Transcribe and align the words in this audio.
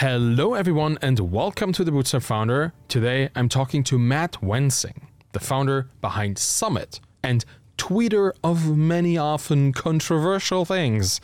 Hello, 0.00 0.54
everyone, 0.54 0.96
and 1.02 1.18
welcome 1.18 1.72
to 1.72 1.82
the 1.82 1.90
Bootstrapped 1.90 2.22
Founder. 2.22 2.72
Today, 2.86 3.30
I'm 3.34 3.48
talking 3.48 3.82
to 3.82 3.98
Matt 3.98 4.40
Wensing, 4.40 5.08
the 5.32 5.40
founder 5.40 5.88
behind 6.00 6.38
Summit 6.38 7.00
and 7.24 7.44
tweeter 7.78 8.30
of 8.44 8.76
many 8.76 9.18
often 9.18 9.72
controversial 9.72 10.64
things. 10.64 11.20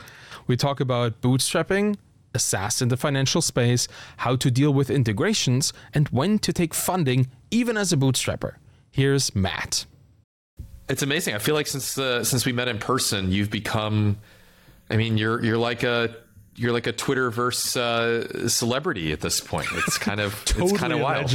We 0.48 0.56
talk 0.56 0.80
about 0.80 1.20
bootstrapping, 1.20 1.98
a 2.34 2.40
SaaS 2.40 2.82
in 2.82 2.88
the 2.88 2.96
financial 2.96 3.40
space, 3.40 3.86
how 4.16 4.34
to 4.34 4.50
deal 4.50 4.74
with 4.74 4.90
integrations, 4.90 5.72
and 5.94 6.08
when 6.08 6.40
to 6.40 6.52
take 6.52 6.74
funding, 6.74 7.28
even 7.52 7.76
as 7.76 7.92
a 7.92 7.96
bootstrapper. 7.96 8.56
Here's 8.90 9.36
Matt. 9.36 9.86
It's 10.88 11.04
amazing. 11.04 11.36
I 11.36 11.38
feel 11.38 11.54
like 11.54 11.68
since 11.68 11.96
uh, 11.96 12.24
since 12.24 12.44
we 12.44 12.50
met 12.50 12.66
in 12.66 12.78
person, 12.80 13.30
you've 13.30 13.52
become. 13.52 14.18
I 14.90 14.96
mean, 14.96 15.16
you're 15.16 15.44
you're 15.44 15.58
like 15.58 15.84
a 15.84 16.16
you're 16.56 16.72
like 16.72 16.86
a 16.86 16.92
Twitterverse 16.92 17.76
uh, 17.76 18.48
celebrity 18.48 19.12
at 19.12 19.20
this 19.20 19.40
point. 19.40 19.68
It's 19.72 19.98
kind 19.98 20.20
of 20.20 20.32
totally 20.44 20.70
it's 20.70 20.80
kind 20.80 20.92
of 20.92 21.00
wild. 21.00 21.32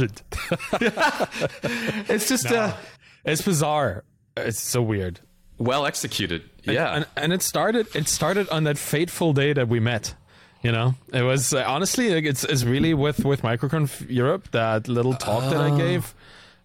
it's 2.08 2.28
just 2.28 2.50
no, 2.50 2.56
uh, 2.56 2.76
it's 3.24 3.42
bizarre. 3.42 4.04
It's 4.36 4.60
so 4.60 4.82
weird. 4.82 5.20
Well 5.58 5.86
executed. 5.86 6.42
Yeah, 6.64 6.86
and, 6.88 6.94
and, 6.94 7.06
and, 7.16 7.32
it 7.32 7.42
started. 7.42 7.94
It 7.94 8.08
started 8.08 8.48
on 8.48 8.64
that 8.64 8.78
fateful 8.78 9.32
day 9.32 9.52
that 9.52 9.68
we 9.68 9.80
met. 9.80 10.14
You 10.62 10.72
know, 10.72 10.94
it 11.12 11.22
was 11.22 11.54
uh, 11.54 11.64
honestly 11.66 12.10
like, 12.14 12.24
it's 12.24 12.44
it's 12.44 12.64
really 12.64 12.92
with 12.92 13.24
with 13.24 13.42
MicroConf 13.42 14.10
Europe 14.10 14.50
that 14.50 14.88
little 14.88 15.14
talk 15.14 15.50
that 15.50 15.60
I 15.60 15.76
gave 15.76 16.14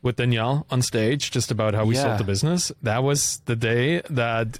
with 0.05 0.17
Danielle 0.17 0.67
on 0.69 0.83
stage 0.83 1.31
just 1.31 1.49
about 1.49 1.73
how 1.73 1.83
we 1.83 1.95
yeah. 1.95 2.03
sold 2.03 2.19
the 2.19 2.23
business. 2.23 2.71
That 2.83 3.03
was 3.03 3.41
the 3.45 3.55
day 3.55 4.01
that 4.11 4.59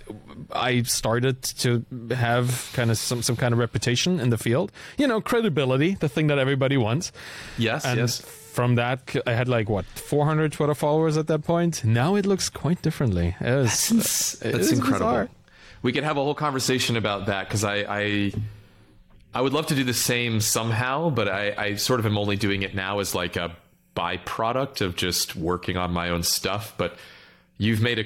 I 0.52 0.82
started 0.82 1.44
to 1.44 1.86
have 2.10 2.72
kind 2.74 2.90
of 2.90 2.98
some, 2.98 3.22
some 3.22 3.36
kind 3.36 3.54
of 3.54 3.60
reputation 3.60 4.20
in 4.20 4.32
the 4.32 4.40
field. 4.40 4.72
You 4.98 5.06
know, 5.08 5.22
credibility, 5.22 5.94
the 5.94 6.10
thing 6.10 6.28
that 6.28 6.40
everybody 6.40 6.78
wants. 6.78 7.12
Yes, 7.60 7.86
and 7.86 8.00
yes. 8.00 8.20
From 8.20 8.76
that, 8.76 9.16
I 9.28 9.34
had 9.34 9.48
like 9.48 9.70
what 9.70 9.86
400 9.86 10.54
Twitter 10.54 10.74
followers 10.74 11.18
at 11.18 11.28
that 11.28 11.44
point. 11.44 11.84
Now 11.84 12.16
it 12.16 12.26
looks 12.26 12.50
quite 12.50 12.82
differently. 12.82 13.36
It 13.40 13.56
was, 13.56 13.90
that's, 13.90 14.32
that's 14.40 14.72
incredible. 14.72 15.12
Bizarre. 15.12 15.30
We 15.84 15.92
could 15.92 16.06
have 16.06 16.18
a 16.18 16.24
whole 16.24 16.34
conversation 16.34 16.96
about 16.96 17.28
that 17.28 17.48
because 17.48 17.64
I, 17.64 17.86
I 17.88 18.34
I 19.36 19.42
would 19.42 19.52
love 19.52 19.68
to 19.68 19.76
do 19.76 19.84
the 19.84 19.94
same 19.94 20.40
somehow, 20.40 21.10
but 21.10 21.28
I, 21.28 21.54
I 21.58 21.76
sort 21.76 22.00
of 22.00 22.06
am 22.06 22.18
only 22.18 22.38
doing 22.38 22.64
it 22.64 22.74
now 22.74 23.00
as 23.00 23.14
like 23.14 23.36
a 23.36 23.56
byproduct 23.96 24.82
of 24.82 24.96
just 24.96 25.36
working 25.36 25.78
on 25.78 25.92
my 25.92 26.10
own 26.10 26.24
stuff. 26.24 26.74
But 26.78 26.98
you've 27.58 27.82
made 27.82 28.00
a 28.00 28.06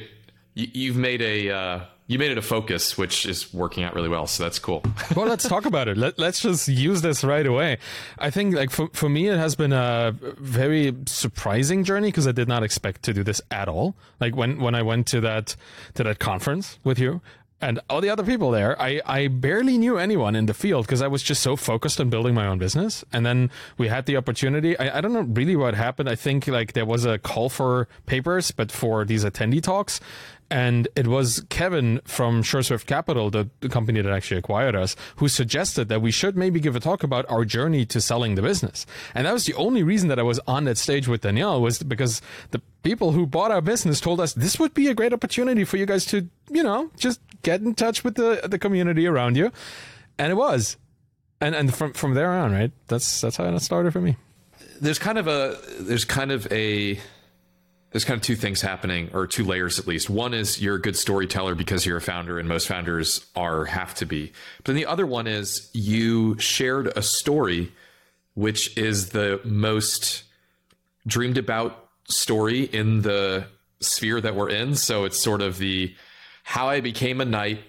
you've 0.55 0.97
made 0.97 1.21
a 1.21 1.49
uh, 1.49 1.79
you 2.09 2.17
made 2.17 2.31
it 2.31 2.39
a 2.39 2.41
focus, 2.41 2.97
which 2.97 3.27
is 3.27 3.53
working 3.53 3.83
out 3.83 3.93
really 3.93 4.09
well. 4.09 4.25
So 4.25 4.41
that's 4.41 4.57
cool. 4.57 4.83
well, 5.15 5.27
let's 5.27 5.47
talk 5.47 5.65
about 5.65 5.87
it. 5.87 5.95
Let, 5.95 6.19
us 6.19 6.39
just 6.39 6.67
use 6.67 7.03
this 7.03 7.23
right 7.23 7.45
away. 7.45 7.77
I 8.17 8.31
think 8.31 8.55
like 8.55 8.71
for, 8.71 8.89
for 8.93 9.07
me, 9.07 9.27
it 9.27 9.37
has 9.37 9.55
been 9.55 9.71
a 9.71 10.15
very 10.19 10.95
surprising 11.05 11.83
journey 11.83 12.07
because 12.07 12.27
I 12.27 12.31
did 12.31 12.47
not 12.47 12.63
expect 12.63 13.03
to 13.03 13.13
do 13.13 13.23
this 13.23 13.41
at 13.51 13.67
all. 13.67 13.93
Like 14.19 14.35
when, 14.35 14.59
when 14.59 14.73
I 14.73 14.81
went 14.81 15.05
to 15.07 15.21
that, 15.21 15.55
to 15.93 16.03
that 16.03 16.17
conference 16.17 16.79
with 16.83 16.97
you, 16.97 17.21
and 17.61 17.79
all 17.89 17.99
the 17.99 18.09
other 18.09 18.23
people 18.23 18.51
there, 18.51 18.81
I, 18.81 19.01
I 19.05 19.27
barely 19.27 19.77
knew 19.77 19.97
anyone 19.97 20.35
in 20.35 20.45
the 20.45 20.53
field 20.53 20.85
because 20.85 21.01
I 21.01 21.07
was 21.07 21.21
just 21.21 21.43
so 21.43 21.55
focused 21.55 21.99
on 21.99 22.09
building 22.09 22.33
my 22.33 22.47
own 22.47 22.57
business. 22.57 23.03
And 23.11 23.25
then 23.25 23.51
we 23.77 23.89
had 23.89 24.05
the 24.05 24.15
opportunity. 24.15 24.77
I, 24.79 24.97
I 24.97 25.01
don't 25.01 25.13
know 25.13 25.21
really 25.21 25.55
what 25.55 25.73
happened. 25.73 26.09
I 26.09 26.15
think 26.15 26.47
like 26.47 26.73
there 26.73 26.85
was 26.85 27.05
a 27.05 27.17
call 27.17 27.49
for 27.49 27.87
papers, 28.05 28.51
but 28.51 28.71
for 28.71 29.03
these 29.03 29.25
attendee 29.25 29.61
talks 29.61 29.99
and 30.51 30.87
it 30.95 31.07
was 31.07 31.45
Kevin 31.49 32.01
from 32.05 32.41
SureSwift 32.41 32.85
Capital, 32.87 33.29
the, 33.29 33.49
the, 33.59 33.69
company 33.69 34.01
that 34.01 34.11
actually 34.11 34.37
acquired 34.37 34.75
us, 34.75 34.95
who 35.17 35.27
suggested 35.27 35.89
that 35.89 36.01
we 36.01 36.11
should 36.11 36.35
maybe 36.35 36.59
give 36.59 36.75
a 36.75 36.79
talk 36.79 37.03
about 37.03 37.25
our 37.29 37.45
journey 37.45 37.85
to 37.85 38.01
selling 38.01 38.35
the 38.35 38.41
business. 38.41 38.85
And 39.13 39.27
that 39.27 39.33
was 39.33 39.45
the 39.45 39.53
only 39.53 39.83
reason 39.83 40.09
that 40.09 40.17
I 40.17 40.23
was 40.23 40.39
on 40.47 40.63
that 40.63 40.77
stage 40.77 41.07
with 41.07 41.21
Danielle 41.21 41.61
was 41.61 41.83
because 41.83 42.21
the 42.51 42.61
people 42.81 43.11
who 43.11 43.27
bought 43.27 43.51
our 43.51 43.61
business 43.61 43.99
told 43.99 44.19
us 44.19 44.33
this 44.33 44.59
would 44.59 44.73
be 44.73 44.87
a 44.87 44.95
great 44.95 45.13
opportunity 45.13 45.63
for 45.65 45.77
you 45.77 45.85
guys 45.85 46.05
to, 46.05 46.27
you 46.49 46.63
know, 46.63 46.89
just 46.97 47.19
get 47.43 47.61
in 47.61 47.75
touch 47.75 48.03
with 48.03 48.15
the 48.15 48.41
the 48.47 48.57
community 48.57 49.05
around 49.05 49.37
you. 49.37 49.51
And 50.17 50.31
it 50.31 50.35
was. 50.35 50.77
And 51.39 51.55
and 51.55 51.73
from 51.73 51.93
from 51.93 52.15
there 52.15 52.31
on, 52.31 52.51
right? 52.51 52.71
That's 52.87 53.21
that's 53.21 53.37
how 53.37 53.45
it 53.45 53.59
started 53.59 53.93
for 53.93 54.01
me. 54.01 54.17
There's 54.81 54.99
kind 54.99 55.17
of 55.17 55.27
a 55.27 55.57
there's 55.79 56.05
kind 56.05 56.31
of 56.31 56.51
a 56.51 56.99
there's 57.91 58.05
kind 58.05 58.17
of 58.17 58.23
two 58.23 58.35
things 58.35 58.61
happening 58.61 59.09
or 59.13 59.25
two 59.25 59.43
layers 59.43 59.79
at 59.79 59.87
least. 59.87 60.09
One 60.09 60.33
is 60.33 60.61
you're 60.61 60.75
a 60.75 60.81
good 60.81 60.95
storyteller 60.95 61.55
because 61.55 61.85
you're 61.85 61.97
a 61.97 62.01
founder 62.01 62.37
and 62.37 62.47
most 62.47 62.67
founders 62.67 63.25
are 63.35 63.65
have 63.65 63.95
to 63.95 64.05
be. 64.05 64.31
But 64.57 64.65
then 64.65 64.75
the 64.75 64.85
other 64.85 65.07
one 65.07 65.27
is 65.27 65.69
you 65.73 66.37
shared 66.39 66.87
a 66.95 67.01
story 67.01 67.71
which 68.35 68.77
is 68.77 69.09
the 69.09 69.41
most 69.43 70.23
dreamed 71.05 71.37
about 71.37 71.89
story 72.07 72.63
in 72.63 73.01
the 73.01 73.45
sphere 73.81 74.21
that 74.21 74.35
we're 74.35 74.49
in. 74.49 74.75
So 74.75 75.05
it's 75.05 75.21
sort 75.21 75.41
of 75.41 75.57
the 75.57 75.93
how 76.43 76.67
i 76.67 76.81
became 76.81 77.21
a 77.21 77.25
knight 77.25 77.59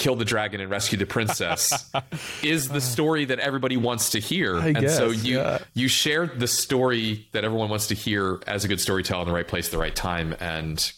kill 0.00 0.16
the 0.16 0.24
dragon 0.24 0.60
and 0.62 0.70
rescue 0.70 0.96
the 0.96 1.04
princess 1.04 1.92
is 2.42 2.68
the 2.70 2.80
story 2.80 3.26
that 3.26 3.38
everybody 3.38 3.76
wants 3.76 4.10
to 4.10 4.18
hear. 4.18 4.58
I 4.58 4.68
and 4.68 4.80
guess, 4.80 4.96
so 4.96 5.10
you 5.10 5.36
yeah. 5.36 5.58
you 5.74 5.88
shared 5.88 6.40
the 6.40 6.48
story 6.48 7.28
that 7.32 7.44
everyone 7.44 7.68
wants 7.68 7.88
to 7.88 7.94
hear 7.94 8.40
as 8.46 8.64
a 8.64 8.68
good 8.68 8.80
storyteller 8.80 9.22
in 9.22 9.28
the 9.28 9.34
right 9.34 9.46
place 9.46 9.66
at 9.66 9.72
the 9.72 9.78
right 9.78 9.94
time. 9.94 10.34
And 10.40 10.90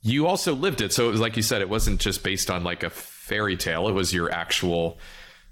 you 0.00 0.26
also 0.26 0.54
lived 0.54 0.80
it. 0.80 0.94
So 0.94 1.08
it 1.08 1.12
was 1.12 1.20
like 1.20 1.36
you 1.36 1.42
said, 1.42 1.60
it 1.60 1.68
wasn't 1.68 2.00
just 2.00 2.24
based 2.24 2.50
on 2.50 2.64
like 2.64 2.82
a 2.82 2.90
fairy 2.90 3.56
tale. 3.56 3.86
It 3.86 3.92
was 3.92 4.14
your 4.14 4.32
actual 4.32 4.98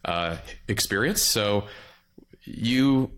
uh, 0.05 0.39
experience. 0.67 1.21
So 1.21 1.67
you 2.45 3.11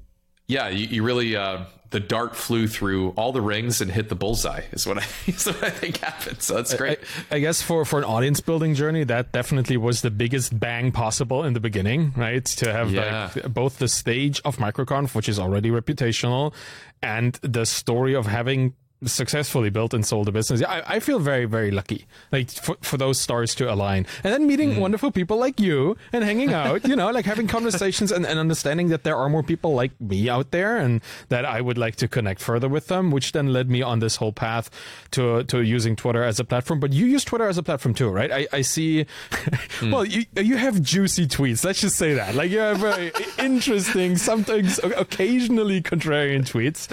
yeah, 0.48 0.68
you, 0.68 0.86
you 0.86 1.02
really 1.04 1.36
uh, 1.36 1.64
the 1.90 2.00
dart 2.00 2.36
flew 2.36 2.66
through 2.68 3.10
all 3.10 3.32
the 3.32 3.40
rings 3.40 3.80
and 3.80 3.90
hit 3.90 4.08
the 4.08 4.14
bullseye 4.14 4.62
is 4.72 4.86
what 4.86 4.98
I, 4.98 5.06
is 5.26 5.46
what 5.46 5.62
I 5.62 5.70
think 5.70 5.98
happened. 5.98 6.42
So 6.42 6.54
that's 6.54 6.74
great. 6.74 6.98
I, 7.30 7.36
I, 7.36 7.38
guess 7.38 7.62
for, 7.62 7.84
for 7.84 7.98
an 7.98 8.04
audience 8.04 8.40
building 8.40 8.74
journey, 8.74 9.04
that 9.04 9.32
definitely 9.32 9.76
was 9.76 10.02
the 10.02 10.10
biggest 10.10 10.58
bang 10.58 10.92
possible 10.92 11.44
in 11.44 11.54
the 11.54 11.60
beginning, 11.60 12.12
right? 12.16 12.44
To 12.44 12.72
have 12.72 12.92
yeah. 12.92 13.30
like 13.34 13.52
both 13.52 13.78
the 13.78 13.88
stage 13.88 14.40
of 14.44 14.58
MicroConf, 14.58 15.14
which 15.14 15.28
is 15.28 15.38
already 15.38 15.70
reputational, 15.70 16.52
and 17.02 17.34
the 17.42 17.64
story 17.64 18.14
of 18.14 18.26
having 18.26 18.74
successfully 19.04 19.70
built 19.70 19.94
and 19.94 20.04
sold 20.04 20.28
a 20.28 20.32
business. 20.32 20.60
Yeah, 20.60 20.70
I, 20.70 20.96
I, 20.96 21.00
feel 21.00 21.20
very, 21.20 21.44
very 21.44 21.70
lucky, 21.70 22.06
like 22.32 22.50
for, 22.50 22.76
for 22.80 22.96
those 22.96 23.20
stars 23.20 23.54
to 23.56 23.72
align. 23.72 24.06
And 24.24 24.32
then 24.32 24.46
meeting 24.46 24.72
mm. 24.72 24.80
wonderful 24.80 25.12
people 25.12 25.36
like 25.36 25.60
you 25.60 25.96
and 26.12 26.24
hanging 26.24 26.52
out, 26.52 26.86
you 26.86 26.96
know, 26.96 27.10
like 27.10 27.24
having 27.24 27.46
conversations 27.58 28.10
and, 28.10 28.26
and 28.26 28.38
understanding 28.38 28.88
that 28.88 29.04
there 29.04 29.16
are 29.16 29.28
more 29.28 29.44
people 29.44 29.74
like 29.74 29.98
me 30.00 30.28
out 30.28 30.50
there 30.50 30.76
and 30.76 31.00
that 31.28 31.44
I 31.44 31.60
would 31.60 31.78
like 31.78 31.94
to 31.96 32.08
connect 32.08 32.40
further 32.40 32.68
with 32.68 32.88
them, 32.88 33.10
which 33.10 33.32
then 33.32 33.52
led 33.52 33.70
me 33.70 33.82
on 33.82 34.00
this 34.00 34.16
whole 34.16 34.32
path 34.32 34.68
to, 35.12 35.44
to 35.44 35.62
using 35.62 35.94
Twitter 35.94 36.24
as 36.24 36.40
a 36.40 36.44
platform. 36.44 36.80
But 36.80 36.92
you 36.92 37.06
use 37.06 37.24
Twitter 37.24 37.46
as 37.46 37.56
a 37.56 37.62
platform 37.62 37.94
too, 37.94 38.10
right? 38.10 38.32
I, 38.32 38.46
I 38.52 38.62
see, 38.62 39.06
mm. 39.30 39.92
well, 39.92 40.04
you, 40.04 40.24
you 40.36 40.56
have 40.56 40.82
juicy 40.82 41.28
tweets. 41.28 41.64
Let's 41.64 41.80
just 41.80 41.96
say 41.96 42.14
that. 42.14 42.34
Like 42.34 42.50
you 42.50 42.58
have 42.58 42.78
very 42.78 43.12
interesting, 43.38 44.16
sometimes 44.16 44.80
occasionally 44.82 45.82
contrarian 45.82 46.40
tweets. 46.40 46.88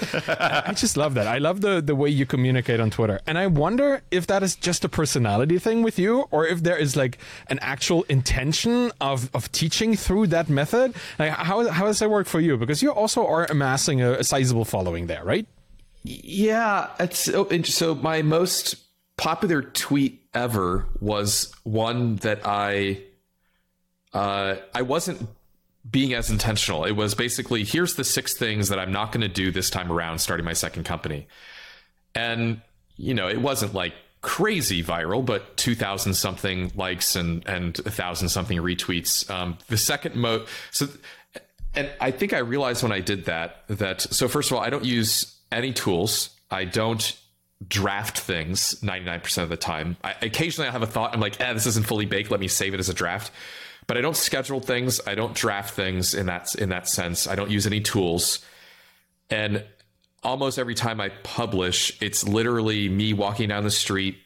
I 0.68 0.72
just 0.72 0.96
love 0.96 1.14
that. 1.14 1.26
I 1.26 1.38
love 1.38 1.62
the, 1.62 1.80
the 1.80 1.95
way 1.96 2.08
you 2.08 2.26
communicate 2.26 2.80
on 2.80 2.90
Twitter. 2.90 3.20
And 3.26 3.36
I 3.38 3.46
wonder 3.46 4.02
if 4.10 4.26
that 4.28 4.42
is 4.42 4.54
just 4.54 4.84
a 4.84 4.88
personality 4.88 5.58
thing 5.58 5.82
with 5.82 5.98
you 5.98 6.28
or 6.30 6.46
if 6.46 6.62
there 6.62 6.76
is 6.76 6.96
like 6.96 7.18
an 7.48 7.58
actual 7.60 8.04
intention 8.04 8.92
of, 9.00 9.30
of 9.34 9.50
teaching 9.52 9.96
through 9.96 10.28
that 10.28 10.48
method. 10.48 10.94
Like 11.18 11.32
how, 11.32 11.68
how 11.68 11.86
does 11.86 11.98
that 11.98 12.10
work 12.10 12.26
for 12.26 12.40
you? 12.40 12.56
Because 12.56 12.82
you 12.82 12.92
also 12.92 13.26
are 13.26 13.46
amassing 13.46 14.02
a, 14.02 14.12
a 14.12 14.24
sizable 14.24 14.64
following 14.64 15.06
there, 15.06 15.24
right? 15.24 15.46
Yeah. 16.04 16.90
It's 17.00 17.18
so, 17.18 17.48
so 17.62 17.94
my 17.94 18.22
most 18.22 18.76
popular 19.16 19.62
tweet 19.62 20.22
ever 20.34 20.86
was 21.00 21.52
one 21.64 22.16
that 22.16 22.40
I 22.44 23.02
uh, 24.12 24.56
I 24.74 24.82
wasn't 24.82 25.28
being 25.88 26.14
as 26.14 26.30
intentional. 26.30 26.84
It 26.84 26.92
was 26.92 27.14
basically 27.14 27.64
here's 27.64 27.94
the 27.94 28.04
six 28.04 28.34
things 28.34 28.68
that 28.68 28.78
I'm 28.78 28.92
not 28.92 29.12
going 29.12 29.22
to 29.22 29.28
do 29.28 29.50
this 29.50 29.70
time 29.70 29.90
around 29.90 30.18
starting 30.18 30.44
my 30.44 30.52
second 30.52 30.84
company. 30.84 31.26
And, 32.16 32.62
you 32.96 33.14
know, 33.14 33.28
it 33.28 33.40
wasn't 33.40 33.74
like 33.74 33.94
crazy 34.22 34.82
viral, 34.82 35.24
but 35.24 35.56
2,000 35.56 36.14
something 36.14 36.72
likes 36.74 37.14
and, 37.14 37.46
and 37.46 37.76
1,000 37.78 38.28
something 38.28 38.58
retweets. 38.58 39.30
Um, 39.30 39.58
the 39.68 39.76
second 39.76 40.16
mo, 40.16 40.46
so, 40.72 40.88
and 41.74 41.90
I 42.00 42.10
think 42.10 42.32
I 42.32 42.38
realized 42.38 42.82
when 42.82 42.92
I 42.92 43.00
did 43.00 43.26
that, 43.26 43.62
that, 43.68 44.00
so 44.00 44.26
first 44.26 44.50
of 44.50 44.56
all, 44.56 44.64
I 44.64 44.70
don't 44.70 44.84
use 44.84 45.36
any 45.52 45.72
tools. 45.72 46.30
I 46.50 46.64
don't 46.64 47.16
draft 47.68 48.18
things 48.18 48.80
99% 48.80 49.42
of 49.42 49.48
the 49.48 49.56
time. 49.56 49.96
I, 50.02 50.14
occasionally 50.22 50.68
I 50.68 50.72
have 50.72 50.82
a 50.82 50.86
thought. 50.86 51.14
I'm 51.14 51.20
like, 51.20 51.40
eh, 51.40 51.52
this 51.52 51.66
isn't 51.66 51.86
fully 51.86 52.06
baked. 52.06 52.30
Let 52.30 52.40
me 52.40 52.48
save 52.48 52.74
it 52.74 52.80
as 52.80 52.88
a 52.88 52.94
draft. 52.94 53.30
But 53.86 53.96
I 53.96 54.00
don't 54.00 54.16
schedule 54.16 54.60
things. 54.60 55.00
I 55.06 55.14
don't 55.14 55.34
draft 55.34 55.74
things 55.74 56.14
in 56.14 56.26
that, 56.26 56.54
in 56.56 56.70
that 56.70 56.88
sense. 56.88 57.28
I 57.28 57.36
don't 57.36 57.50
use 57.50 57.66
any 57.66 57.80
tools. 57.80 58.44
And 59.30 59.64
almost 60.26 60.58
every 60.58 60.74
time 60.74 61.00
I 61.00 61.10
publish, 61.22 61.96
it's 62.02 62.26
literally 62.26 62.88
me 62.88 63.12
walking 63.12 63.48
down 63.48 63.62
the 63.62 63.70
street 63.70 64.18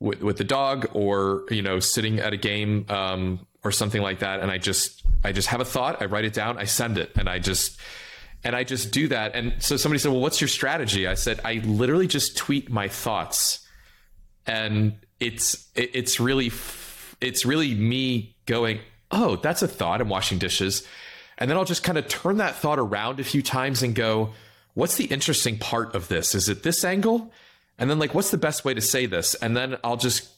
with, 0.00 0.20
with 0.20 0.36
the 0.36 0.44
dog 0.44 0.90
or, 0.94 1.44
you 1.48 1.62
know, 1.62 1.78
sitting 1.78 2.18
at 2.18 2.32
a 2.32 2.36
game 2.36 2.84
um, 2.88 3.46
or 3.62 3.70
something 3.70 4.02
like 4.02 4.18
that. 4.18 4.40
And 4.40 4.50
I 4.50 4.58
just 4.58 5.04
I 5.22 5.30
just 5.30 5.48
have 5.48 5.60
a 5.60 5.64
thought, 5.64 6.02
I 6.02 6.06
write 6.06 6.24
it 6.24 6.32
down, 6.32 6.58
I 6.58 6.64
send 6.64 6.98
it, 6.98 7.12
and 7.16 7.28
I 7.28 7.38
just 7.38 7.78
and 8.42 8.56
I 8.56 8.64
just 8.64 8.90
do 8.90 9.06
that. 9.08 9.34
And 9.36 9.54
so 9.60 9.76
somebody 9.76 10.00
said, 10.00 10.10
"Well, 10.10 10.20
what's 10.20 10.40
your 10.40 10.48
strategy?" 10.48 11.06
I 11.06 11.14
said, 11.14 11.40
"I 11.44 11.54
literally 11.64 12.08
just 12.08 12.36
tweet 12.36 12.68
my 12.68 12.88
thoughts." 12.88 13.66
And 14.44 14.94
it's 15.20 15.68
it's 15.74 16.20
really 16.20 16.50
it's 17.20 17.46
really 17.46 17.74
me 17.74 18.36
going, 18.46 18.80
"Oh, 19.10 19.36
that's 19.36 19.62
a 19.62 19.68
thought. 19.68 20.00
I'm 20.00 20.08
washing 20.08 20.38
dishes." 20.38 20.86
And 21.38 21.50
then 21.50 21.56
I'll 21.56 21.64
just 21.64 21.84
kind 21.84 21.98
of 21.98 22.08
turn 22.08 22.38
that 22.38 22.56
thought 22.56 22.78
around 22.78 23.20
a 23.20 23.24
few 23.24 23.42
times 23.42 23.82
and 23.82 23.94
go, 23.94 24.32
"What's 24.76 24.96
the 24.96 25.06
interesting 25.06 25.58
part 25.58 25.94
of 25.96 26.06
this? 26.06 26.34
Is 26.34 26.48
it 26.48 26.62
this 26.62 26.84
angle?" 26.84 27.32
And 27.78 27.90
then 27.90 27.98
like, 27.98 28.14
"What's 28.14 28.30
the 28.30 28.38
best 28.38 28.64
way 28.64 28.74
to 28.74 28.80
say 28.80 29.06
this?" 29.06 29.34
And 29.34 29.56
then 29.56 29.76
I'll 29.82 29.96
just 29.96 30.28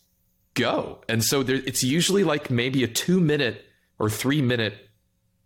go. 0.55 1.00
And 1.08 1.23
so 1.23 1.43
there, 1.43 1.56
it's 1.56 1.85
usually 1.85 2.25
like 2.25 2.49
maybe 2.49 2.82
a 2.85 2.88
2 2.88 3.20
minute 3.20 3.64
or 3.99 4.08
3 4.08 4.40
minute 4.40 4.75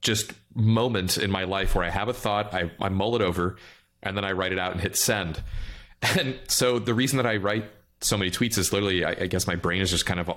just 0.03 0.33
moment 0.55 1.17
in 1.17 1.31
my 1.31 1.45
life 1.45 1.75
where 1.75 1.85
I 1.85 1.91
have 1.91 2.09
a 2.09 2.13
thought, 2.13 2.53
I, 2.53 2.71
I 2.81 2.89
mull 2.91 3.17
it 3.17 3.23
over, 3.23 3.57
and 4.03 4.17
then 4.17 4.25
I 4.25 4.33
write 4.33 4.53
it 4.53 4.59
out 4.59 4.73
and 4.73 4.81
hit 4.81 4.97
send. 4.97 5.43
And 6.19 6.41
so 6.49 6.81
the 6.81 6.95
reason 6.95 7.19
that 7.19 7.27
I 7.27 7.37
write 7.37 7.65
so 8.01 8.17
many 8.17 8.33
tweets 8.33 8.59
is 8.59 8.73
literally, 8.73 9.05
I, 9.05 9.11
I 9.13 9.27
guess 9.29 9.47
my 9.47 9.55
brain 9.55 9.81
is 9.81 9.89
just 9.89 10.05
kind 10.05 10.19
of 10.19 10.37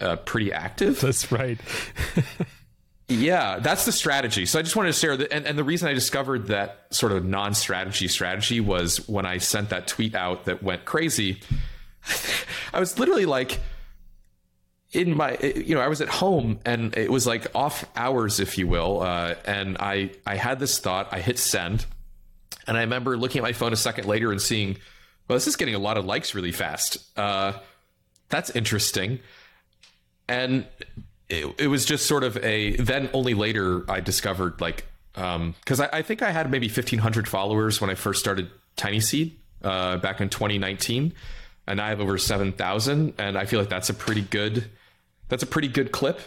uh, 0.00 0.16
pretty 0.16 0.52
active. 0.52 1.00
That's 1.00 1.30
right. 1.30 1.60
yeah, 3.08 3.58
that's 3.58 3.86
the 3.86 3.92
strategy. 3.92 4.44
So 4.44 4.58
I 4.58 4.62
just 4.62 4.76
wanted 4.76 4.92
to 4.92 4.98
share 4.98 5.16
that. 5.16 5.32
And, 5.32 5.46
and 5.46 5.58
the 5.58 5.64
reason 5.64 5.88
I 5.88 5.94
discovered 5.94 6.48
that 6.48 6.86
sort 6.90 7.12
of 7.12 7.24
non 7.24 7.54
strategy 7.54 8.06
strategy 8.06 8.60
was 8.60 9.08
when 9.08 9.24
I 9.24 9.38
sent 9.38 9.70
that 9.70 9.86
tweet 9.86 10.14
out 10.14 10.44
that 10.44 10.62
went 10.62 10.84
crazy. 10.84 11.40
I 12.72 12.80
was 12.80 12.98
literally 12.98 13.26
like, 13.26 13.60
in 14.92 15.14
my 15.14 15.36
you 15.38 15.74
know 15.74 15.82
i 15.82 15.88
was 15.88 16.00
at 16.00 16.08
home 16.08 16.58
and 16.64 16.96
it 16.96 17.10
was 17.12 17.26
like 17.26 17.46
off 17.54 17.84
hours 17.94 18.40
if 18.40 18.56
you 18.56 18.66
will 18.66 19.02
uh, 19.02 19.34
and 19.44 19.76
i 19.80 20.10
i 20.26 20.34
had 20.34 20.58
this 20.58 20.78
thought 20.78 21.08
i 21.12 21.20
hit 21.20 21.38
send 21.38 21.84
and 22.66 22.76
i 22.76 22.80
remember 22.80 23.16
looking 23.16 23.40
at 23.40 23.42
my 23.42 23.52
phone 23.52 23.72
a 23.72 23.76
second 23.76 24.06
later 24.06 24.32
and 24.32 24.40
seeing 24.40 24.78
well 25.28 25.36
this 25.36 25.46
is 25.46 25.56
getting 25.56 25.74
a 25.74 25.78
lot 25.78 25.98
of 25.98 26.06
likes 26.06 26.34
really 26.34 26.52
fast 26.52 27.18
uh, 27.18 27.52
that's 28.30 28.48
interesting 28.50 29.20
and 30.26 30.66
it, 31.28 31.54
it 31.58 31.66
was 31.66 31.84
just 31.84 32.06
sort 32.06 32.24
of 32.24 32.36
a 32.38 32.76
then 32.76 33.10
only 33.12 33.34
later 33.34 33.88
i 33.90 34.00
discovered 34.00 34.60
like 34.60 34.86
because 35.12 35.80
um, 35.80 35.88
I, 35.92 35.98
I, 35.98 36.02
think 36.02 36.22
i 36.22 36.30
had 36.30 36.50
maybe 36.50 36.66
1500 36.66 37.28
followers 37.28 37.80
when 37.80 37.90
i 37.90 37.94
first 37.94 38.20
started 38.20 38.50
tiny 38.76 39.00
seed 39.00 39.36
uh, 39.62 39.96
back 39.98 40.20
in 40.20 40.28
2019 40.28 41.12
and 41.68 41.82
I 41.82 41.90
have 41.90 42.00
over 42.00 42.18
7,000. 42.18 43.14
And 43.18 43.38
I 43.38 43.44
feel 43.44 43.60
like 43.60 43.68
that's 43.68 43.90
a 43.90 43.94
pretty 43.94 44.22
good 44.22 44.64
that's 45.28 45.42
a 45.42 45.46
pretty 45.46 45.68
good 45.68 45.92
clip. 45.92 46.20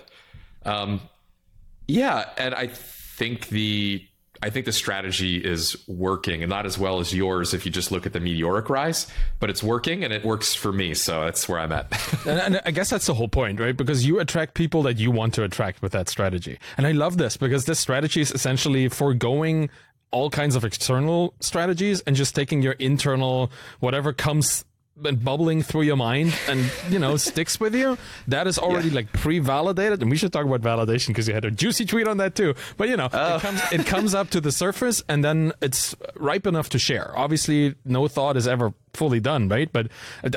Um, 0.63 1.01
yeah, 1.87 2.29
and 2.37 2.53
I 2.53 2.67
think 2.67 3.47
the 3.47 4.05
I 4.43 4.49
think 4.49 4.65
the 4.65 4.71
strategy 4.71 5.37
is 5.37 5.77
working, 5.87 6.41
and 6.41 6.49
not 6.49 6.65
as 6.65 6.77
well 6.77 6.99
as 6.99 7.13
yours 7.13 7.53
if 7.53 7.65
you 7.65 7.71
just 7.71 7.91
look 7.91 8.05
at 8.05 8.13
the 8.13 8.19
meteoric 8.19 8.69
rise, 8.69 9.07
but 9.39 9.49
it's 9.49 9.61
working 9.61 10.03
and 10.03 10.11
it 10.11 10.25
works 10.25 10.55
for 10.55 10.71
me. 10.71 10.93
So 10.93 11.21
that's 11.25 11.47
where 11.47 11.59
I'm 11.59 11.71
at. 11.71 11.91
and, 12.27 12.39
and, 12.39 12.61
I 12.65 12.71
guess 12.71 12.89
that's 12.89 13.05
the 13.05 13.13
whole 13.13 13.27
point, 13.27 13.59
right? 13.59 13.77
Because 13.77 14.05
you 14.05 14.19
attract 14.19 14.55
people 14.55 14.81
that 14.83 14.97
you 14.97 15.11
want 15.11 15.33
to 15.35 15.43
attract 15.43 15.81
with 15.81 15.91
that 15.91 16.09
strategy. 16.09 16.57
And 16.77 16.87
I 16.87 16.91
love 16.91 17.17
this 17.17 17.37
because 17.37 17.65
this 17.65 17.79
strategy 17.79 18.21
is 18.21 18.31
essentially 18.31 18.89
foregoing 18.89 19.69
all 20.11 20.29
kinds 20.29 20.55
of 20.55 20.65
external 20.65 21.33
strategies 21.39 22.01
and 22.01 22.15
just 22.15 22.35
taking 22.35 22.61
your 22.61 22.73
internal, 22.73 23.51
whatever 23.79 24.11
comes 24.11 24.65
and 25.05 25.23
bubbling 25.23 25.63
through 25.63 25.81
your 25.83 25.95
mind 25.95 26.33
and 26.47 26.71
you 26.89 26.99
know 26.99 27.17
sticks 27.17 27.59
with 27.59 27.75
you 27.75 27.97
that 28.27 28.47
is 28.47 28.57
already 28.57 28.89
yeah. 28.89 28.95
like 28.95 29.13
pre-validated. 29.13 30.01
And 30.01 30.09
we 30.09 30.17
should 30.17 30.33
talk 30.33 30.45
about 30.45 30.61
validation 30.61 31.07
because 31.07 31.27
you 31.27 31.33
had 31.33 31.45
a 31.45 31.51
juicy 31.51 31.85
tweet 31.85 32.07
on 32.07 32.17
that 32.17 32.35
too. 32.35 32.55
But 32.77 32.89
you 32.89 32.97
know 32.97 33.09
oh. 33.11 33.35
it, 33.35 33.41
comes, 33.41 33.61
it 33.71 33.85
comes 33.85 34.13
up 34.13 34.29
to 34.31 34.41
the 34.41 34.51
surface 34.51 35.03
and 35.07 35.23
then 35.23 35.53
it's 35.61 35.95
ripe 36.15 36.47
enough 36.47 36.69
to 36.69 36.79
share. 36.79 37.17
Obviously 37.17 37.75
no 37.85 38.07
thought 38.07 38.37
is 38.37 38.47
ever 38.47 38.73
fully 38.93 39.19
done 39.19 39.47
right? 39.47 39.71
But 39.71 39.87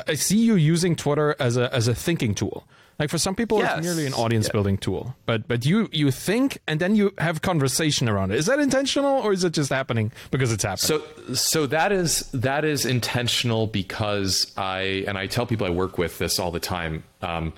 i 0.07 0.13
see 0.15 0.37
you 0.37 0.55
using 0.55 0.95
twitter 0.95 1.35
as 1.39 1.57
a 1.57 1.73
as 1.73 1.87
a 1.87 1.95
thinking 1.95 2.33
tool 2.33 2.67
like 2.97 3.09
for 3.09 3.17
some 3.17 3.35
people, 3.35 3.59
yes. 3.59 3.77
it's 3.77 3.85
merely 3.85 4.05
an 4.05 4.13
audience 4.13 4.47
yeah. 4.47 4.53
building 4.53 4.77
tool. 4.77 5.15
But 5.25 5.47
but 5.47 5.65
you 5.65 5.89
you 5.91 6.11
think 6.11 6.59
and 6.67 6.79
then 6.79 6.95
you 6.95 7.13
have 7.17 7.41
conversation 7.41 8.07
around 8.07 8.31
it. 8.31 8.37
Is 8.37 8.45
that 8.45 8.59
intentional 8.59 9.21
or 9.21 9.33
is 9.33 9.43
it 9.43 9.53
just 9.53 9.69
happening 9.69 10.11
because 10.31 10.53
it's 10.53 10.63
happening? 10.63 11.01
So 11.27 11.33
so 11.33 11.65
that 11.67 11.91
is 11.91 12.29
that 12.31 12.63
is 12.63 12.85
intentional 12.85 13.67
because 13.67 14.53
I 14.55 15.03
and 15.07 15.17
I 15.17 15.27
tell 15.27 15.45
people 15.45 15.67
I 15.67 15.71
work 15.71 15.97
with 15.97 16.17
this 16.19 16.39
all 16.39 16.51
the 16.51 16.59
time. 16.59 17.03
Um, 17.21 17.53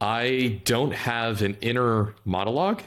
I 0.00 0.60
don't 0.64 0.92
have 0.92 1.42
an 1.42 1.56
inner 1.60 2.14
monologue. 2.24 2.82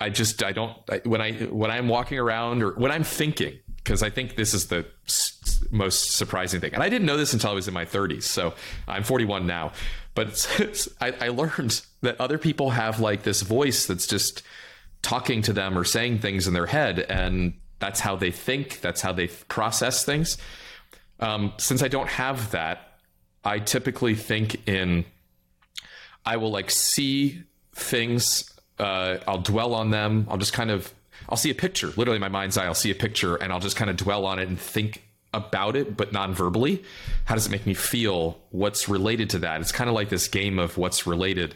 I 0.00 0.08
just 0.08 0.42
I 0.42 0.52
don't 0.52 0.76
I, 0.88 1.00
when 1.04 1.20
I 1.20 1.32
when 1.32 1.70
I'm 1.70 1.88
walking 1.88 2.18
around 2.18 2.62
or 2.62 2.72
when 2.72 2.90
I'm 2.90 3.04
thinking 3.04 3.58
because 3.88 4.02
I 4.02 4.10
think 4.10 4.36
this 4.36 4.52
is 4.52 4.66
the 4.66 4.84
s- 5.06 5.64
most 5.70 6.16
surprising 6.16 6.60
thing. 6.60 6.74
And 6.74 6.82
I 6.82 6.90
didn't 6.90 7.06
know 7.06 7.16
this 7.16 7.32
until 7.32 7.50
I 7.50 7.54
was 7.54 7.68
in 7.68 7.74
my 7.74 7.86
30s. 7.86 8.24
So 8.24 8.52
I'm 8.86 9.02
41 9.02 9.46
now. 9.46 9.72
But 10.18 10.30
it's, 10.30 10.60
it's, 10.60 10.88
I, 11.00 11.14
I 11.20 11.28
learned 11.28 11.80
that 12.00 12.20
other 12.20 12.38
people 12.38 12.70
have 12.70 12.98
like 12.98 13.22
this 13.22 13.42
voice 13.42 13.86
that's 13.86 14.04
just 14.04 14.42
talking 15.00 15.42
to 15.42 15.52
them 15.52 15.78
or 15.78 15.84
saying 15.84 16.18
things 16.18 16.48
in 16.48 16.54
their 16.54 16.66
head. 16.66 16.98
And 16.98 17.54
that's 17.78 18.00
how 18.00 18.16
they 18.16 18.32
think, 18.32 18.80
that's 18.80 19.00
how 19.00 19.12
they 19.12 19.28
process 19.28 20.04
things. 20.04 20.36
Um, 21.20 21.52
since 21.58 21.84
I 21.84 21.88
don't 21.88 22.08
have 22.08 22.50
that, 22.50 22.98
I 23.44 23.60
typically 23.60 24.16
think 24.16 24.66
in, 24.68 25.04
I 26.26 26.36
will 26.36 26.50
like 26.50 26.72
see 26.72 27.44
things, 27.76 28.52
uh, 28.80 29.18
I'll 29.28 29.38
dwell 29.38 29.72
on 29.72 29.90
them, 29.90 30.26
I'll 30.28 30.36
just 30.36 30.52
kind 30.52 30.72
of 30.72 30.92
I'll 31.28 31.36
see 31.36 31.50
a 31.50 31.54
picture, 31.54 31.88
literally 31.88 32.16
in 32.16 32.20
my 32.20 32.28
mind's 32.28 32.56
eye, 32.56 32.64
I'll 32.64 32.74
see 32.74 32.90
a 32.90 32.96
picture 32.96 33.36
and 33.36 33.52
I'll 33.52 33.60
just 33.60 33.76
kind 33.76 33.90
of 33.90 33.96
dwell 33.96 34.26
on 34.26 34.40
it 34.40 34.48
and 34.48 34.58
think 34.58 35.04
about 35.38 35.76
it, 35.76 35.96
but 35.96 36.12
non-verbally. 36.12 36.84
How 37.24 37.34
does 37.34 37.46
it 37.46 37.50
make 37.50 37.66
me 37.66 37.74
feel? 37.74 38.38
What's 38.50 38.88
related 38.88 39.30
to 39.30 39.38
that? 39.40 39.60
It's 39.60 39.72
kind 39.72 39.88
of 39.88 39.94
like 39.94 40.10
this 40.10 40.28
game 40.28 40.58
of 40.58 40.76
what's 40.76 41.06
related. 41.06 41.54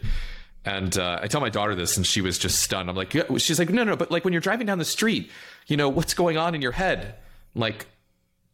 And 0.65 0.97
uh, 0.97 1.19
I 1.21 1.27
tell 1.27 1.41
my 1.41 1.49
daughter 1.49 1.75
this, 1.75 1.97
and 1.97 2.07
she 2.07 2.21
was 2.21 2.37
just 2.37 2.61
stunned. 2.61 2.89
I'm 2.89 2.95
like, 2.95 3.13
yeah. 3.13 3.23
she's 3.37 3.59
like, 3.59 3.69
no, 3.69 3.83
no, 3.83 3.95
but 3.95 4.11
like 4.11 4.23
when 4.23 4.33
you're 4.33 4.41
driving 4.41 4.65
down 4.65 4.79
the 4.79 4.85
street, 4.85 5.29
you 5.67 5.77
know, 5.77 5.89
what's 5.89 6.13
going 6.13 6.37
on 6.37 6.55
in 6.55 6.61
your 6.61 6.71
head? 6.71 7.15
Like, 7.53 7.85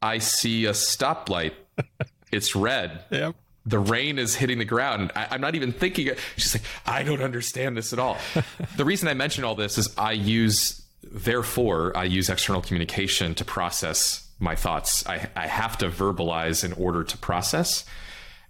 I 0.01 0.17
see 0.17 0.65
a 0.65 0.71
stoplight. 0.71 1.53
it's 2.31 2.55
red. 2.55 3.03
Yep. 3.11 3.35
The 3.65 3.79
rain 3.79 4.17
is 4.17 4.35
hitting 4.35 4.57
the 4.57 4.65
ground. 4.65 5.11
I, 5.15 5.35
am 5.35 5.41
not 5.41 5.53
even 5.53 5.71
thinking. 5.71 6.09
She's 6.37 6.55
like, 6.55 6.63
I 6.85 7.03
don't 7.03 7.21
understand 7.21 7.77
this 7.77 7.93
at 7.93 7.99
all. 7.99 8.17
the 8.77 8.85
reason 8.85 9.07
I 9.07 9.13
mention 9.13 9.43
all 9.43 9.55
this 9.55 9.77
is 9.77 9.93
I 9.97 10.13
use 10.13 10.81
therefore, 11.03 11.95
I 11.95 12.05
use 12.05 12.29
external 12.29 12.61
communication 12.61 13.35
to 13.35 13.45
process 13.45 14.28
my 14.39 14.55
thoughts. 14.55 15.05
I, 15.07 15.29
I 15.35 15.47
have 15.47 15.77
to 15.79 15.89
verbalize 15.89 16.63
in 16.63 16.73
order 16.73 17.03
to 17.03 17.17
process. 17.17 17.85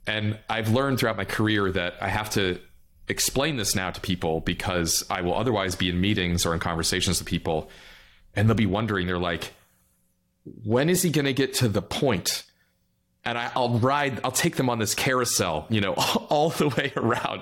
And 0.06 0.40
I've 0.50 0.70
learned 0.70 1.00
throughout 1.00 1.18
my 1.18 1.26
career 1.26 1.72
that 1.72 1.96
I 2.02 2.10
have 2.10 2.30
to 2.32 2.60
explain 3.08 3.58
this 3.58 3.76
now 3.76 3.92
to 3.92 4.00
people 4.02 4.40
because 4.42 5.04
I 5.10 5.22
will 5.22 5.34
otherwise 5.34 5.76
be 5.76 5.90
in 5.90 6.00
meetings 6.00 6.46
or 6.46 6.54
in 6.54 6.60
conversations 6.60 7.20
with 7.20 7.28
people 7.28 7.70
and 8.36 8.48
they'll 8.48 8.56
be 8.56 8.66
wondering, 8.66 9.08
they're 9.08 9.18
like, 9.18 9.54
when 10.64 10.90
is 10.90 11.02
he 11.02 11.10
going 11.10 11.26
to 11.26 11.34
get 11.34 11.56
to 11.56 11.68
the 11.68 11.82
point? 11.82 12.44
And 13.26 13.38
I, 13.38 13.52
will 13.56 13.80
ride, 13.80 14.22
I'll 14.24 14.32
take 14.32 14.56
them 14.56 14.70
on 14.70 14.80
this 14.80 14.96
carousel, 14.96 15.66
you 15.70 15.82
know, 15.82 15.94
all 16.30 16.50
the 16.52 16.70
way 16.70 16.94
around. 16.96 17.42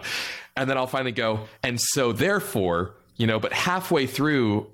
And 0.55 0.69
then 0.69 0.77
I'll 0.77 0.87
finally 0.87 1.11
go, 1.11 1.41
and 1.61 1.79
so 1.79 2.11
therefore, 2.11 2.95
you 3.15 3.27
know, 3.27 3.39
but 3.39 3.53
halfway 3.53 4.07
through, 4.07 4.67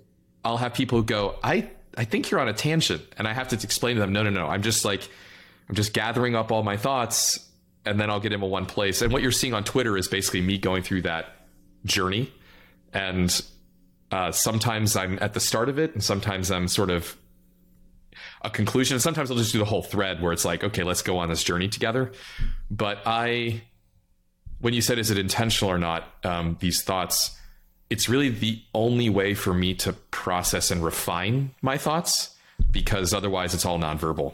I'll 0.46 0.58
have 0.58 0.74
people 0.74 1.02
go, 1.02 1.36
I 1.44 1.70
I 1.98 2.06
think 2.06 2.32
you're 2.32 2.40
on 2.40 2.48
a 2.48 2.54
tangent, 2.54 3.04
and 3.18 3.28
I 3.28 3.34
have 3.34 3.50
to 3.50 3.56
explain 3.56 3.96
to 3.96 4.02
them, 4.02 4.14
no, 4.14 4.24
no, 4.24 4.30
no, 4.30 4.48
I'm 4.48 4.62
just 4.62 4.86
like 4.86 5.08
I'm 5.70 5.76
just 5.76 5.94
gathering 5.94 6.36
up 6.36 6.52
all 6.52 6.64
my 6.64 6.78
thoughts, 6.78 7.50
and 7.86 8.00
then 8.00 8.10
I'll 8.10 8.20
get 8.20 8.34
into 8.34 8.46
one 8.46 8.66
place. 8.66 9.02
And 9.02 9.12
what 9.12 9.22
you're 9.22 9.32
seeing 9.32 9.54
on 9.54 9.64
Twitter 9.64 9.98
is 9.98 10.08
basically 10.08 10.42
me 10.42 10.58
going 10.58 10.84
through 10.84 11.04
that 11.04 11.48
journey, 11.86 12.32
and 12.94 13.42
uh, 14.12 14.32
sometimes 14.32 14.96
I'm 14.96 15.18
at 15.22 15.34
the 15.34 15.40
start 15.40 15.70
of 15.70 15.80
it, 15.80 15.94
and 15.94 16.04
sometimes 16.04 16.52
I'm 16.52 16.68
sort 16.68 16.90
of 16.90 17.18
a 18.42 18.50
conclusion. 18.50 19.00
Sometimes 19.00 19.32
I'll 19.32 19.38
just 19.38 19.54
do 19.54 19.60
the 19.60 19.66
whole 19.66 19.84
thread 19.84 20.22
where 20.22 20.34
it's 20.34 20.46
like, 20.46 20.64
okay, 20.64 20.84
let's 20.84 21.02
go 21.02 21.18
on 21.18 21.30
this 21.30 21.44
journey 21.44 21.68
together. 21.68 22.12
But 22.70 23.00
I, 23.06 23.64
when 24.60 24.74
you 24.74 24.82
said, 24.82 25.00
is 25.00 25.12
it 25.12 25.18
intentional 25.18 25.72
or 25.72 25.80
not? 25.80 26.08
Um, 26.24 26.58
these 26.60 26.84
thoughts 26.84 27.38
it's 27.90 28.10
really 28.10 28.30
the 28.30 28.62
only 28.74 29.10
way 29.10 29.34
for 29.34 29.54
me 29.54 29.74
to 29.76 29.94
process 29.94 30.72
and 30.72 30.84
refine 30.84 31.52
my 31.62 31.78
thoughts 31.78 32.36
because 32.72 33.14
otherwise 33.14 33.54
it's 33.54 33.66
all 33.66 33.80
nonverbal. 33.80 34.34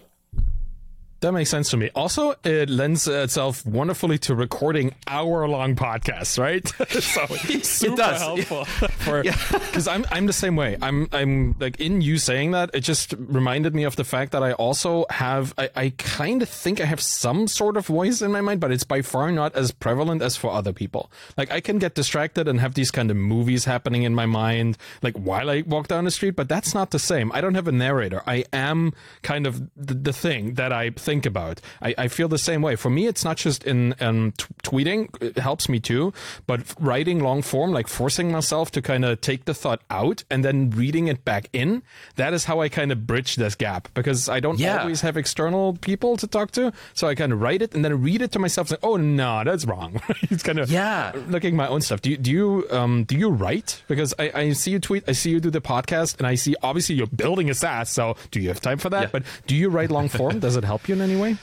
That 1.22 1.34
makes 1.34 1.50
sense 1.50 1.70
to 1.72 1.78
me. 1.78 1.90
Also, 1.96 2.36
it 2.46 2.70
lends 2.70 3.06
itself 3.06 3.66
wonderfully 3.66 4.18
to 4.20 4.36
recording 4.36 4.96
hour-long 5.06 5.76
podcasts, 5.76 6.40
right? 6.40 6.66
so 6.90 7.26
super 7.62 7.94
it 7.94 7.98
does. 7.98 8.22
helpful 8.22 8.66
for 9.00 9.24
because 9.24 9.88
yeah. 9.88 9.94
I'm 9.94 10.06
I'm 10.12 10.26
the 10.28 10.34
same 10.34 10.56
way. 10.56 10.78
I'm 10.82 11.10
I'm 11.12 11.56
like 11.60 11.80
in 11.82 12.00
you 12.00 12.18
saying 12.18 12.52
that 12.52 12.70
it 12.74 12.82
just 12.82 13.14
reminded 13.18 13.76
me 13.76 13.84
of 13.84 13.98
the 13.98 14.06
fact 14.06 14.32
that 14.32 14.44
I 14.44 14.54
also 14.54 15.06
have 15.10 15.54
I, 15.58 15.70
I 15.76 15.94
kind 15.98 16.42
of 16.42 16.48
think 16.48 16.80
I 16.80 16.86
have 16.86 17.02
some 17.02 17.48
sort 17.48 17.76
of 17.76 17.86
voice 17.88 18.22
in 18.22 18.32
my 18.32 18.40
mind, 18.42 18.62
but 18.62 18.72
it's 18.72 18.86
by 18.86 19.02
far 19.02 19.30
not 19.32 19.54
as 19.56 19.72
prevalent 19.72 20.22
as 20.22 20.38
for 20.38 20.52
other 20.52 20.72
people. 20.72 21.12
Like 21.36 21.52
I 21.52 21.60
can 21.60 21.80
get 21.80 21.96
distracted 21.96 22.48
and 22.48 22.62
have 22.62 22.76
these 22.76 22.92
kind 22.92 23.12
of 23.12 23.18
movies 23.18 23.66
happening 23.66 24.04
in 24.04 24.16
my 24.16 24.26
mind, 24.26 24.78
like 25.02 25.18
while 25.18 25.50
I 25.50 25.64
walk 25.68 25.90
down 25.90 26.06
the 26.06 26.12
street, 26.12 26.38
but 26.38 26.48
that's 26.48 26.74
not 26.74 26.92
the 26.92 27.00
same. 27.00 27.30
I 27.34 27.42
don't 27.42 27.56
have 27.56 27.68
a 27.68 27.74
narrator. 27.74 28.22
I 28.26 28.46
am 28.54 28.94
kind 29.22 29.46
of 29.46 29.62
the, 29.76 29.96
the 29.96 30.14
thing 30.14 30.54
that 30.54 30.72
I 30.72 30.92
think 30.92 31.09
about. 31.10 31.60
I, 31.82 31.96
I 31.98 32.08
feel 32.08 32.28
the 32.28 32.38
same 32.38 32.62
way. 32.62 32.76
For 32.76 32.90
me, 32.90 33.08
it's 33.08 33.24
not 33.24 33.38
just 33.38 33.64
in 33.64 33.96
um, 34.00 34.34
t- 34.38 34.46
tweeting, 34.64 35.10
it 35.22 35.38
helps 35.38 35.68
me 35.68 35.80
too, 35.80 36.14
but 36.46 36.62
writing 36.80 37.20
long 37.20 37.42
form, 37.42 37.72
like 37.72 37.88
forcing 37.88 38.32
myself 38.32 38.72
to 38.72 38.82
kind 38.82 39.04
of 39.04 39.22
take 39.22 39.46
the 39.46 39.54
thought 39.54 39.82
out 39.90 40.24
and 40.30 40.46
then 40.46 40.70
reading 40.70 41.08
it 41.08 41.26
back 41.26 41.50
in, 41.52 41.82
that 42.16 42.34
is 42.34 42.46
how 42.46 42.62
I 42.62 42.70
kind 42.70 42.92
of 42.92 43.08
bridge 43.08 43.36
this 43.36 43.56
gap 43.56 43.88
because 43.94 44.30
I 44.30 44.40
don't 44.40 44.60
yeah. 44.60 44.82
always 44.82 45.02
have 45.02 45.18
external 45.18 45.74
people 45.74 46.18
to 46.18 46.28
talk 46.28 46.52
to. 46.52 46.72
So 46.94 47.08
I 47.08 47.16
kind 47.16 47.34
of 47.34 47.42
write 47.42 47.62
it 47.62 47.74
and 47.74 47.84
then 47.84 48.02
read 48.02 48.22
it 48.22 48.32
to 48.34 48.40
myself. 48.40 48.70
Like, 48.70 48.80
oh 48.84 48.98
no, 48.98 49.44
that's 49.44 49.66
wrong. 49.66 50.02
it's 50.24 50.44
kind 50.44 50.60
of 50.60 50.70
yeah, 50.70 51.12
looking 51.28 51.56
my 51.56 51.68
own 51.68 51.82
stuff. 51.82 52.02
Do 52.02 52.12
you 52.12 52.18
do 52.18 52.32
you 52.32 52.68
um 52.72 53.04
do 53.06 53.18
you 53.18 53.30
write? 53.30 53.84
Because 53.88 54.14
I, 54.20 54.32
I 54.34 54.54
see 54.54 54.72
you 54.72 54.80
tweet, 54.80 55.04
I 55.08 55.14
see 55.14 55.32
you 55.32 55.40
do 55.40 55.50
the 55.50 55.62
podcast, 55.62 56.18
and 56.18 56.28
I 56.28 56.36
see 56.36 56.56
obviously 56.62 56.96
you're 56.96 57.08
building 57.08 57.50
a 57.50 57.54
SaaS. 57.54 57.90
So 57.90 58.16
do 58.32 58.40
you 58.40 58.50
have 58.50 58.62
time 58.62 58.78
for 58.78 58.90
that? 58.90 59.04
Yeah. 59.04 59.10
But 59.12 59.24
do 59.48 59.56
you 59.56 59.70
write 59.70 59.92
long 59.92 60.10
form? 60.10 60.40
Does 60.40 60.56
it 60.56 60.64
help 60.64 60.88
you 60.88 60.96
in 61.02 61.10
any 61.10 61.20
way? 61.20 61.38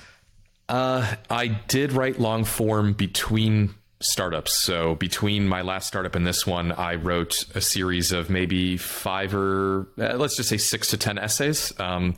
Uh, 0.69 1.15
I 1.31 1.49
did 1.49 1.93
write 1.93 2.19
long 2.19 2.45
form 2.45 2.93
between 2.93 3.75
startups. 4.01 4.63
So 4.63 4.95
between 4.97 5.49
my 5.49 5.63
last 5.63 5.87
startup 5.87 6.15
and 6.15 6.27
this 6.27 6.47
one, 6.47 6.73
I 6.73 6.97
wrote 6.97 7.45
a 7.55 7.61
series 7.61 8.13
of 8.13 8.29
maybe 8.29 8.77
five 8.77 9.35
or 9.35 9.89
uh, 9.99 10.17
let's 10.17 10.37
just 10.37 10.49
say 10.49 10.57
six 10.57 10.89
to 10.89 10.97
ten 10.97 11.19
essays, 11.19 11.73
um, 11.81 12.15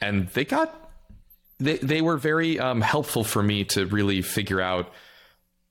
and 0.00 0.28
they 0.28 0.44
got 0.44 0.90
they 1.58 1.78
they 1.78 2.00
were 2.00 2.16
very 2.16 2.58
um, 2.58 2.80
helpful 2.80 3.24
for 3.24 3.42
me 3.42 3.64
to 3.64 3.86
really 3.86 4.22
figure 4.22 4.60
out 4.60 4.92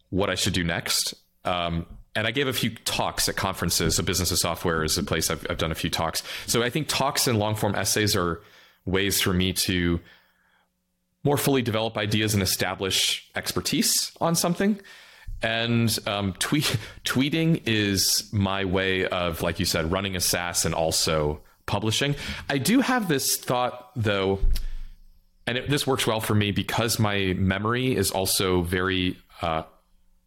what 0.09 0.29
I 0.29 0.35
should 0.35 0.53
do 0.53 0.63
next. 0.63 1.13
Um, 1.45 1.85
and 2.15 2.25
I 2.25 2.31
gave 2.31 2.47
a 2.47 2.53
few 2.53 2.69
talks 2.69 3.27
at 3.27 3.35
conferences. 3.35 3.97
So 3.97 4.03
Business 4.03 4.31
of 4.31 4.39
Software 4.39 4.83
is 4.83 4.97
a 4.97 5.03
place 5.03 5.29
I've, 5.29 5.45
I've 5.49 5.57
done 5.57 5.71
a 5.71 5.75
few 5.75 5.89
talks. 5.89 6.23
So 6.47 6.63
I 6.63 6.69
think 6.69 6.87
talks 6.87 7.27
and 7.27 7.37
long 7.37 7.55
form 7.55 7.75
essays 7.75 8.15
are 8.15 8.41
ways 8.85 9.21
for 9.21 9.33
me 9.33 9.51
to 9.51 9.99
more 11.25 11.37
fully 11.37 11.61
develop 11.61 11.97
ideas 11.97 12.33
and 12.33 12.41
establish 12.41 13.29
expertise 13.35 14.13
on 14.21 14.35
something. 14.35 14.79
And 15.41 15.97
um, 16.07 16.33
tweet, 16.39 16.77
tweeting 17.03 17.63
is 17.65 18.29
my 18.31 18.63
way 18.63 19.05
of, 19.07 19.41
like 19.41 19.59
you 19.59 19.65
said, 19.65 19.91
running 19.91 20.15
a 20.15 20.21
SaaS 20.21 20.63
and 20.63 20.73
also 20.73 21.41
publishing. 21.65 22.15
I 22.47 22.59
do 22.59 22.79
have 22.79 23.09
this 23.09 23.35
thought, 23.35 23.89
though, 23.95 24.39
and 25.47 25.57
it, 25.57 25.69
this 25.69 25.85
works 25.85 26.07
well 26.07 26.21
for 26.21 26.35
me 26.35 26.51
because 26.51 26.99
my 26.99 27.33
memory 27.37 27.95
is 27.95 28.11
also 28.11 28.61
very 28.61 29.17
uh, 29.41 29.63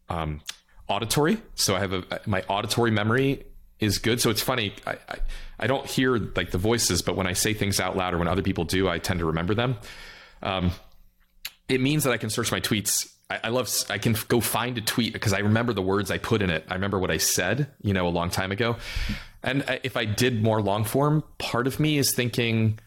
um, 0.09 0.41
auditory. 0.87 1.41
So 1.55 1.75
I 1.75 1.79
have 1.79 1.93
a 1.93 2.03
my 2.25 2.43
auditory 2.49 2.91
memory 2.91 3.45
is 3.79 3.97
good. 3.97 4.21
So 4.21 4.29
it's 4.29 4.41
funny. 4.41 4.73
I, 4.85 4.97
I, 5.07 5.17
I 5.61 5.67
don't 5.67 5.85
hear 5.85 6.17
like 6.17 6.51
the 6.51 6.57
voices, 6.57 7.01
but 7.01 7.15
when 7.15 7.27
I 7.27 7.33
say 7.33 7.53
things 7.53 7.79
out 7.79 7.95
loud 7.95 8.13
or 8.13 8.17
when 8.17 8.27
other 8.27 8.41
people 8.41 8.65
do, 8.65 8.89
I 8.89 8.97
tend 8.97 9.19
to 9.19 9.25
remember 9.25 9.53
them. 9.53 9.77
Um, 10.41 10.71
it 11.69 11.79
means 11.79 12.03
that 12.03 12.11
I 12.11 12.17
can 12.17 12.29
search 12.29 12.51
my 12.51 12.59
tweets. 12.59 13.11
I, 13.29 13.39
I 13.45 13.49
love. 13.49 13.69
I 13.89 13.97
can 13.97 14.15
go 14.27 14.41
find 14.41 14.77
a 14.77 14.81
tweet 14.81 15.13
because 15.13 15.33
I 15.33 15.39
remember 15.39 15.73
the 15.73 15.81
words 15.81 16.11
I 16.11 16.17
put 16.17 16.41
in 16.41 16.49
it. 16.49 16.65
I 16.67 16.73
remember 16.73 16.99
what 16.99 17.11
I 17.11 17.17
said, 17.17 17.69
you 17.81 17.93
know, 17.93 18.07
a 18.07 18.09
long 18.09 18.29
time 18.29 18.51
ago. 18.51 18.75
And 19.43 19.63
if 19.83 19.95
I 19.95 20.05
did 20.05 20.43
more 20.43 20.61
long 20.61 20.83
form, 20.83 21.23
part 21.37 21.67
of 21.67 21.79
me 21.79 21.97
is 21.97 22.13
thinking, 22.13 22.79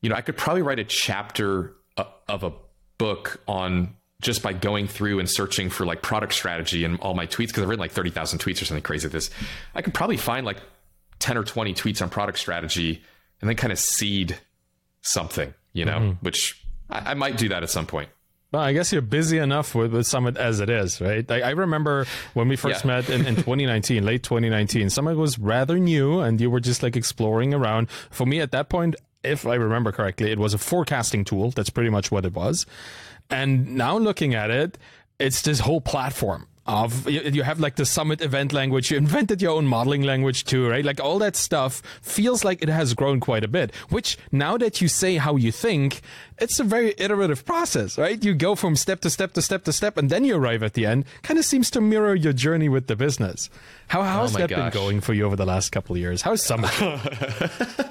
you 0.00 0.10
know, 0.10 0.14
I 0.14 0.20
could 0.20 0.36
probably 0.36 0.62
write 0.62 0.78
a 0.78 0.84
chapter 0.84 1.74
uh, 1.96 2.04
of 2.28 2.44
a 2.44 2.52
book 2.98 3.40
on 3.48 3.96
just 4.20 4.42
by 4.42 4.52
going 4.52 4.86
through 4.86 5.18
and 5.18 5.28
searching 5.28 5.68
for 5.68 5.84
like 5.84 6.00
product 6.00 6.32
strategy 6.32 6.84
and 6.84 7.00
all 7.00 7.14
my 7.14 7.26
tweets 7.26 7.48
because 7.48 7.64
I've 7.64 7.68
written 7.68 7.80
like 7.80 7.90
30,000 7.90 8.38
tweets 8.38 8.62
or 8.62 8.64
something 8.64 8.82
crazy 8.82 9.08
like 9.08 9.12
this. 9.12 9.30
I 9.74 9.82
could 9.82 9.94
probably 9.94 10.16
find 10.16 10.46
like 10.46 10.58
10 11.18 11.36
or 11.36 11.42
20 11.42 11.74
tweets 11.74 12.00
on 12.00 12.08
product 12.08 12.38
strategy 12.38 13.02
and 13.40 13.48
then 13.48 13.56
kind 13.56 13.72
of 13.72 13.78
seed 13.80 14.38
something, 15.00 15.52
you 15.72 15.84
know, 15.84 15.98
mm-hmm. 15.98 16.24
which 16.24 16.61
I, 16.92 17.12
I, 17.12 17.14
might 17.14 17.36
do 17.36 17.48
that 17.48 17.62
at 17.62 17.70
some 17.70 17.86
point. 17.86 18.10
Well, 18.52 18.62
I 18.62 18.74
guess 18.74 18.92
you're 18.92 19.00
busy 19.00 19.38
enough 19.38 19.74
with, 19.74 19.94
with 19.94 20.06
Summit 20.06 20.36
as 20.36 20.60
it 20.60 20.68
is, 20.68 21.00
right? 21.00 21.28
I, 21.30 21.40
I 21.40 21.50
remember 21.50 22.06
when 22.34 22.48
we 22.48 22.56
first 22.56 22.84
yeah. 22.84 22.98
met 22.98 23.10
in, 23.10 23.26
in 23.26 23.34
2019, 23.36 24.04
late 24.04 24.22
2019, 24.22 24.90
Summit 24.90 25.16
was 25.16 25.38
rather 25.38 25.78
new 25.78 26.20
and 26.20 26.40
you 26.40 26.50
were 26.50 26.60
just 26.60 26.82
like 26.82 26.94
exploring 26.94 27.54
around. 27.54 27.90
For 28.10 28.26
me 28.26 28.40
at 28.40 28.50
that 28.52 28.68
point, 28.68 28.94
if 29.24 29.46
I 29.46 29.54
remember 29.54 29.90
correctly, 29.90 30.30
it 30.30 30.38
was 30.38 30.52
a 30.52 30.58
forecasting 30.58 31.24
tool. 31.24 31.50
That's 31.50 31.70
pretty 31.70 31.90
much 31.90 32.10
what 32.10 32.26
it 32.26 32.34
was. 32.34 32.66
And 33.30 33.76
now 33.76 33.96
looking 33.96 34.34
at 34.34 34.50
it, 34.50 34.76
it's 35.18 35.42
this 35.42 35.60
whole 35.60 35.80
platform 35.80 36.46
of 36.64 37.10
you 37.10 37.42
have 37.42 37.58
like 37.58 37.74
the 37.74 37.84
summit 37.84 38.20
event 38.20 38.52
language 38.52 38.92
you 38.92 38.96
invented 38.96 39.42
your 39.42 39.50
own 39.50 39.66
modeling 39.66 40.02
language 40.02 40.44
too 40.44 40.68
right? 40.68 40.84
Like 40.84 41.00
all 41.00 41.18
that 41.18 41.34
stuff 41.34 41.82
feels 42.02 42.44
like 42.44 42.62
it 42.62 42.68
has 42.68 42.94
grown 42.94 43.18
quite 43.18 43.42
a 43.42 43.48
bit 43.48 43.74
which 43.88 44.16
now 44.30 44.56
that 44.58 44.80
you 44.80 44.86
say 44.86 45.16
how 45.16 45.34
you 45.34 45.50
think 45.50 46.02
it's 46.38 46.60
a 46.60 46.64
very 46.64 46.94
iterative 46.98 47.44
process 47.44 47.98
right? 47.98 48.22
You 48.24 48.34
go 48.34 48.54
from 48.54 48.76
step 48.76 49.00
to 49.00 49.10
step 49.10 49.32
to 49.32 49.42
step 49.42 49.64
to 49.64 49.72
step 49.72 49.96
and 49.96 50.08
then 50.08 50.24
you 50.24 50.36
arrive 50.36 50.62
at 50.62 50.74
the 50.74 50.86
end 50.86 51.04
kind 51.22 51.36
of 51.36 51.44
seems 51.44 51.68
to 51.72 51.80
mirror 51.80 52.14
your 52.14 52.32
journey 52.32 52.68
with 52.68 52.86
the 52.86 52.94
business. 52.94 53.50
How 53.88 54.02
how's 54.02 54.36
oh 54.36 54.38
that 54.38 54.50
gosh. 54.50 54.72
been 54.72 54.82
going 54.82 55.00
for 55.00 55.14
you 55.14 55.24
over 55.24 55.34
the 55.34 55.46
last 55.46 55.70
couple 55.72 55.96
of 55.96 56.00
years? 56.00 56.22
How's 56.22 56.44
summit 56.44 56.70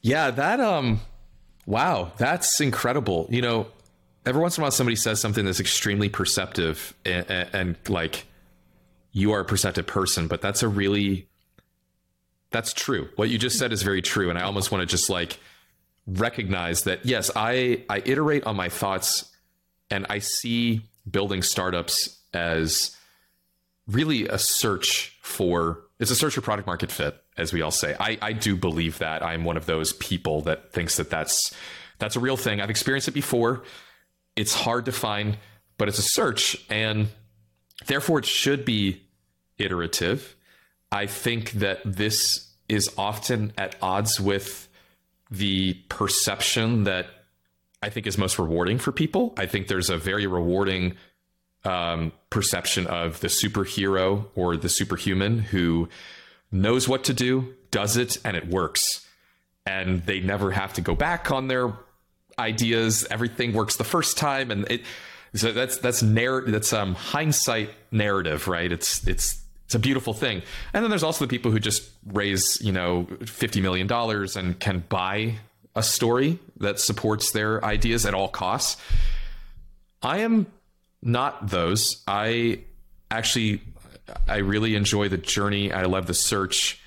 yeah 0.00 0.30
that 0.30 0.58
um 0.58 1.00
wow 1.66 2.12
that's 2.16 2.62
incredible. 2.62 3.26
You 3.28 3.42
know 3.42 3.66
every 4.26 4.40
once 4.40 4.56
in 4.56 4.62
a 4.62 4.64
while 4.64 4.70
somebody 4.70 4.96
says 4.96 5.20
something 5.20 5.44
that's 5.44 5.60
extremely 5.60 6.08
perceptive 6.08 6.94
and, 7.04 7.30
and, 7.30 7.48
and, 7.52 7.76
like 7.88 8.26
you 9.12 9.32
are 9.32 9.40
a 9.40 9.44
perceptive 9.44 9.86
person 9.86 10.28
but 10.28 10.40
that's 10.40 10.62
a 10.62 10.68
really 10.68 11.28
that's 12.50 12.74
true. 12.74 13.08
What 13.16 13.30
you 13.30 13.38
just 13.38 13.58
said 13.58 13.72
is 13.72 13.82
very 13.82 14.02
true 14.02 14.30
and 14.30 14.38
i 14.38 14.42
almost 14.42 14.70
want 14.70 14.82
to 14.82 14.86
just 14.86 15.08
like 15.10 15.38
recognize 16.06 16.82
that 16.82 17.04
yes 17.06 17.30
i 17.36 17.84
i 17.88 18.02
iterate 18.04 18.44
on 18.44 18.56
my 18.56 18.68
thoughts 18.68 19.30
and 19.90 20.04
i 20.10 20.18
see 20.18 20.82
building 21.08 21.42
startups 21.42 22.18
as 22.34 22.96
really 23.86 24.26
a 24.28 24.38
search 24.38 25.16
for 25.22 25.80
it's 25.98 26.10
a 26.10 26.16
search 26.16 26.34
for 26.34 26.40
product 26.40 26.66
market 26.66 26.90
fit 26.90 27.22
as 27.36 27.52
we 27.52 27.62
all 27.62 27.70
say. 27.70 27.96
I 27.98 28.18
i 28.20 28.32
do 28.32 28.56
believe 28.56 28.98
that. 28.98 29.22
I'm 29.22 29.44
one 29.44 29.56
of 29.56 29.66
those 29.66 29.92
people 29.94 30.42
that 30.42 30.72
thinks 30.72 30.96
that 30.96 31.10
that's 31.10 31.54
that's 31.98 32.16
a 32.16 32.20
real 32.20 32.36
thing. 32.36 32.60
I've 32.60 32.70
experienced 32.70 33.08
it 33.08 33.12
before 33.12 33.62
it's 34.36 34.54
hard 34.54 34.86
to 34.86 34.92
find, 34.92 35.38
but 35.78 35.88
it's 35.88 35.98
a 35.98 36.02
search, 36.02 36.64
and 36.70 37.08
therefore 37.86 38.18
it 38.18 38.26
should 38.26 38.64
be 38.64 39.02
iterative. 39.58 40.36
I 40.90 41.06
think 41.06 41.52
that 41.52 41.80
this 41.84 42.50
is 42.68 42.90
often 42.96 43.52
at 43.58 43.76
odds 43.82 44.20
with 44.20 44.68
the 45.30 45.74
perception 45.88 46.84
that 46.84 47.06
I 47.82 47.88
think 47.88 48.06
is 48.06 48.16
most 48.16 48.38
rewarding 48.38 48.78
for 48.78 48.92
people. 48.92 49.34
I 49.36 49.46
think 49.46 49.66
there's 49.66 49.90
a 49.90 49.96
very 49.96 50.26
rewarding 50.26 50.96
um, 51.64 52.12
perception 52.30 52.86
of 52.86 53.20
the 53.20 53.28
superhero 53.28 54.26
or 54.34 54.56
the 54.56 54.68
superhuman 54.68 55.38
who 55.38 55.88
knows 56.50 56.88
what 56.88 57.04
to 57.04 57.14
do, 57.14 57.54
does 57.70 57.96
it, 57.96 58.18
and 58.24 58.36
it 58.36 58.48
works. 58.48 59.06
And 59.66 60.04
they 60.06 60.20
never 60.20 60.50
have 60.52 60.72
to 60.74 60.80
go 60.80 60.94
back 60.94 61.30
on 61.30 61.48
their 61.48 61.72
ideas. 62.38 63.06
Everything 63.10 63.52
works 63.52 63.76
the 63.76 63.84
first 63.84 64.16
time, 64.16 64.50
and 64.50 64.70
it. 64.70 64.82
So 65.34 65.52
that's 65.52 65.78
that's 65.78 66.02
narrative. 66.02 66.52
that's 66.52 66.72
um, 66.72 66.94
hindsight 66.94 67.70
narrative, 67.90 68.48
right? 68.48 68.70
It's 68.70 69.06
it's 69.06 69.42
it's 69.66 69.74
a 69.74 69.78
beautiful 69.78 70.12
thing. 70.12 70.42
And 70.74 70.84
then 70.84 70.90
there's 70.90 71.02
also 71.02 71.24
the 71.24 71.30
people 71.30 71.50
who 71.50 71.58
just 71.58 71.88
raise 72.06 72.60
you 72.60 72.72
know 72.72 73.06
fifty 73.24 73.60
million 73.60 73.86
dollars 73.86 74.36
and 74.36 74.58
can 74.58 74.84
buy 74.88 75.36
a 75.74 75.82
story 75.82 76.38
that 76.58 76.78
supports 76.78 77.32
their 77.32 77.64
ideas 77.64 78.04
at 78.04 78.12
all 78.12 78.28
costs. 78.28 78.80
I 80.02 80.18
am 80.18 80.46
not 81.00 81.48
those. 81.48 82.02
I 82.06 82.60
actually 83.10 83.62
I 84.28 84.38
really 84.38 84.74
enjoy 84.74 85.08
the 85.08 85.16
journey. 85.16 85.72
I 85.72 85.84
love 85.84 86.06
the 86.06 86.14
search, 86.14 86.80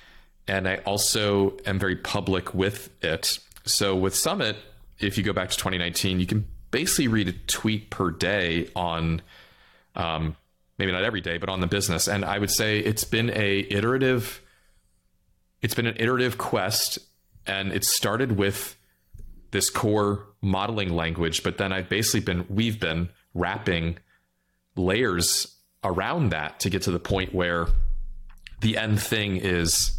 and 0.46 0.68
I 0.68 0.76
also 0.86 1.56
am 1.66 1.78
very 1.78 1.96
public 1.96 2.54
with 2.54 2.90
it. 3.02 3.38
So 3.64 3.96
with 3.96 4.14
Summit, 4.14 4.56
if 4.98 5.18
you 5.18 5.24
go 5.24 5.32
back 5.32 5.50
to 5.50 5.56
2019, 5.56 6.20
you 6.20 6.26
can 6.26 6.46
basically 6.70 7.08
read 7.08 7.28
a 7.28 7.32
tweet 7.32 7.90
per 7.90 8.10
day 8.10 8.68
on, 8.74 9.22
um, 9.94 10.36
maybe 10.78 10.92
not 10.92 11.04
every 11.04 11.20
day, 11.20 11.38
but 11.38 11.48
on 11.48 11.60
the 11.60 11.66
business. 11.66 12.08
And 12.08 12.24
I 12.24 12.38
would 12.38 12.50
say 12.50 12.78
it's 12.78 13.04
been 13.04 13.30
a 13.30 13.60
iterative, 13.70 14.42
it's 15.62 15.74
been 15.74 15.86
an 15.86 15.96
iterative 15.98 16.38
quest, 16.38 16.98
and 17.46 17.72
it 17.72 17.84
started 17.84 18.36
with 18.36 18.76
this 19.52 19.70
core 19.70 20.26
modeling 20.42 20.90
language, 20.90 21.42
but 21.42 21.58
then 21.58 21.72
I've 21.72 21.88
basically 21.88 22.20
been, 22.20 22.46
we've 22.48 22.80
been 22.80 23.08
wrapping 23.34 23.98
layers 24.76 25.56
around 25.84 26.30
that 26.30 26.60
to 26.60 26.70
get 26.70 26.82
to 26.82 26.90
the 26.90 26.98
point 26.98 27.34
where 27.34 27.66
the 28.60 28.76
end 28.76 29.00
thing 29.00 29.36
is, 29.36 29.98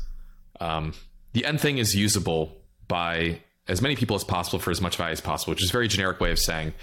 um, 0.60 0.94
the 1.34 1.46
end 1.46 1.62
thing 1.62 1.78
is 1.78 1.96
usable 1.96 2.56
by 2.88 3.40
as 3.68 3.82
many 3.82 3.96
people 3.96 4.16
as 4.16 4.24
possible 4.24 4.60
for 4.60 4.72
as 4.72 4.82
much 4.82 4.98
value 4.98 5.14
as 5.14 5.22
possible, 5.22 5.52
which 5.52 5.64
is 5.64 5.70
a 5.70 5.74
very 5.74 5.88
generic 5.88 6.20
way 6.20 6.32
of 6.32 6.40
saying 6.40 6.74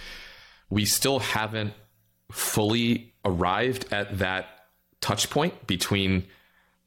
we 0.70 0.84
still 0.84 1.18
haven't 1.18 1.72
fully 2.30 3.12
arrived 3.24 3.86
at 3.92 4.18
that 4.18 4.66
touch 5.00 5.30
point 5.30 5.66
between, 5.66 6.24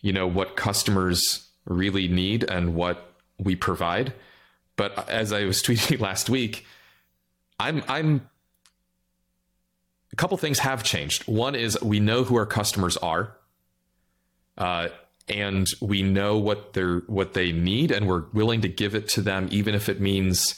you 0.01 0.11
know, 0.11 0.27
what 0.27 0.55
customers 0.55 1.47
really 1.65 2.07
need 2.07 2.43
and 2.43 2.75
what 2.75 3.13
we 3.37 3.55
provide. 3.55 4.13
But 4.75 5.09
as 5.09 5.31
I 5.31 5.45
was 5.45 5.61
tweeting 5.63 5.99
last 5.99 6.29
week, 6.29 6.65
I'm 7.59 7.83
I'm 7.87 8.29
a 10.11 10.15
couple 10.15 10.37
things 10.37 10.59
have 10.59 10.83
changed. 10.83 11.27
One 11.27 11.55
is 11.55 11.79
we 11.81 11.99
know 11.99 12.23
who 12.23 12.35
our 12.37 12.45
customers 12.45 12.97
are, 12.97 13.35
uh, 14.57 14.89
and 15.27 15.67
we 15.81 16.03
know 16.03 16.37
what 16.37 16.73
they're 16.73 16.99
what 17.07 17.33
they 17.33 17.51
need, 17.51 17.91
and 17.91 18.07
we're 18.07 18.25
willing 18.33 18.61
to 18.61 18.69
give 18.69 18.95
it 18.95 19.09
to 19.09 19.21
them, 19.21 19.47
even 19.51 19.75
if 19.75 19.89
it 19.89 19.99
means 19.99 20.55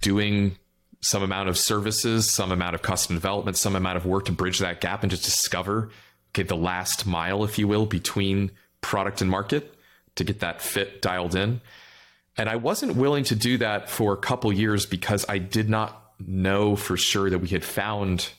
doing 0.00 0.56
some 1.00 1.22
amount 1.22 1.48
of 1.48 1.58
services, 1.58 2.30
some 2.30 2.52
amount 2.52 2.74
of 2.74 2.82
custom 2.82 3.16
development, 3.16 3.56
some 3.56 3.74
amount 3.74 3.96
of 3.96 4.06
work 4.06 4.26
to 4.26 4.32
bridge 4.32 4.60
that 4.60 4.80
gap 4.80 5.02
and 5.02 5.10
just 5.10 5.24
discover, 5.24 5.90
get 6.32 6.46
the 6.46 6.56
last 6.56 7.06
mile, 7.06 7.42
if 7.42 7.58
you 7.58 7.66
will, 7.66 7.86
between 7.86 8.52
product 8.80 9.20
and 9.20 9.28
market 9.28 9.74
to 10.14 10.24
get 10.24 10.40
that 10.40 10.62
fit 10.62 11.02
dialed 11.02 11.34
in. 11.34 11.60
And 12.36 12.48
I 12.48 12.56
wasn't 12.56 12.96
willing 12.96 13.24
to 13.24 13.34
do 13.34 13.58
that 13.58 13.90
for 13.90 14.12
a 14.12 14.16
couple 14.16 14.52
years 14.52 14.86
because 14.86 15.26
I 15.28 15.38
did 15.38 15.68
not 15.68 16.12
know 16.20 16.76
for 16.76 16.96
sure 16.96 17.28
that 17.28 17.40
we 17.40 17.48
had 17.48 17.64
found 17.64 18.30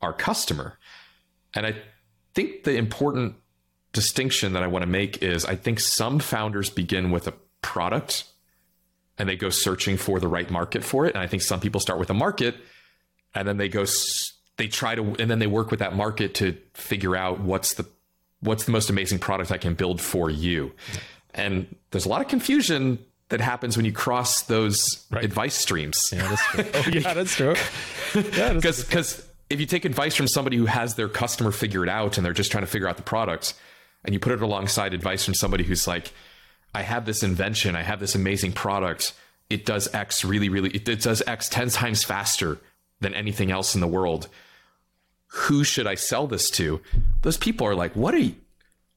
our 0.00 0.12
customer. 0.12 0.78
And 1.54 1.66
I 1.66 1.74
think 2.34 2.64
the 2.64 2.76
important 2.76 3.34
distinction 3.98 4.52
that 4.52 4.62
I 4.62 4.68
want 4.68 4.84
to 4.84 4.88
make 4.88 5.24
is 5.24 5.44
I 5.44 5.56
think 5.56 5.80
some 5.80 6.20
founders 6.20 6.70
begin 6.70 7.10
with 7.10 7.26
a 7.26 7.32
product 7.62 8.22
and 9.18 9.28
they 9.28 9.34
go 9.34 9.50
searching 9.50 9.96
for 9.96 10.20
the 10.20 10.28
right 10.28 10.48
market 10.48 10.84
for 10.84 11.04
it. 11.04 11.14
And 11.16 11.20
I 11.20 11.26
think 11.26 11.42
some 11.42 11.58
people 11.58 11.80
start 11.80 11.98
with 11.98 12.08
a 12.08 12.14
market 12.14 12.54
and 13.34 13.48
then 13.48 13.56
they 13.56 13.68
go, 13.68 13.84
they 14.56 14.68
try 14.68 14.94
to, 14.94 15.02
and 15.18 15.28
then 15.28 15.40
they 15.40 15.48
work 15.48 15.72
with 15.72 15.80
that 15.80 15.96
market 15.96 16.34
to 16.34 16.56
figure 16.74 17.16
out 17.16 17.40
what's 17.40 17.74
the, 17.74 17.84
what's 18.38 18.66
the 18.66 18.70
most 18.70 18.88
amazing 18.88 19.18
product 19.18 19.50
I 19.50 19.58
can 19.58 19.74
build 19.74 20.00
for 20.00 20.30
you. 20.30 20.70
And 21.34 21.74
there's 21.90 22.06
a 22.06 22.08
lot 22.08 22.20
of 22.20 22.28
confusion 22.28 23.00
that 23.30 23.40
happens 23.40 23.76
when 23.76 23.84
you 23.84 23.92
cross 23.92 24.42
those 24.42 25.04
right. 25.10 25.24
advice 25.24 25.56
streams. 25.56 26.12
Yeah, 26.14 26.28
that's 26.28 26.46
true. 26.46 26.64
oh, 26.74 26.84
yeah, 26.92 27.14
that's 27.14 27.34
true. 27.34 27.54
Yeah, 28.14 28.52
because 28.52 28.84
because 28.88 29.28
if 29.50 29.58
you 29.58 29.66
take 29.66 29.84
advice 29.84 30.14
from 30.14 30.28
somebody 30.28 30.56
who 30.56 30.66
has 30.66 30.94
their 30.94 31.08
customer 31.08 31.50
figured 31.50 31.88
out 31.88 32.16
and 32.16 32.24
they're 32.24 32.32
just 32.32 32.52
trying 32.52 32.64
to 32.64 32.70
figure 32.70 32.88
out 32.88 32.96
the 32.96 33.02
product, 33.02 33.54
and 34.04 34.14
you 34.14 34.20
put 34.20 34.32
it 34.32 34.42
alongside 34.42 34.94
advice 34.94 35.24
from 35.24 35.34
somebody 35.34 35.64
who's 35.64 35.86
like, 35.86 36.12
I 36.74 36.82
have 36.82 37.06
this 37.06 37.22
invention, 37.22 37.76
I 37.76 37.82
have 37.82 38.00
this 38.00 38.14
amazing 38.14 38.52
product, 38.52 39.12
it 39.50 39.64
does 39.64 39.92
X 39.94 40.24
really, 40.24 40.48
really, 40.48 40.70
it, 40.70 40.88
it 40.88 41.02
does 41.02 41.22
X 41.26 41.48
10 41.48 41.70
times 41.70 42.04
faster 42.04 42.58
than 43.00 43.14
anything 43.14 43.50
else 43.50 43.74
in 43.74 43.80
the 43.80 43.86
world. 43.86 44.28
Who 45.28 45.64
should 45.64 45.86
I 45.86 45.94
sell 45.94 46.26
this 46.26 46.50
to? 46.50 46.80
Those 47.22 47.36
people 47.36 47.66
are 47.66 47.74
like, 47.74 47.94
what 47.94 48.14
are 48.14 48.18
you, 48.18 48.34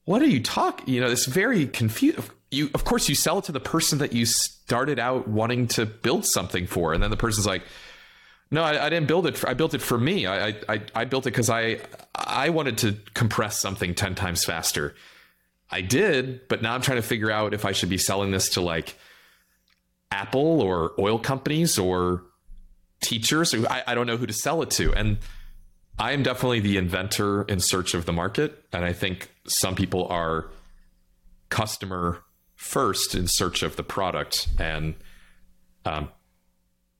what 0.05 0.21
are 0.21 0.27
you 0.27 0.41
talking? 0.41 0.93
You 0.93 1.01
know, 1.01 1.09
it's 1.09 1.25
very 1.25 1.67
confused. 1.67 2.19
You, 2.49 2.69
of 2.73 2.83
course, 2.83 3.07
you 3.07 3.15
sell 3.15 3.39
it 3.39 3.45
to 3.45 3.51
the 3.51 3.61
person 3.61 3.99
that 3.99 4.13
you 4.13 4.25
started 4.25 4.99
out 4.99 5.27
wanting 5.27 5.67
to 5.69 5.85
build 5.85 6.25
something 6.25 6.67
for. 6.67 6.93
And 6.93 7.01
then 7.01 7.11
the 7.11 7.17
person's 7.17 7.45
like, 7.45 7.63
no, 8.51 8.63
I, 8.63 8.85
I, 8.85 8.89
didn't 8.89 9.07
build 9.07 9.25
it. 9.27 9.37
For, 9.37 9.49
I 9.49 9.53
built 9.53 9.73
it 9.73 9.81
for 9.81 9.97
me. 9.97 10.27
I 10.27 10.49
I, 10.67 10.81
I 10.93 11.05
built 11.05 11.25
it 11.25 11.31
because 11.31 11.49
I 11.49 11.79
I 12.13 12.49
wanted 12.49 12.77
to 12.79 12.97
compress 13.13 13.59
something 13.59 13.95
ten 13.95 14.13
times 14.13 14.43
faster. 14.43 14.93
I 15.69 15.79
did, 15.79 16.47
but 16.49 16.61
now 16.61 16.75
I'm 16.75 16.81
trying 16.81 16.97
to 16.97 17.07
figure 17.07 17.31
out 17.31 17.53
if 17.53 17.63
I 17.63 17.71
should 17.71 17.89
be 17.89 17.97
selling 17.97 18.31
this 18.31 18.49
to 18.49 18.61
like 18.61 18.97
Apple 20.11 20.61
or 20.61 20.91
oil 20.99 21.17
companies 21.17 21.79
or 21.79 22.23
teachers. 23.01 23.55
I, 23.55 23.83
I 23.87 23.95
don't 23.95 24.05
know 24.05 24.17
who 24.17 24.27
to 24.27 24.33
sell 24.33 24.61
it 24.61 24.69
to, 24.71 24.93
and 24.93 25.17
I 25.97 26.11
am 26.11 26.21
definitely 26.21 26.59
the 26.59 26.75
inventor 26.75 27.43
in 27.43 27.61
search 27.61 27.93
of 27.93 28.05
the 28.05 28.13
market, 28.13 28.65
and 28.73 28.83
I 28.83 28.91
think 28.91 29.31
some 29.47 29.75
people 29.75 30.07
are 30.07 30.47
customer 31.49 32.23
first 32.55 33.15
in 33.15 33.27
search 33.27 33.63
of 33.63 33.75
the 33.77 33.83
product 33.83 34.47
and 34.59 34.95
um, 35.85 36.09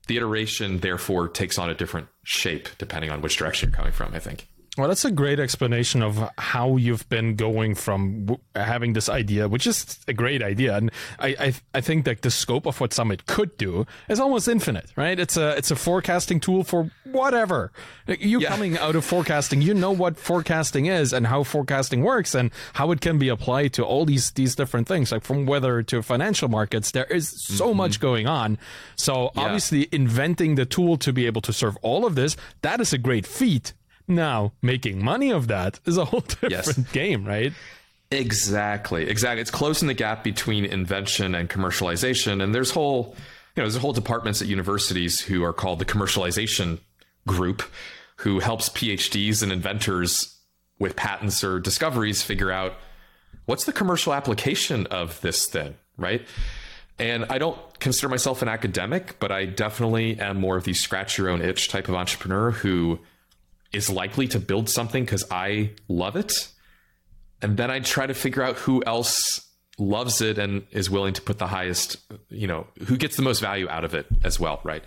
the 0.06 0.16
iteration 0.16 0.78
therefore 0.78 1.28
takes 1.28 1.58
on 1.58 1.70
a 1.70 1.74
different 1.74 2.08
shape 2.24 2.68
depending 2.78 3.10
on 3.10 3.20
which 3.20 3.36
direction 3.36 3.70
you're 3.70 3.76
coming 3.76 3.92
from 3.92 4.14
i 4.14 4.18
think 4.18 4.48
well, 4.78 4.88
that's 4.88 5.04
a 5.04 5.10
great 5.10 5.38
explanation 5.38 6.02
of 6.02 6.30
how 6.38 6.76
you've 6.76 7.06
been 7.10 7.36
going 7.36 7.74
from 7.74 8.24
w- 8.24 8.40
having 8.54 8.94
this 8.94 9.10
idea, 9.10 9.46
which 9.46 9.66
is 9.66 9.98
a 10.08 10.14
great 10.14 10.42
idea, 10.42 10.74
and 10.74 10.90
I, 11.18 11.36
I 11.38 11.54
I 11.74 11.80
think 11.82 12.06
that 12.06 12.22
the 12.22 12.30
scope 12.30 12.64
of 12.64 12.80
what 12.80 12.94
Summit 12.94 13.26
could 13.26 13.58
do 13.58 13.86
is 14.08 14.18
almost 14.18 14.48
infinite, 14.48 14.90
right? 14.96 15.20
It's 15.20 15.36
a 15.36 15.54
it's 15.58 15.70
a 15.70 15.76
forecasting 15.76 16.40
tool 16.40 16.64
for 16.64 16.90
whatever. 17.04 17.70
You 18.06 18.40
yeah. 18.40 18.48
coming 18.48 18.78
out 18.78 18.96
of 18.96 19.04
forecasting, 19.04 19.60
you 19.60 19.74
know 19.74 19.90
what 19.90 20.16
forecasting 20.16 20.86
is 20.86 21.12
and 21.12 21.26
how 21.26 21.42
forecasting 21.42 22.02
works 22.02 22.34
and 22.34 22.50
how 22.72 22.92
it 22.92 23.02
can 23.02 23.18
be 23.18 23.28
applied 23.28 23.74
to 23.74 23.84
all 23.84 24.06
these 24.06 24.30
these 24.30 24.54
different 24.54 24.88
things, 24.88 25.12
like 25.12 25.22
from 25.22 25.44
weather 25.44 25.82
to 25.82 26.00
financial 26.00 26.48
markets. 26.48 26.92
There 26.92 27.04
is 27.04 27.28
so 27.28 27.68
mm-hmm. 27.68 27.76
much 27.76 28.00
going 28.00 28.26
on. 28.26 28.56
So 28.96 29.32
yeah. 29.34 29.42
obviously, 29.42 29.86
inventing 29.92 30.54
the 30.54 30.64
tool 30.64 30.96
to 30.96 31.12
be 31.12 31.26
able 31.26 31.42
to 31.42 31.52
serve 31.52 31.76
all 31.82 32.06
of 32.06 32.14
this 32.14 32.38
that 32.62 32.80
is 32.80 32.94
a 32.94 32.98
great 32.98 33.26
feat 33.26 33.74
now, 34.14 34.52
making 34.62 35.04
money 35.04 35.30
of 35.30 35.48
that 35.48 35.80
is 35.84 35.96
a 35.96 36.04
whole 36.04 36.20
different 36.40 36.52
yes. 36.52 36.78
game, 36.92 37.26
right? 37.26 37.52
Exactly. 38.10 39.08
Exactly. 39.08 39.40
It's 39.40 39.50
closing 39.50 39.88
the 39.88 39.94
gap 39.94 40.22
between 40.22 40.64
invention 40.64 41.34
and 41.34 41.48
commercialization. 41.48 42.42
And 42.42 42.54
there's 42.54 42.70
whole, 42.70 43.14
you 43.56 43.62
know, 43.62 43.68
there's 43.68 43.76
whole 43.76 43.92
departments 43.92 44.42
at 44.42 44.48
universities 44.48 45.20
who 45.20 45.42
are 45.44 45.52
called 45.52 45.78
the 45.78 45.84
commercialization 45.84 46.78
group, 47.26 47.62
who 48.16 48.40
helps 48.40 48.68
PhDs 48.68 49.42
and 49.42 49.50
inventors 49.50 50.38
with 50.78 50.96
patents 50.96 51.42
or 51.42 51.58
discoveries 51.58 52.22
figure 52.22 52.50
out 52.50 52.74
what's 53.46 53.64
the 53.64 53.72
commercial 53.72 54.12
application 54.12 54.86
of 54.88 55.20
this 55.20 55.46
thing, 55.46 55.74
right? 55.96 56.22
And 56.98 57.24
I 57.30 57.38
don't 57.38 57.58
consider 57.80 58.08
myself 58.08 58.42
an 58.42 58.48
academic, 58.48 59.18
but 59.18 59.32
I 59.32 59.46
definitely 59.46 60.18
am 60.20 60.38
more 60.38 60.56
of 60.56 60.64
the 60.64 60.74
scratch 60.74 61.18
your 61.18 61.30
own 61.30 61.40
itch 61.40 61.68
type 61.68 61.88
of 61.88 61.94
entrepreneur 61.94 62.50
who 62.50 62.98
is 63.72 63.88
likely 63.90 64.28
to 64.28 64.38
build 64.38 64.68
something 64.68 65.04
because 65.04 65.24
I 65.30 65.70
love 65.88 66.16
it. 66.16 66.48
And 67.40 67.56
then 67.56 67.70
I 67.70 67.80
try 67.80 68.06
to 68.06 68.14
figure 68.14 68.42
out 68.42 68.56
who 68.56 68.82
else 68.84 69.48
loves 69.78 70.20
it 70.20 70.38
and 70.38 70.64
is 70.70 70.90
willing 70.90 71.14
to 71.14 71.22
put 71.22 71.38
the 71.38 71.46
highest, 71.46 71.96
you 72.28 72.46
know, 72.46 72.66
who 72.86 72.96
gets 72.96 73.16
the 73.16 73.22
most 73.22 73.40
value 73.40 73.68
out 73.68 73.84
of 73.84 73.94
it 73.94 74.06
as 74.22 74.38
well, 74.38 74.60
right? 74.62 74.84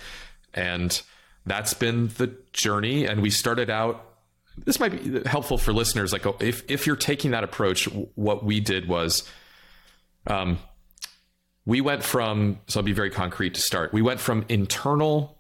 And 0.54 1.02
that's 1.46 1.74
been 1.74 2.08
the 2.10 2.36
journey. 2.54 3.06
And 3.06 3.22
we 3.22 3.30
started 3.30 3.70
out. 3.70 4.04
This 4.58 4.80
might 4.80 5.04
be 5.04 5.28
helpful 5.28 5.58
for 5.58 5.74
listeners. 5.74 6.14
Like, 6.14 6.26
if 6.40 6.64
if 6.70 6.88
you're 6.88 6.96
taking 6.96 7.32
that 7.32 7.44
approach, 7.44 7.86
what 8.16 8.46
we 8.46 8.62
did 8.62 8.88
was, 8.88 9.30
um, 10.28 10.60
we 11.66 11.82
went 11.82 12.04
from. 12.04 12.60
So 12.68 12.80
I'll 12.80 12.86
be 12.86 12.94
very 12.94 13.10
concrete 13.10 13.56
to 13.56 13.62
start. 13.62 13.92
We 13.92 14.02
went 14.02 14.22
from 14.22 14.46
internal 14.48 15.35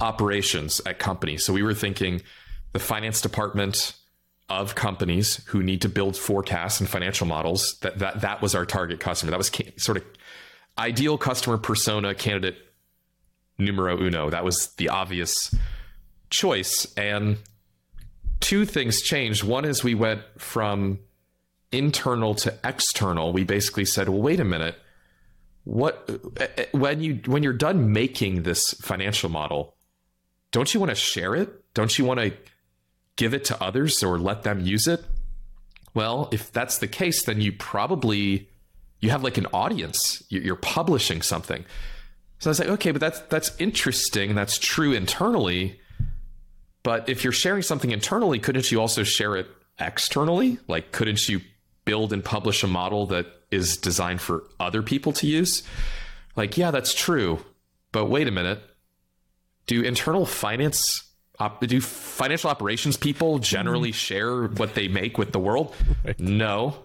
operations 0.00 0.80
at 0.86 0.98
companies. 0.98 1.44
So 1.44 1.52
we 1.52 1.62
were 1.62 1.74
thinking 1.74 2.22
the 2.72 2.78
finance 2.78 3.20
department 3.20 3.94
of 4.48 4.74
companies 4.74 5.44
who 5.46 5.62
need 5.62 5.80
to 5.82 5.88
build 5.88 6.16
forecasts 6.16 6.80
and 6.80 6.88
financial 6.88 7.26
models. 7.26 7.78
That 7.82 7.98
that 7.98 8.20
that 8.22 8.42
was 8.42 8.54
our 8.54 8.66
target 8.66 9.00
customer. 9.00 9.30
That 9.30 9.38
was 9.38 9.50
ca- 9.50 9.72
sort 9.76 9.98
of 9.98 10.04
ideal 10.78 11.18
customer 11.18 11.58
persona 11.58 12.14
candidate 12.14 12.56
numero 13.58 13.98
uno. 14.00 14.30
That 14.30 14.44
was 14.44 14.68
the 14.76 14.88
obvious 14.88 15.54
choice. 16.30 16.92
And 16.96 17.38
two 18.40 18.64
things 18.64 19.02
changed. 19.02 19.44
One 19.44 19.64
is 19.64 19.84
we 19.84 19.94
went 19.94 20.22
from 20.38 20.98
internal 21.70 22.34
to 22.36 22.58
external. 22.64 23.32
We 23.32 23.44
basically 23.44 23.84
said, 23.84 24.08
well, 24.08 24.22
wait 24.22 24.40
a 24.40 24.44
minute. 24.44 24.76
What 25.64 26.10
eh, 26.38 26.46
eh, 26.56 26.64
when 26.72 27.00
you 27.00 27.20
when 27.26 27.42
you're 27.42 27.52
done 27.52 27.92
making 27.92 28.42
this 28.42 28.70
financial 28.80 29.28
model, 29.28 29.76
don't 30.52 30.72
you 30.74 30.80
want 30.80 30.90
to 30.90 30.96
share 30.96 31.34
it? 31.34 31.48
Don't 31.74 31.96
you 31.98 32.04
want 32.04 32.20
to 32.20 32.32
give 33.16 33.34
it 33.34 33.44
to 33.46 33.62
others 33.62 34.02
or 34.02 34.18
let 34.18 34.42
them 34.42 34.60
use 34.60 34.86
it? 34.86 35.04
Well, 35.94 36.28
if 36.32 36.52
that's 36.52 36.78
the 36.78 36.88
case, 36.88 37.24
then 37.24 37.40
you 37.40 37.52
probably 37.52 38.48
you 39.00 39.10
have 39.10 39.22
like 39.22 39.38
an 39.38 39.46
audience. 39.52 40.22
You're 40.28 40.56
publishing 40.56 41.22
something. 41.22 41.64
So 42.38 42.48
I 42.48 42.50
was 42.50 42.58
like, 42.60 42.68
okay, 42.68 42.90
but 42.90 43.00
that's 43.00 43.20
that's 43.20 43.52
interesting. 43.58 44.34
That's 44.34 44.58
true 44.58 44.92
internally. 44.92 45.80
But 46.82 47.08
if 47.08 47.24
you're 47.24 47.32
sharing 47.32 47.62
something 47.62 47.90
internally, 47.90 48.38
couldn't 48.38 48.70
you 48.72 48.80
also 48.80 49.02
share 49.02 49.36
it 49.36 49.46
externally? 49.78 50.58
Like, 50.66 50.92
couldn't 50.92 51.28
you 51.28 51.40
build 51.84 52.12
and 52.12 52.24
publish 52.24 52.62
a 52.62 52.66
model 52.66 53.06
that 53.06 53.26
is 53.50 53.76
designed 53.76 54.20
for 54.20 54.44
other 54.58 54.82
people 54.82 55.12
to 55.14 55.26
use? 55.26 55.62
Like, 56.36 56.56
yeah, 56.56 56.70
that's 56.70 56.94
true. 56.94 57.44
but 57.92 58.06
wait 58.06 58.28
a 58.28 58.30
minute. 58.30 58.62
Do 59.66 59.82
internal 59.82 60.26
finance 60.26 61.04
op- 61.38 61.66
do 61.66 61.80
financial 61.80 62.50
operations 62.50 62.96
people 62.96 63.38
generally 63.38 63.92
share 63.92 64.46
what 64.46 64.74
they 64.74 64.88
make 64.88 65.18
with 65.18 65.32
the 65.32 65.38
world? 65.38 65.74
Right. 66.04 66.18
No. 66.18 66.76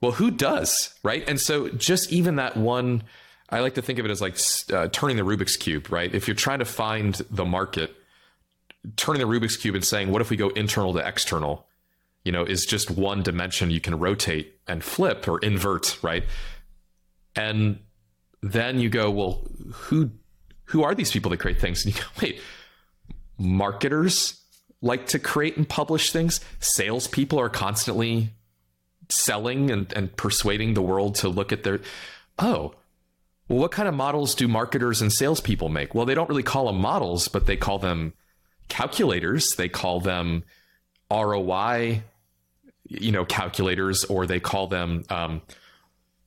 Well, 0.00 0.12
who 0.12 0.30
does, 0.30 0.94
right? 1.04 1.22
And 1.28 1.40
so 1.40 1.68
just 1.68 2.12
even 2.12 2.36
that 2.36 2.56
one 2.56 3.04
I 3.52 3.60
like 3.60 3.74
to 3.74 3.82
think 3.82 3.98
of 3.98 4.06
it 4.06 4.10
as 4.10 4.22
like 4.22 4.38
uh, 4.72 4.88
turning 4.88 5.18
the 5.18 5.22
Rubik's 5.22 5.56
cube, 5.56 5.92
right? 5.92 6.12
If 6.12 6.26
you're 6.26 6.34
trying 6.34 6.60
to 6.60 6.64
find 6.64 7.14
the 7.30 7.44
market, 7.44 7.94
turning 8.96 9.20
the 9.20 9.28
Rubik's 9.28 9.58
cube 9.58 9.74
and 9.74 9.84
saying, 9.84 10.10
what 10.10 10.22
if 10.22 10.30
we 10.30 10.38
go 10.38 10.48
internal 10.50 10.94
to 10.94 11.06
external? 11.06 11.66
You 12.24 12.32
know, 12.32 12.44
is 12.44 12.64
just 12.64 12.90
one 12.90 13.22
dimension 13.22 13.70
you 13.70 13.80
can 13.80 13.98
rotate 13.98 14.54
and 14.66 14.82
flip 14.82 15.28
or 15.28 15.38
invert, 15.40 16.02
right? 16.02 16.24
And 17.36 17.80
then 18.42 18.80
you 18.80 18.88
go, 18.88 19.10
well, 19.10 19.46
who 19.72 20.10
who 20.72 20.82
are 20.82 20.94
these 20.94 21.12
people 21.12 21.30
that 21.30 21.36
create 21.36 21.60
things? 21.60 21.84
And 21.84 21.94
you 21.94 22.00
go, 22.00 22.08
wait, 22.22 22.40
marketers 23.38 24.40
like 24.80 25.06
to 25.08 25.18
create 25.18 25.58
and 25.58 25.68
publish 25.68 26.10
things. 26.10 26.40
Salespeople 26.60 27.38
are 27.38 27.50
constantly 27.50 28.30
selling 29.10 29.70
and, 29.70 29.92
and 29.92 30.16
persuading 30.16 30.72
the 30.72 30.80
world 30.80 31.14
to 31.16 31.28
look 31.28 31.52
at 31.52 31.62
their 31.62 31.80
oh, 32.38 32.74
well, 33.48 33.58
what 33.58 33.70
kind 33.70 33.86
of 33.86 33.94
models 33.94 34.34
do 34.34 34.48
marketers 34.48 35.02
and 35.02 35.12
salespeople 35.12 35.68
make? 35.68 35.94
Well, 35.94 36.06
they 36.06 36.14
don't 36.14 36.28
really 36.30 36.42
call 36.42 36.66
them 36.66 36.80
models, 36.80 37.28
but 37.28 37.44
they 37.44 37.56
call 37.56 37.78
them 37.78 38.14
calculators. 38.68 39.50
They 39.50 39.68
call 39.68 40.00
them 40.00 40.42
ROI, 41.10 42.02
you 42.88 43.12
know, 43.12 43.26
calculators, 43.26 44.04
or 44.04 44.26
they 44.26 44.40
call 44.40 44.68
them, 44.68 45.04
um, 45.10 45.42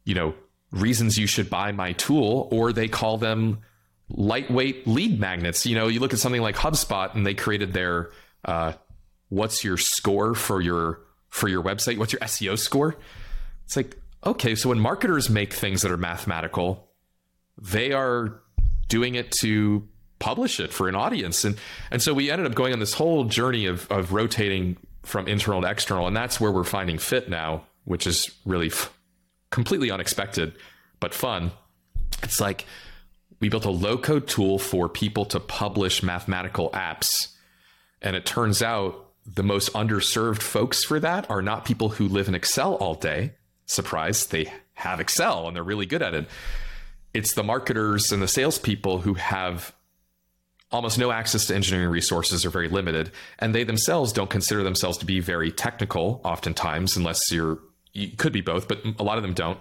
you 0.03 0.13
know, 0.13 0.35
reasons 0.69 1.17
you 1.17 1.25
should 1.25 1.49
buy 1.49 1.71
my 1.71 1.93
tool, 1.93 2.47
or 2.51 2.71
they 2.71 2.87
call 2.87 3.17
them 3.17 3.61
lightweight 4.09 4.87
lead 4.87 5.19
magnets. 5.19 5.65
You 5.65 5.75
know, 5.75 5.87
you 5.87 5.99
look 5.99 6.13
at 6.13 6.19
something 6.19 6.41
like 6.41 6.55
HubSpot, 6.55 7.13
and 7.13 7.25
they 7.25 7.33
created 7.33 7.73
their 7.73 8.11
uh, 8.43 8.73
what's 9.29 9.63
your 9.63 9.77
score 9.77 10.35
for 10.35 10.61
your 10.61 11.01
for 11.29 11.47
your 11.47 11.63
website? 11.63 11.97
What's 11.97 12.13
your 12.13 12.21
SEO 12.21 12.57
score? 12.57 12.95
It's 13.65 13.75
like 13.75 13.97
okay, 14.25 14.55
so 14.55 14.69
when 14.69 14.79
marketers 14.79 15.29
make 15.29 15.53
things 15.53 15.81
that 15.83 15.91
are 15.91 15.97
mathematical, 15.97 16.89
they 17.61 17.91
are 17.91 18.41
doing 18.87 19.15
it 19.15 19.31
to 19.31 19.87
publish 20.19 20.59
it 20.59 20.71
for 20.71 20.87
an 20.87 20.95
audience. 20.95 21.43
And 21.43 21.57
and 21.91 22.01
so 22.01 22.13
we 22.13 22.31
ended 22.31 22.47
up 22.47 22.55
going 22.55 22.73
on 22.73 22.79
this 22.79 22.93
whole 22.93 23.25
journey 23.25 23.65
of 23.65 23.89
of 23.91 24.13
rotating 24.13 24.77
from 25.03 25.27
internal 25.27 25.61
to 25.61 25.69
external, 25.69 26.07
and 26.07 26.15
that's 26.15 26.39
where 26.39 26.51
we're 26.51 26.63
finding 26.63 26.97
fit 26.97 27.29
now, 27.29 27.63
which 27.83 28.07
is 28.07 28.31
really 28.45 28.67
f- 28.67 28.91
completely 29.51 29.91
unexpected 29.91 30.53
but 30.99 31.13
fun. 31.13 31.51
It's 32.23 32.39
like 32.39 32.65
we 33.39 33.49
built 33.49 33.65
a 33.65 33.71
low 33.71 33.97
code 33.97 34.27
tool 34.27 34.59
for 34.59 34.87
people 34.89 35.25
to 35.25 35.39
publish 35.39 36.03
mathematical 36.03 36.69
apps, 36.71 37.33
and 38.01 38.15
it 38.15 38.25
turns 38.25 38.61
out 38.61 39.11
the 39.25 39.43
most 39.43 39.73
underserved 39.73 40.41
folks 40.41 40.83
for 40.83 40.99
that 40.99 41.29
are 41.29 41.41
not 41.41 41.65
people 41.65 41.89
who 41.89 42.07
live 42.07 42.27
in 42.27 42.35
Excel 42.35 42.75
all 42.75 42.93
day. 42.93 43.33
Surprise, 43.65 44.27
they 44.27 44.51
have 44.73 44.99
Excel 44.99 45.47
and 45.47 45.55
they're 45.55 45.63
really 45.63 45.85
good 45.85 46.01
at 46.01 46.13
it 46.13 46.27
it's 47.15 47.33
the 47.33 47.43
marketers 47.43 48.11
and 48.11 48.21
the 48.21 48.27
salespeople 48.27 48.99
who 48.99 49.13
have 49.13 49.73
almost 50.69 50.99
no 50.99 51.11
access 51.11 51.45
to 51.45 51.55
engineering 51.55 51.89
resources 51.89 52.45
or 52.45 52.49
very 52.49 52.67
limited, 52.67 53.09
and 53.39 53.55
they 53.55 53.63
themselves 53.63 54.11
don't 54.11 54.29
consider 54.29 54.63
themselves 54.63 54.97
to 54.97 55.05
be 55.05 55.21
very 55.21 55.49
technical, 55.49 56.19
oftentimes, 56.25 56.97
unless 56.97 57.31
you're 57.31 57.59
you 57.93 58.09
could 58.17 58.33
be 58.33 58.41
both, 58.41 58.67
but 58.67 58.79
a 58.99 59.03
lot 59.03 59.15
of 59.15 59.23
them 59.23 59.33
don't. 59.33 59.57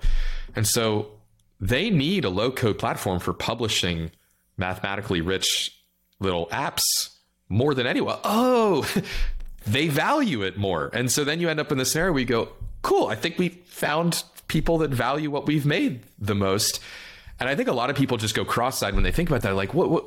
And 0.57 0.67
so 0.67 1.13
they 1.61 1.91
need 1.91 2.25
a 2.25 2.31
low 2.31 2.51
code 2.51 2.79
platform 2.79 3.21
for 3.21 3.33
publishing 3.33 4.11
mathematically 4.57 5.21
rich 5.21 5.79
little 6.21 6.47
apps 6.49 7.17
more 7.49 7.75
than 7.75 7.87
anyone. 7.87 8.19
Oh, 8.25 8.89
they 9.67 9.89
value 9.89 10.43
it 10.43 10.57
more. 10.57 10.91
And 10.93 11.11
so 11.11 11.25
then 11.25 11.41
you 11.41 11.49
end 11.49 11.61
up 11.61 11.73
in 11.73 11.79
the 11.79 11.85
scenario 11.85 12.13
where 12.13 12.21
you 12.21 12.27
go, 12.27 12.49
cool, 12.83 13.09
I 13.09 13.15
think 13.15 13.39
we 13.39 13.49
found 13.67 14.23
people 14.49 14.79
that 14.79 14.91
value 14.91 15.31
what 15.31 15.47
we've 15.47 15.67
made 15.67 16.03
the 16.19 16.35
most. 16.35 16.81
And 17.41 17.49
I 17.49 17.55
think 17.55 17.69
a 17.69 17.73
lot 17.73 17.91
of 17.91 17.97
people 17.97 18.17
just 18.17 18.35
go 18.35 18.45
cross-eyed 18.45 18.95
when 18.95 19.03
they 19.03 19.13
think 19.13 19.31
about 19.31 19.43
that. 19.43 19.55
Like, 19.55 19.75
what, 19.75 19.91
what, 19.91 20.05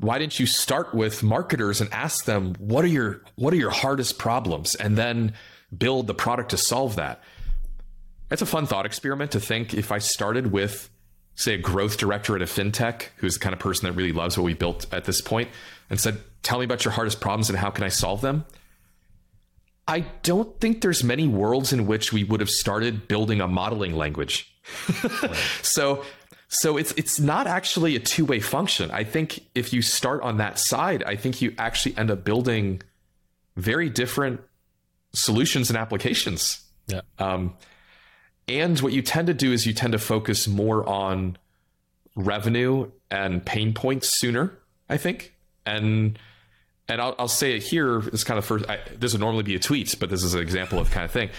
why 0.00 0.18
didn't 0.18 0.38
you 0.38 0.46
start 0.46 0.94
with 0.94 1.22
marketers 1.22 1.80
and 1.80 1.92
ask 1.92 2.24
them 2.24 2.54
what 2.58 2.84
are 2.84 2.88
your 2.88 3.22
what 3.36 3.52
are 3.52 3.56
your 3.56 3.70
hardest 3.70 4.18
problems, 4.18 4.74
and 4.74 4.96
then 4.96 5.34
build 5.76 6.06
the 6.06 6.14
product 6.14 6.50
to 6.50 6.56
solve 6.56 6.96
that? 6.96 7.22
It's 8.30 8.42
a 8.42 8.46
fun 8.46 8.66
thought 8.66 8.86
experiment 8.86 9.32
to 9.32 9.40
think 9.40 9.74
if 9.74 9.92
I 9.92 9.98
started 9.98 10.50
with, 10.50 10.90
say, 11.34 11.54
a 11.54 11.58
growth 11.58 11.98
director 11.98 12.34
at 12.34 12.42
a 12.42 12.46
fintech 12.46 13.08
who's 13.16 13.34
the 13.34 13.40
kind 13.40 13.52
of 13.52 13.58
person 13.58 13.86
that 13.86 13.92
really 13.92 14.12
loves 14.12 14.36
what 14.36 14.44
we 14.44 14.54
built 14.54 14.86
at 14.92 15.04
this 15.04 15.20
point, 15.20 15.50
and 15.90 16.00
said, 16.00 16.18
"Tell 16.42 16.58
me 16.58 16.64
about 16.64 16.84
your 16.84 16.92
hardest 16.92 17.20
problems 17.20 17.50
and 17.50 17.58
how 17.58 17.70
can 17.70 17.84
I 17.84 17.88
solve 17.88 18.20
them." 18.20 18.44
I 19.86 20.00
don't 20.22 20.58
think 20.60 20.80
there's 20.80 21.04
many 21.04 21.28
worlds 21.28 21.72
in 21.72 21.86
which 21.86 22.10
we 22.10 22.24
would 22.24 22.40
have 22.40 22.48
started 22.48 23.06
building 23.06 23.42
a 23.42 23.46
modeling 23.46 23.94
language 23.94 24.50
so 25.62 26.02
so 26.48 26.76
it's 26.76 26.92
it's 26.92 27.18
not 27.18 27.46
actually 27.46 27.96
a 27.96 28.00
two-way 28.00 28.40
function. 28.40 28.90
I 28.90 29.04
think 29.04 29.40
if 29.54 29.72
you 29.72 29.82
start 29.82 30.22
on 30.22 30.36
that 30.36 30.58
side, 30.58 31.02
I 31.02 31.16
think 31.16 31.42
you 31.42 31.54
actually 31.58 31.96
end 31.96 32.10
up 32.10 32.24
building 32.24 32.82
very 33.56 33.90
different 33.90 34.40
solutions 35.12 35.68
and 35.70 35.76
applications. 35.76 36.62
Yeah. 36.86 37.00
Um, 37.18 37.56
and 38.48 38.78
what 38.80 38.92
you 38.92 39.02
tend 39.02 39.26
to 39.28 39.34
do 39.34 39.52
is 39.52 39.66
you 39.66 39.72
tend 39.72 39.92
to 39.92 39.98
focus 39.98 40.46
more 40.46 40.88
on 40.88 41.38
revenue 42.16 42.90
and 43.10 43.44
pain 43.44 43.72
points 43.72 44.18
sooner, 44.18 44.52
I 44.88 44.96
think. 44.96 45.34
And 45.66 46.18
and 46.88 47.00
I'll, 47.00 47.14
I'll 47.18 47.28
say 47.28 47.56
it 47.56 47.62
here. 47.62 48.00
This 48.00 48.24
kind 48.24 48.38
of 48.38 48.44
first. 48.44 48.68
I, 48.68 48.80
this 48.96 49.12
would 49.12 49.20
normally 49.20 49.42
be 49.42 49.54
a 49.54 49.58
tweet, 49.58 49.94
but 49.98 50.10
this 50.10 50.22
is 50.22 50.34
an 50.34 50.40
example 50.40 50.78
of 50.78 50.90
kind 50.90 51.04
of 51.04 51.10
thing. 51.10 51.30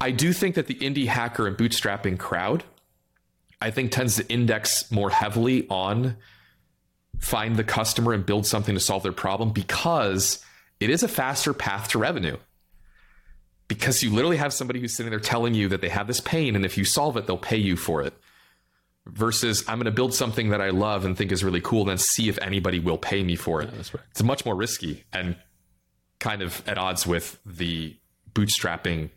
I 0.00 0.12
do 0.12 0.32
think 0.32 0.54
that 0.54 0.68
the 0.68 0.76
indie 0.76 1.06
hacker 1.06 1.48
and 1.48 1.56
bootstrapping 1.56 2.18
crowd, 2.18 2.62
I 3.60 3.72
think, 3.72 3.90
tends 3.90 4.16
to 4.16 4.28
index 4.28 4.90
more 4.92 5.10
heavily 5.10 5.66
on 5.68 6.16
find 7.18 7.56
the 7.56 7.64
customer 7.64 8.12
and 8.12 8.24
build 8.24 8.46
something 8.46 8.76
to 8.76 8.80
solve 8.80 9.02
their 9.02 9.12
problem 9.12 9.50
because 9.50 10.44
it 10.78 10.88
is 10.88 11.02
a 11.02 11.08
faster 11.08 11.52
path 11.52 11.88
to 11.88 11.98
revenue. 11.98 12.36
Because 13.68 14.02
you 14.02 14.10
literally 14.10 14.38
have 14.38 14.52
somebody 14.52 14.80
who's 14.80 14.96
sitting 14.96 15.10
there 15.10 15.20
telling 15.20 15.54
you 15.54 15.68
that 15.68 15.80
they 15.80 15.90
have 15.90 16.06
this 16.06 16.20
pain, 16.20 16.56
and 16.56 16.64
if 16.64 16.78
you 16.78 16.84
solve 16.84 17.16
it, 17.16 17.26
they'll 17.26 17.36
pay 17.36 17.58
you 17.58 17.76
for 17.76 18.02
it. 18.02 18.14
Versus, 19.06 19.64
I'm 19.68 19.78
going 19.78 19.86
to 19.86 19.90
build 19.90 20.14
something 20.14 20.50
that 20.50 20.60
I 20.60 20.70
love 20.70 21.04
and 21.04 21.16
think 21.16 21.32
is 21.32 21.44
really 21.44 21.60
cool, 21.60 21.82
and 21.82 21.90
then 21.90 21.98
see 21.98 22.28
if 22.28 22.38
anybody 22.38 22.78
will 22.78 22.98
pay 22.98 23.22
me 23.22 23.36
for 23.36 23.62
it. 23.62 23.70
Yeah, 23.70 23.78
right. 23.78 24.04
It's 24.10 24.22
much 24.22 24.44
more 24.44 24.54
risky 24.54 25.04
and 25.12 25.36
kind 26.18 26.42
of 26.42 26.66
at 26.66 26.78
odds 26.78 27.06
with 27.06 27.38
the 27.44 27.96
bootstrapping 28.32 29.10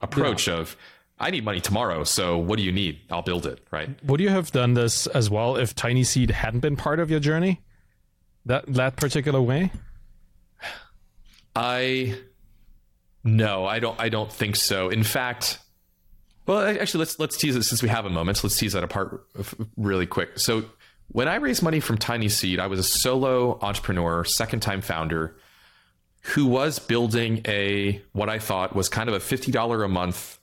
approach 0.00 0.48
yeah. 0.48 0.54
of 0.54 0.76
I 1.20 1.30
need 1.30 1.44
money 1.44 1.60
tomorrow, 1.60 2.04
so 2.04 2.38
what 2.38 2.58
do 2.58 2.62
you 2.62 2.70
need? 2.70 3.00
I'll 3.10 3.22
build 3.22 3.44
it, 3.44 3.66
right? 3.70 3.90
Would 4.04 4.20
you 4.20 4.28
have 4.28 4.52
done 4.52 4.74
this 4.74 5.06
as 5.08 5.28
well 5.28 5.56
if 5.56 5.74
Tiny 5.74 6.04
Seed 6.04 6.30
hadn't 6.30 6.60
been 6.60 6.76
part 6.76 7.00
of 7.00 7.10
your 7.10 7.18
journey? 7.20 7.60
That 8.46 8.66
that 8.74 8.96
particular 8.96 9.42
way? 9.42 9.72
I 11.56 12.16
no, 13.24 13.66
I 13.66 13.78
don't 13.78 13.98
I 14.00 14.08
don't 14.08 14.32
think 14.32 14.56
so. 14.56 14.88
In 14.88 15.02
fact, 15.02 15.58
well, 16.46 16.60
actually 16.60 17.00
let's 17.00 17.18
let's 17.18 17.36
tease 17.36 17.56
it 17.56 17.62
since 17.64 17.82
we 17.82 17.88
have 17.88 18.06
a 18.06 18.10
moment. 18.10 18.38
So 18.38 18.46
let's 18.46 18.58
tease 18.58 18.72
that 18.72 18.84
apart 18.84 19.26
really 19.76 20.06
quick. 20.06 20.38
So 20.38 20.64
when 21.08 21.28
I 21.28 21.36
raised 21.36 21.62
money 21.62 21.80
from 21.80 21.98
Tiny 21.98 22.28
Seed, 22.28 22.60
I 22.60 22.66
was 22.66 22.78
a 22.78 22.84
solo 22.84 23.58
entrepreneur, 23.62 24.24
second 24.24 24.60
time 24.60 24.80
founder 24.80 25.36
who 26.20 26.46
was 26.46 26.78
building 26.78 27.42
a 27.46 28.02
what 28.12 28.28
I 28.28 28.38
thought 28.38 28.74
was 28.74 28.88
kind 28.88 29.08
of 29.08 29.14
a 29.14 29.18
$50 29.18 29.84
a 29.84 29.88
month 29.88 30.38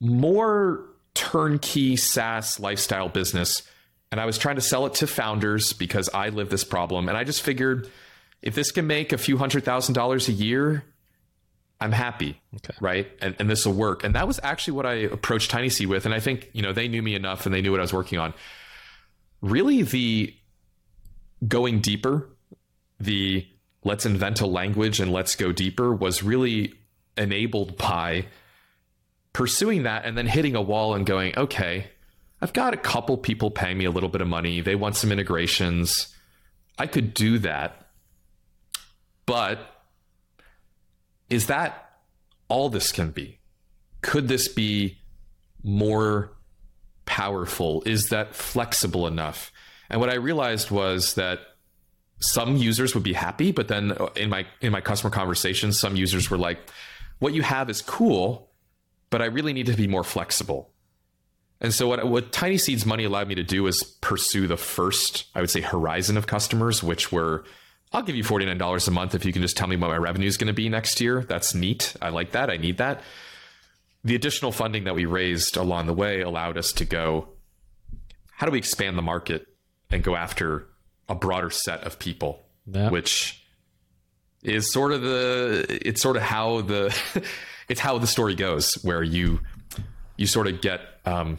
more 0.00 0.84
turnkey 1.14 1.96
SaaS 1.96 2.60
lifestyle 2.60 3.08
business 3.08 3.62
and 4.10 4.20
I 4.20 4.26
was 4.26 4.38
trying 4.38 4.56
to 4.56 4.60
sell 4.62 4.86
it 4.86 4.94
to 4.94 5.06
founders 5.06 5.72
because 5.72 6.08
I 6.14 6.28
live 6.30 6.50
this 6.50 6.64
problem 6.64 7.08
and 7.08 7.16
I 7.16 7.24
just 7.24 7.42
figured 7.42 7.90
if 8.42 8.54
this 8.54 8.70
can 8.70 8.86
make 8.86 9.12
a 9.12 9.18
few 9.18 9.36
hundred 9.36 9.64
thousand 9.64 9.94
dollars 9.94 10.28
a 10.28 10.32
year 10.32 10.84
I'm 11.80 11.92
happy, 11.92 12.40
okay. 12.56 12.74
right? 12.80 13.08
And, 13.20 13.36
and 13.38 13.48
this 13.48 13.64
will 13.64 13.72
work. 13.72 14.02
And 14.02 14.14
that 14.14 14.26
was 14.26 14.40
actually 14.42 14.74
what 14.74 14.86
I 14.86 14.94
approached 14.94 15.50
Tiny 15.50 15.68
Seed 15.68 15.88
with. 15.88 16.06
And 16.06 16.14
I 16.14 16.18
think, 16.18 16.50
you 16.52 16.62
know, 16.62 16.72
they 16.72 16.88
knew 16.88 17.02
me 17.02 17.14
enough 17.14 17.46
and 17.46 17.54
they 17.54 17.60
knew 17.60 17.70
what 17.70 17.80
I 17.80 17.82
was 17.82 17.92
working 17.92 18.18
on. 18.18 18.34
Really, 19.40 19.82
the 19.82 20.34
going 21.46 21.80
deeper, 21.80 22.28
the 22.98 23.46
let's 23.84 24.04
invent 24.04 24.40
a 24.40 24.46
language 24.46 24.98
and 24.98 25.12
let's 25.12 25.36
go 25.36 25.52
deeper 25.52 25.94
was 25.94 26.22
really 26.22 26.74
enabled 27.16 27.76
by 27.76 28.26
pursuing 29.32 29.84
that 29.84 30.04
and 30.04 30.18
then 30.18 30.26
hitting 30.26 30.56
a 30.56 30.62
wall 30.62 30.94
and 30.94 31.06
going, 31.06 31.36
okay, 31.38 31.88
I've 32.40 32.52
got 32.52 32.74
a 32.74 32.76
couple 32.76 33.16
people 33.16 33.50
paying 33.50 33.78
me 33.78 33.84
a 33.84 33.90
little 33.90 34.08
bit 34.08 34.20
of 34.20 34.26
money. 34.26 34.60
They 34.60 34.74
want 34.74 34.96
some 34.96 35.12
integrations. 35.12 36.14
I 36.76 36.88
could 36.88 37.14
do 37.14 37.38
that. 37.40 37.86
But 39.26 39.60
is 41.30 41.46
that 41.46 41.90
all 42.48 42.68
this 42.68 42.92
can 42.92 43.10
be? 43.10 43.38
Could 44.00 44.28
this 44.28 44.48
be 44.48 44.98
more 45.62 46.32
powerful? 47.04 47.82
Is 47.84 48.08
that 48.08 48.34
flexible 48.34 49.06
enough? 49.06 49.52
And 49.90 50.00
what 50.00 50.10
I 50.10 50.14
realized 50.14 50.70
was 50.70 51.14
that 51.14 51.40
some 52.20 52.56
users 52.56 52.94
would 52.94 53.04
be 53.04 53.12
happy, 53.12 53.52
but 53.52 53.68
then 53.68 53.96
in 54.16 54.28
my 54.28 54.46
in 54.60 54.72
my 54.72 54.80
customer 54.80 55.10
conversations, 55.10 55.78
some 55.78 55.96
users 55.96 56.30
were 56.30 56.38
like, 56.38 56.58
"What 57.18 57.32
you 57.32 57.42
have 57.42 57.70
is 57.70 57.80
cool, 57.80 58.50
but 59.10 59.22
I 59.22 59.26
really 59.26 59.52
need 59.52 59.66
to 59.66 59.74
be 59.74 59.86
more 59.86 60.04
flexible." 60.04 60.72
And 61.60 61.72
so 61.72 61.88
what 61.88 62.06
what 62.08 62.32
Tiny 62.32 62.58
Seeds 62.58 62.84
money 62.84 63.04
allowed 63.04 63.28
me 63.28 63.34
to 63.36 63.44
do 63.44 63.66
is 63.66 63.82
pursue 63.82 64.46
the 64.46 64.56
first, 64.56 65.26
I 65.34 65.40
would 65.40 65.50
say, 65.50 65.60
horizon 65.60 66.16
of 66.16 66.26
customers, 66.26 66.82
which 66.82 67.12
were 67.12 67.44
I'll 67.92 68.02
give 68.02 68.16
you 68.16 68.24
$49 68.24 68.88
a 68.88 68.90
month 68.90 69.14
if 69.14 69.24
you 69.24 69.32
can 69.32 69.42
just 69.42 69.56
tell 69.56 69.66
me 69.66 69.76
what 69.76 69.88
my 69.88 69.96
revenue 69.96 70.26
is 70.26 70.36
going 70.36 70.48
to 70.48 70.52
be 70.52 70.68
next 70.68 71.00
year. 71.00 71.22
That's 71.22 71.54
neat. 71.54 71.94
I 72.02 72.10
like 72.10 72.32
that. 72.32 72.50
I 72.50 72.56
need 72.56 72.76
that. 72.78 73.00
The 74.04 74.14
additional 74.14 74.52
funding 74.52 74.84
that 74.84 74.94
we 74.94 75.06
raised 75.06 75.56
along 75.56 75.86
the 75.86 75.94
way 75.94 76.20
allowed 76.20 76.58
us 76.58 76.72
to 76.74 76.84
go, 76.84 77.28
how 78.30 78.46
do 78.46 78.52
we 78.52 78.58
expand 78.58 78.98
the 78.98 79.02
market 79.02 79.46
and 79.90 80.02
go 80.02 80.16
after 80.16 80.66
a 81.08 81.14
broader 81.14 81.50
set 81.50 81.82
of 81.84 81.98
people, 81.98 82.44
yeah. 82.66 82.90
which 82.90 83.42
is 84.42 84.70
sort 84.70 84.92
of 84.92 85.02
the 85.02 85.80
it's 85.84 86.00
sort 86.00 86.16
of 86.16 86.22
how 86.22 86.60
the 86.60 86.96
it's 87.68 87.80
how 87.80 87.98
the 87.98 88.06
story 88.06 88.34
goes 88.34 88.74
where 88.84 89.02
you 89.02 89.40
you 90.16 90.26
sort 90.26 90.46
of 90.46 90.60
get 90.60 90.80
um, 91.04 91.38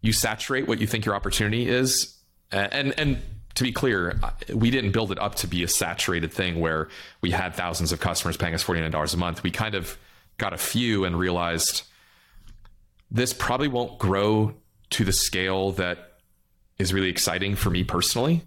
you 0.00 0.12
saturate 0.12 0.66
what 0.66 0.80
you 0.80 0.86
think 0.86 1.04
your 1.04 1.14
opportunity 1.14 1.68
is 1.68 2.18
and 2.52 2.92
and 2.98 3.18
to 3.54 3.64
be 3.64 3.72
clear 3.72 4.18
uh, 4.22 4.30
we 4.54 4.70
didn't 4.70 4.92
build 4.92 5.12
it 5.12 5.18
up 5.18 5.34
to 5.36 5.46
be 5.46 5.62
a 5.62 5.68
saturated 5.68 6.32
thing 6.32 6.60
where 6.60 6.88
we 7.20 7.30
had 7.30 7.54
thousands 7.54 7.92
of 7.92 8.00
customers 8.00 8.36
paying 8.36 8.54
us 8.54 8.64
$49 8.64 9.14
a 9.14 9.16
month 9.16 9.42
we 9.42 9.50
kind 9.50 9.74
of 9.74 9.96
got 10.38 10.52
a 10.52 10.58
few 10.58 11.04
and 11.04 11.18
realized 11.18 11.82
this 13.10 13.32
probably 13.32 13.68
won't 13.68 13.98
grow 13.98 14.54
to 14.90 15.04
the 15.04 15.12
scale 15.12 15.72
that 15.72 16.18
is 16.78 16.92
really 16.92 17.08
exciting 17.08 17.54
for 17.54 17.70
me 17.70 17.84
personally 17.84 18.42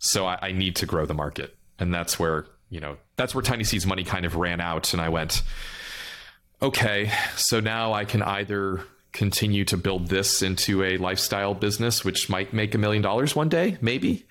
so 0.00 0.26
I, 0.26 0.38
I 0.42 0.52
need 0.52 0.76
to 0.76 0.86
grow 0.86 1.06
the 1.06 1.14
market. 1.14 1.56
And 1.78 1.94
that's 1.94 2.18
where, 2.18 2.46
you 2.70 2.80
know, 2.80 2.96
that's 3.16 3.34
where 3.34 3.42
Tiny 3.42 3.64
Seeds 3.64 3.86
money 3.86 4.02
kind 4.02 4.24
of 4.24 4.34
ran 4.34 4.60
out. 4.60 4.92
And 4.92 5.00
I 5.00 5.10
went, 5.10 5.42
okay, 6.60 7.12
so 7.36 7.60
now 7.60 7.92
I 7.92 8.04
can 8.04 8.22
either 8.22 8.80
continue 9.12 9.64
to 9.66 9.76
build 9.76 10.08
this 10.08 10.42
into 10.42 10.84
a 10.84 10.96
lifestyle 10.96 11.54
business, 11.54 12.04
which 12.04 12.28
might 12.28 12.52
make 12.52 12.74
a 12.74 12.78
million 12.78 13.02
dollars 13.02 13.34
one 13.34 13.48
day, 13.48 13.76
maybe, 13.80 14.26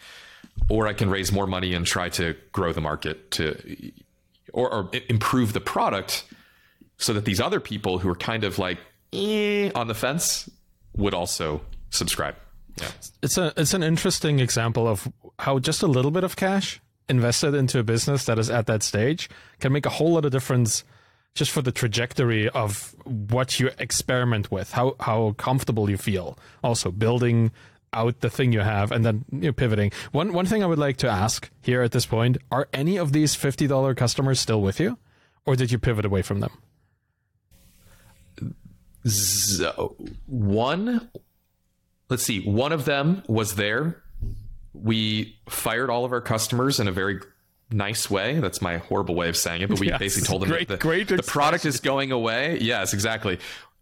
or 0.69 0.87
I 0.87 0.93
can 0.93 1.09
raise 1.09 1.31
more 1.31 1.47
money 1.47 1.73
and 1.73 1.85
try 1.85 2.09
to 2.09 2.35
grow 2.51 2.73
the 2.73 2.81
market 2.81 3.31
to, 3.31 3.91
or, 4.53 4.71
or 4.73 4.91
improve 5.09 5.53
the 5.53 5.61
product 5.61 6.25
so 6.97 7.13
that 7.13 7.25
these 7.25 7.39
other 7.39 7.59
people 7.59 7.99
who 7.99 8.09
are 8.09 8.15
kind 8.15 8.43
of 8.43 8.59
like 8.59 8.77
eh, 9.13 9.71
on 9.75 9.87
the 9.87 9.95
fence 9.95 10.49
would 10.95 11.13
also 11.13 11.61
subscribe. 11.89 12.35
Yeah. 12.77 12.91
It's 13.21 13.37
a 13.37 13.53
it's 13.57 13.73
an 13.73 13.83
interesting 13.83 14.39
example 14.39 14.87
of 14.87 15.11
how 15.39 15.59
just 15.59 15.81
a 15.81 15.87
little 15.87 16.11
bit 16.11 16.23
of 16.23 16.35
cash 16.35 16.81
invested 17.09 17.55
into 17.55 17.79
a 17.79 17.83
business 17.83 18.25
that 18.25 18.37
is 18.37 18.49
at 18.49 18.67
that 18.67 18.83
stage 18.83 19.29
can 19.59 19.73
make 19.73 19.85
a 19.85 19.89
whole 19.89 20.13
lot 20.13 20.25
of 20.25 20.31
difference 20.31 20.83
just 21.35 21.51
for 21.51 21.61
the 21.61 21.71
trajectory 21.71 22.49
of 22.49 22.95
what 23.05 23.59
you 23.59 23.71
experiment 23.77 24.51
with, 24.51 24.73
how 24.73 24.95
how 24.99 25.33
comfortable 25.37 25.89
you 25.89 25.97
feel. 25.97 26.37
Also 26.63 26.91
building 26.91 27.51
out 27.93 28.19
the 28.19 28.29
thing 28.29 28.51
you 28.51 28.59
have 28.59 28.91
and 28.91 29.05
then 29.05 29.25
you 29.31 29.53
pivoting. 29.53 29.91
One 30.11 30.33
one 30.33 30.45
thing 30.45 30.63
I 30.63 30.67
would 30.67 30.79
like 30.79 30.97
to 30.97 31.09
ask 31.09 31.49
here 31.61 31.81
at 31.81 31.91
this 31.91 32.05
point, 32.05 32.37
are 32.51 32.67
any 32.73 32.97
of 32.97 33.13
these 33.13 33.35
$50 33.35 33.95
customers 33.95 34.39
still 34.39 34.61
with 34.61 34.79
you 34.79 34.97
or 35.45 35.55
did 35.55 35.71
you 35.71 35.79
pivot 35.79 36.05
away 36.05 36.21
from 36.21 36.39
them? 36.39 36.51
So, 39.05 39.95
one 40.27 41.09
let's 42.09 42.23
see, 42.23 42.43
one 42.43 42.71
of 42.71 42.85
them 42.85 43.23
was 43.27 43.55
there. 43.55 44.03
We 44.73 45.37
fired 45.47 45.89
all 45.89 46.05
of 46.05 46.11
our 46.11 46.21
customers 46.21 46.79
in 46.79 46.87
a 46.87 46.91
very 46.91 47.19
nice 47.71 48.09
way. 48.09 48.39
That's 48.39 48.61
my 48.61 48.77
horrible 48.77 49.15
way 49.15 49.29
of 49.29 49.37
saying 49.37 49.61
it, 49.61 49.69
but 49.69 49.79
we 49.79 49.87
yes, 49.87 49.99
basically 49.99 50.27
told 50.27 50.41
them 50.41 50.49
great, 50.49 50.67
that 50.67 50.79
the, 50.79 50.81
great 50.81 51.07
the 51.07 51.23
product 51.23 51.65
is 51.65 51.79
going 51.79 52.11
away. 52.11 52.59
Yes, 52.59 52.93
exactly. 52.93 53.39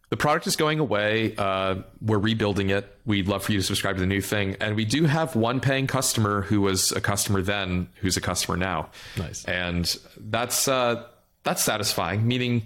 The 0.09 0.17
product 0.17 0.47
is 0.47 0.55
going 0.55 0.79
away. 0.79 1.35
Uh, 1.37 1.81
we're 2.01 2.17
rebuilding 2.17 2.69
it. 2.69 2.97
We'd 3.05 3.27
love 3.27 3.43
for 3.43 3.51
you 3.51 3.59
to 3.59 3.63
subscribe 3.63 3.97
to 3.97 3.99
the 3.99 4.07
new 4.07 4.21
thing. 4.21 4.55
And 4.61 4.75
we 4.75 4.85
do 4.85 5.03
have 5.03 5.35
one 5.35 5.59
paying 5.59 5.85
customer 5.85 6.43
who 6.43 6.61
was 6.61 6.93
a 6.93 7.01
customer 7.01 7.41
then, 7.41 7.89
who's 7.95 8.15
a 8.15 8.21
customer 8.21 8.55
now. 8.55 8.89
Nice. 9.17 9.43
And 9.45 9.97
that's 10.17 10.67
uh, 10.69 11.03
that's 11.43 11.61
satisfying. 11.61 12.25
Meaning, 12.25 12.63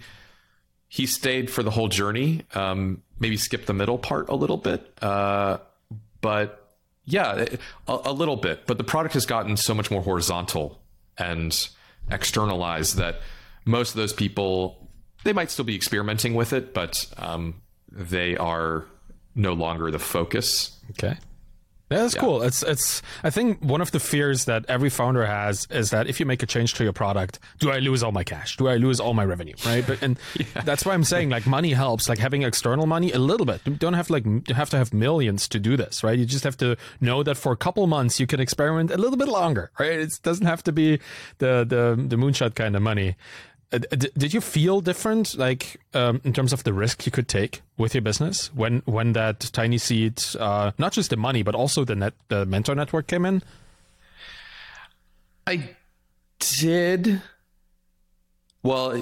he 0.87 1.07
stayed 1.07 1.49
for 1.49 1.63
the 1.63 1.71
whole 1.71 1.87
journey. 1.87 2.43
Um, 2.53 3.01
maybe 3.19 3.37
skip 3.37 3.65
the 3.65 3.73
middle 3.73 3.97
part 3.97 4.29
a 4.29 4.35
little 4.35 4.57
bit. 4.57 4.85
Uh, 5.01 5.57
but 6.21 6.75
yeah, 7.05 7.45
a, 7.87 7.99
a, 8.05 8.11
little 8.11 8.35
bit. 8.35 8.67
But 8.67 8.77
the 8.77 8.83
product 8.83 9.13
has 9.15 9.25
gotten 9.25 9.57
so 9.57 9.73
much 9.73 9.89
more 9.89 10.01
horizontal 10.01 10.80
and 11.21 11.69
externalize 12.09 12.95
that 12.95 13.21
most 13.65 13.91
of 13.91 13.97
those 13.97 14.13
people 14.13 14.89
they 15.23 15.33
might 15.33 15.51
still 15.51 15.65
be 15.65 15.75
experimenting 15.75 16.33
with 16.33 16.51
it, 16.51 16.73
but 16.73 17.05
um, 17.17 17.61
they 17.91 18.35
are 18.37 18.85
no 19.35 19.53
longer 19.53 19.91
the 19.91 19.99
focus. 19.99 20.77
Okay. 20.91 21.17
Yeah, 21.91 21.99
that's 21.99 22.15
yeah. 22.15 22.21
cool. 22.21 22.41
It's 22.41 22.63
it's. 22.63 23.01
I 23.23 23.29
think 23.29 23.61
one 23.61 23.81
of 23.81 23.91
the 23.91 23.99
fears 23.99 24.45
that 24.45 24.65
every 24.67 24.89
founder 24.89 25.25
has 25.25 25.67
is 25.69 25.89
that 25.89 26.07
if 26.07 26.19
you 26.19 26.25
make 26.25 26.41
a 26.41 26.45
change 26.45 26.73
to 26.75 26.83
your 26.83 26.93
product, 26.93 27.39
do 27.59 27.69
I 27.69 27.79
lose 27.79 28.01
all 28.01 28.11
my 28.11 28.23
cash? 28.23 28.57
Do 28.57 28.67
I 28.67 28.77
lose 28.77 28.99
all 28.99 29.13
my 29.13 29.25
revenue? 29.25 29.55
Right. 29.65 29.85
But, 29.85 30.01
and 30.01 30.17
yeah. 30.35 30.61
that's 30.63 30.85
why 30.85 30.93
I'm 30.93 31.03
saying 31.03 31.29
like 31.29 31.45
money 31.45 31.73
helps. 31.73 32.07
Like 32.07 32.19
having 32.19 32.43
external 32.43 32.85
money 32.85 33.11
a 33.11 33.19
little 33.19 33.45
bit. 33.45 33.61
You 33.65 33.75
don't 33.75 33.93
have 33.93 34.09
like 34.09 34.25
you 34.25 34.55
have 34.55 34.69
to 34.69 34.77
have 34.77 34.93
millions 34.93 35.47
to 35.49 35.59
do 35.59 35.75
this, 35.75 36.03
right? 36.03 36.17
You 36.17 36.25
just 36.25 36.43
have 36.43 36.57
to 36.57 36.77
know 37.01 37.23
that 37.23 37.35
for 37.35 37.51
a 37.51 37.57
couple 37.57 37.85
months 37.87 38.19
you 38.19 38.27
can 38.27 38.39
experiment 38.39 38.91
a 38.91 38.97
little 38.97 39.17
bit 39.17 39.27
longer, 39.27 39.71
right? 39.79 39.99
It 39.99 40.19
doesn't 40.23 40.45
have 40.45 40.63
to 40.63 40.71
be 40.71 40.99
the 41.39 41.65
the 41.67 42.01
the 42.07 42.15
moonshot 42.15 42.55
kind 42.55 42.75
of 42.75 42.81
money. 42.81 43.15
Uh, 43.73 43.79
did 44.17 44.33
you 44.33 44.41
feel 44.41 44.81
different, 44.81 45.37
like 45.37 45.79
um, 45.93 46.19
in 46.25 46.33
terms 46.33 46.51
of 46.51 46.63
the 46.65 46.73
risk 46.73 47.05
you 47.05 47.11
could 47.11 47.29
take 47.29 47.61
with 47.77 47.95
your 47.95 48.01
business 48.01 48.53
when 48.53 48.81
when 48.85 49.13
that 49.13 49.39
tiny 49.53 49.77
seed, 49.77 50.21
uh, 50.39 50.71
not 50.77 50.91
just 50.91 51.09
the 51.09 51.15
money, 51.15 51.41
but 51.41 51.55
also 51.55 51.85
the 51.85 51.95
net, 51.95 52.13
the 52.27 52.45
mentor 52.45 52.75
network 52.75 53.07
came 53.07 53.25
in? 53.25 53.41
I 55.47 55.69
did. 56.39 57.21
Well, 58.61 59.01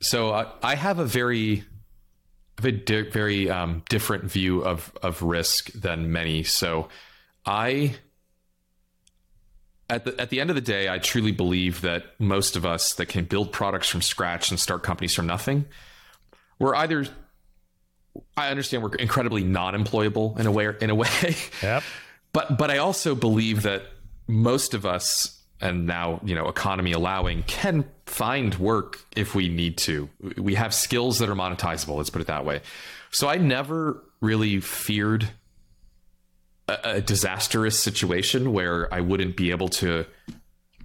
so 0.00 0.50
I 0.62 0.74
have 0.74 0.98
a 0.98 1.04
very, 1.04 1.64
a 2.62 3.02
very 3.10 3.50
um, 3.50 3.82
different 3.88 4.24
view 4.24 4.64
of 4.64 4.92
of 5.02 5.22
risk 5.22 5.72
than 5.72 6.10
many. 6.10 6.42
So 6.42 6.88
I 7.44 7.96
at 9.94 10.04
the 10.04 10.20
at 10.20 10.30
the 10.30 10.40
end 10.40 10.50
of 10.50 10.56
the 10.56 10.62
day, 10.62 10.88
I 10.88 10.98
truly 10.98 11.30
believe 11.30 11.82
that 11.82 12.04
most 12.18 12.56
of 12.56 12.66
us 12.66 12.94
that 12.94 13.06
can 13.06 13.24
build 13.24 13.52
products 13.52 13.88
from 13.88 14.02
scratch 14.02 14.50
and 14.50 14.58
start 14.58 14.82
companies 14.82 15.14
from 15.14 15.26
nothing, 15.26 15.66
we're 16.58 16.74
either 16.74 17.06
I 18.36 18.48
understand 18.48 18.82
we're 18.82 18.94
incredibly 18.96 19.44
non-employable 19.44 20.38
in 20.38 20.46
a 20.46 20.52
way 20.52 20.74
in 20.80 20.90
a 20.90 20.94
way. 20.94 21.08
Yep. 21.62 21.82
but 22.32 22.58
but 22.58 22.70
I 22.70 22.78
also 22.78 23.14
believe 23.14 23.62
that 23.62 23.82
most 24.26 24.74
of 24.74 24.84
us 24.84 25.40
and 25.60 25.86
now, 25.86 26.20
you 26.24 26.34
know, 26.34 26.48
economy 26.48 26.92
allowing 26.92 27.44
can 27.44 27.84
find 28.06 28.54
work 28.56 28.98
if 29.14 29.34
we 29.34 29.48
need 29.48 29.78
to. 29.78 30.10
We 30.36 30.56
have 30.56 30.74
skills 30.74 31.20
that 31.20 31.28
are 31.28 31.36
monetizable, 31.36 31.96
let's 31.96 32.10
put 32.10 32.20
it 32.20 32.26
that 32.26 32.44
way. 32.44 32.62
So 33.12 33.28
I 33.28 33.36
never 33.36 34.02
really 34.20 34.58
feared 34.58 35.28
a, 36.68 36.78
a 36.84 37.00
disastrous 37.00 37.78
situation 37.78 38.52
where 38.52 38.92
I 38.92 39.00
wouldn't 39.00 39.36
be 39.36 39.50
able 39.50 39.68
to 39.68 40.06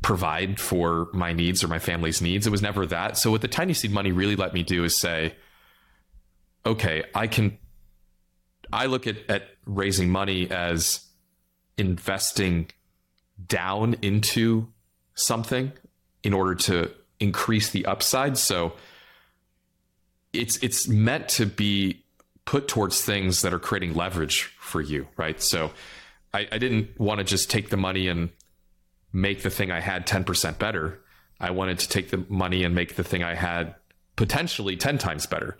provide 0.02 0.60
for 0.60 1.08
my 1.14 1.34
needs 1.34 1.64
or 1.64 1.68
my 1.68 1.80
family's 1.80 2.22
needs. 2.22 2.48
It 2.48 2.52
was 2.52 2.62
never 2.62 2.86
that. 2.86 3.18
So 3.18 3.32
what 3.32 3.42
the 3.42 3.48
tiny 3.48 3.74
seed 3.74 3.92
money 3.92 4.12
really 4.12 4.36
let 4.36 4.54
me 4.54 4.64
do 4.64 4.84
is 4.84 5.00
say, 5.00 5.36
okay, 6.66 7.04
I 7.14 7.28
can 7.28 7.58
I 8.72 8.86
look 8.86 9.08
at, 9.08 9.18
at 9.30 9.44
raising 9.66 10.10
money 10.10 10.50
as 10.52 11.06
investing 11.78 12.70
down 13.48 13.96
into 14.02 14.68
something 15.16 15.72
in 16.24 16.34
order 16.34 16.56
to 16.56 16.92
increase 17.20 17.72
the 17.72 17.86
upside. 17.86 18.38
So 18.38 18.74
it's 20.34 20.58
it's 20.58 20.88
meant 20.88 21.30
to 21.30 21.46
be 21.46 22.04
put 22.50 22.68
towards 22.68 23.06
things 23.06 23.44
that 23.44 23.54
are 23.54 23.60
creating 23.60 23.94
leverage 23.94 24.46
for 24.60 24.82
you, 24.82 25.08
right? 25.18 25.40
So 25.40 25.70
I, 26.34 26.48
I 26.52 26.58
didn't 26.58 27.00
want 27.00 27.20
to 27.20 27.24
just 27.24 27.48
take 27.48 27.70
the 27.70 27.78
money 27.78 28.08
and 28.08 28.32
make 29.14 29.44
the 29.44 29.52
thing 29.52 29.70
I 29.70 29.80
had 29.80 30.08
10% 30.08 30.58
better. 30.58 31.00
I 31.40 31.52
wanted 31.52 31.78
to 31.78 31.88
take 31.88 32.10
the 32.10 32.26
money 32.28 32.64
and 32.64 32.74
make 32.74 32.96
the 32.96 33.04
thing 33.04 33.22
I 33.24 33.36
had 33.36 33.76
potentially 34.16 34.76
10 34.76 34.98
times 34.98 35.28
better. 35.28 35.60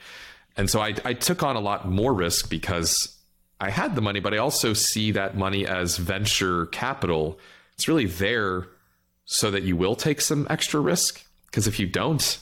And 0.58 0.68
so 0.68 0.82
I, 0.82 0.96
I 1.06 1.14
took 1.14 1.44
on 1.44 1.56
a 1.56 1.60
lot 1.60 1.88
more 1.88 2.12
risk 2.12 2.50
because 2.50 3.16
I 3.62 3.70
had 3.70 3.94
the 3.94 4.02
money, 4.02 4.20
but 4.20 4.34
I 4.34 4.38
also 4.38 4.74
see 4.74 5.12
that 5.12 5.38
money 5.38 5.68
as 5.68 5.98
venture 5.98 6.66
capital. 6.66 7.38
It's 7.76 7.88
really 7.88 8.08
there 8.08 8.66
so 9.26 9.52
that 9.52 9.62
you 9.62 9.78
will 9.78 9.96
take 9.96 10.22
some 10.22 10.48
extra 10.50 10.80
risk. 10.80 11.24
Because 11.46 11.68
if 11.68 11.80
you 11.80 11.86
don't, 11.86 12.40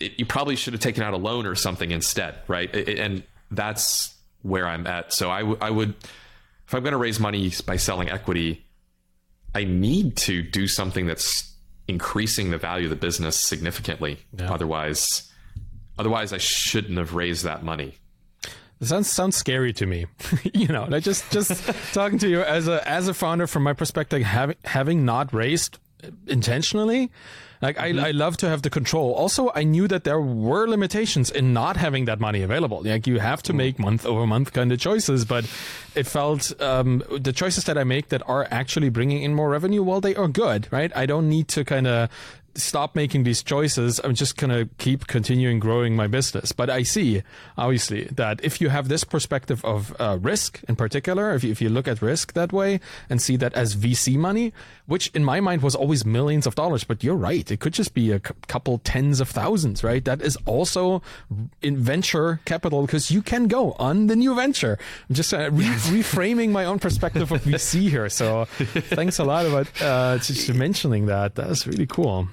it, 0.00 0.12
you 0.18 0.26
probably 0.26 0.56
should 0.56 0.72
have 0.72 0.80
taken 0.82 1.02
out 1.02 1.14
a 1.14 1.16
loan 1.16 1.46
or 1.46 1.54
something 1.54 1.90
instead, 1.90 2.36
right? 2.48 2.74
It, 2.74 2.98
and 2.98 3.22
that's 3.50 4.14
where 4.42 4.66
I'm 4.66 4.86
at. 4.86 5.12
So 5.12 5.30
I, 5.30 5.40
w- 5.40 5.58
I 5.60 5.70
would 5.70 5.94
if 6.66 6.74
I'm 6.74 6.82
going 6.82 6.92
to 6.92 6.98
raise 6.98 7.20
money 7.20 7.52
by 7.66 7.76
selling 7.76 8.08
equity, 8.08 8.64
I 9.54 9.64
need 9.64 10.16
to 10.18 10.42
do 10.42 10.66
something 10.66 11.06
that's 11.06 11.52
increasing 11.86 12.50
the 12.50 12.58
value 12.58 12.86
of 12.86 12.90
the 12.90 12.96
business 12.96 13.38
significantly. 13.38 14.18
Yeah. 14.38 14.50
Otherwise, 14.50 15.30
otherwise 15.98 16.32
I 16.32 16.38
shouldn't 16.38 16.98
have 16.98 17.14
raised 17.14 17.44
that 17.44 17.62
money. 17.62 17.96
It 18.80 18.86
sounds 18.86 19.10
sounds 19.10 19.36
scary 19.36 19.72
to 19.74 19.86
me. 19.86 20.06
you 20.54 20.68
know, 20.68 20.86
like 20.88 21.04
just 21.04 21.30
just 21.30 21.70
talking 21.92 22.18
to 22.18 22.28
you 22.28 22.40
as 22.40 22.68
a 22.68 22.86
as 22.88 23.06
a 23.06 23.14
founder 23.14 23.46
from 23.46 23.62
my 23.62 23.74
perspective, 23.74 24.22
having 24.22 24.56
having 24.64 25.04
not 25.04 25.32
raised 25.32 25.78
intentionally, 26.26 27.10
like 27.62 27.76
mm-hmm. 27.76 28.00
I, 28.00 28.08
I 28.08 28.10
love 28.10 28.36
to 28.38 28.48
have 28.48 28.62
the 28.62 28.70
control. 28.70 29.12
Also, 29.12 29.50
I 29.54 29.62
knew 29.62 29.88
that 29.88 30.04
there 30.04 30.20
were 30.20 30.66
limitations 30.68 31.30
in 31.30 31.52
not 31.52 31.76
having 31.76 32.04
that 32.06 32.20
money 32.20 32.42
available. 32.42 32.82
Like 32.82 33.06
you 33.06 33.20
have 33.20 33.42
to 33.44 33.52
mm-hmm. 33.52 33.56
make 33.58 33.78
month 33.78 34.04
over 34.04 34.26
month 34.26 34.52
kind 34.52 34.72
of 34.72 34.78
choices, 34.78 35.24
but 35.24 35.44
it 35.94 36.06
felt 36.06 36.60
um, 36.60 37.02
the 37.18 37.32
choices 37.32 37.64
that 37.64 37.78
I 37.78 37.84
make 37.84 38.08
that 38.08 38.22
are 38.28 38.46
actually 38.50 38.88
bringing 38.88 39.22
in 39.22 39.34
more 39.34 39.48
revenue, 39.48 39.82
well, 39.82 40.00
they 40.00 40.16
are 40.16 40.28
good, 40.28 40.68
right? 40.72 40.90
I 40.96 41.06
don't 41.06 41.28
need 41.28 41.48
to 41.48 41.64
kind 41.64 41.86
of 41.86 42.10
stop 42.54 42.94
making 42.94 43.24
these 43.24 43.42
choices. 43.42 44.00
I'm 44.04 44.14
just 44.14 44.36
going 44.36 44.50
to 44.50 44.72
keep 44.78 45.06
continuing 45.06 45.58
growing 45.58 45.96
my 45.96 46.06
business. 46.06 46.52
But 46.52 46.70
I 46.70 46.82
see, 46.82 47.22
obviously, 47.56 48.04
that 48.04 48.44
if 48.44 48.60
you 48.60 48.68
have 48.68 48.88
this 48.88 49.04
perspective 49.04 49.64
of 49.64 49.94
uh, 50.00 50.18
risk 50.20 50.60
in 50.68 50.76
particular, 50.76 51.34
if 51.34 51.44
you, 51.44 51.50
if 51.50 51.60
you 51.60 51.68
look 51.68 51.88
at 51.88 52.02
risk 52.02 52.32
that 52.34 52.52
way 52.52 52.80
and 53.08 53.20
see 53.20 53.36
that 53.36 53.54
as 53.54 53.74
VC 53.76 54.16
money, 54.16 54.52
which 54.86 55.08
in 55.14 55.24
my 55.24 55.40
mind 55.40 55.62
was 55.62 55.74
always 55.74 56.04
millions 56.04 56.46
of 56.46 56.54
dollars, 56.54 56.84
but 56.84 57.02
you're 57.02 57.16
right. 57.16 57.50
It 57.50 57.60
could 57.60 57.72
just 57.72 57.94
be 57.94 58.10
a 58.12 58.18
c- 58.18 58.34
couple 58.48 58.78
tens 58.78 59.20
of 59.20 59.28
thousands, 59.28 59.82
right? 59.82 60.04
That 60.04 60.20
is 60.20 60.36
also 60.44 61.02
in 61.62 61.76
venture 61.76 62.40
capital 62.44 62.82
because 62.82 63.10
you 63.10 63.22
can 63.22 63.48
go 63.48 63.72
on 63.78 64.08
the 64.08 64.16
new 64.16 64.34
venture. 64.34 64.78
I'm 65.08 65.14
just 65.14 65.32
uh, 65.32 65.50
re- 65.50 65.64
reframing 65.66 66.50
my 66.50 66.64
own 66.64 66.78
perspective 66.78 67.32
of 67.32 67.42
VC 67.42 67.88
here. 67.88 68.08
So 68.08 68.44
thanks 68.46 69.18
a 69.18 69.24
lot 69.24 69.46
about 69.46 69.68
uh, 69.80 70.18
just 70.18 70.52
mentioning 70.52 71.06
that. 71.06 71.34
That's 71.34 71.66
really 71.66 71.86
cool. 71.86 72.28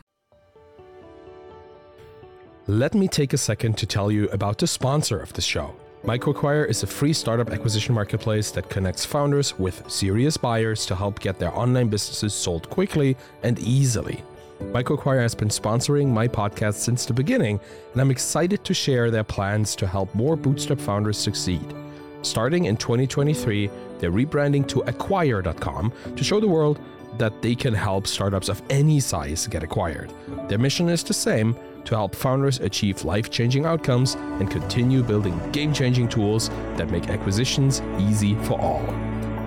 Let 2.69 2.93
me 2.93 3.07
take 3.07 3.33
a 3.33 3.37
second 3.37 3.79
to 3.79 3.87
tell 3.87 4.11
you 4.11 4.29
about 4.29 4.59
the 4.59 4.67
sponsor 4.67 5.19
of 5.19 5.33
the 5.33 5.41
show. 5.41 5.73
MicroAcquire 6.05 6.69
is 6.69 6.83
a 6.83 6.87
free 6.87 7.13
startup 7.13 7.49
acquisition 7.49 7.95
marketplace 7.95 8.51
that 8.51 8.69
connects 8.69 9.03
founders 9.03 9.57
with 9.57 9.89
serious 9.89 10.37
buyers 10.37 10.85
to 10.85 10.95
help 10.95 11.19
get 11.19 11.39
their 11.39 11.51
online 11.57 11.87
businesses 11.87 12.31
sold 12.31 12.69
quickly 12.69 13.17
and 13.41 13.57
easily. 13.57 14.23
MicroAcquire 14.61 15.19
has 15.19 15.33
been 15.33 15.47
sponsoring 15.47 16.09
my 16.09 16.27
podcast 16.27 16.75
since 16.75 17.07
the 17.07 17.13
beginning, 17.13 17.59
and 17.93 18.01
I'm 18.03 18.11
excited 18.11 18.63
to 18.63 18.73
share 18.75 19.09
their 19.09 19.23
plans 19.23 19.75
to 19.77 19.87
help 19.87 20.13
more 20.13 20.35
bootstrap 20.35 20.79
founders 20.79 21.17
succeed. 21.17 21.73
Starting 22.21 22.65
in 22.65 22.77
2023, 22.77 23.67
they're 23.97 24.11
rebranding 24.11 24.67
to 24.67 24.81
acquire.com 24.81 25.91
to 26.15 26.23
show 26.23 26.39
the 26.39 26.47
world 26.47 26.79
that 27.17 27.41
they 27.41 27.55
can 27.55 27.73
help 27.73 28.05
startups 28.05 28.47
of 28.47 28.61
any 28.69 28.99
size 28.99 29.47
get 29.47 29.63
acquired. 29.63 30.13
Their 30.47 30.59
mission 30.59 30.87
is 30.87 31.03
the 31.03 31.15
same 31.15 31.55
to 31.89 31.95
help 31.95 32.13
founders 32.15 32.59
achieve 32.59 33.03
life 33.03 33.31
changing 33.31 33.65
outcomes 33.65 34.13
and 34.13 34.49
continue 34.49 35.01
building 35.01 35.37
game 35.51 35.73
changing 35.73 36.07
tools 36.07 36.49
that 36.77 36.89
make 36.91 37.09
acquisitions 37.09 37.81
easy 37.97 38.35
for 38.45 38.61
all. 38.61 38.81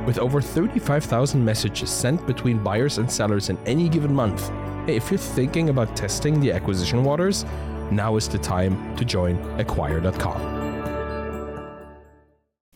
With 0.06 0.18
over 0.18 0.40
35,000 0.40 1.44
messages 1.44 1.88
sent 1.88 2.26
between 2.26 2.58
buyers 2.58 2.98
and 2.98 3.10
sellers 3.10 3.48
in 3.48 3.56
any 3.58 3.88
given 3.88 4.12
month, 4.12 4.50
if 4.88 5.08
you're 5.08 5.18
thinking 5.18 5.68
about 5.68 5.94
testing 5.94 6.40
the 6.40 6.50
acquisition 6.50 7.04
waters, 7.04 7.44
now 7.92 8.16
is 8.16 8.28
the 8.28 8.38
time 8.38 8.96
to 8.96 9.04
join 9.04 9.36
acquire.com. 9.60 10.40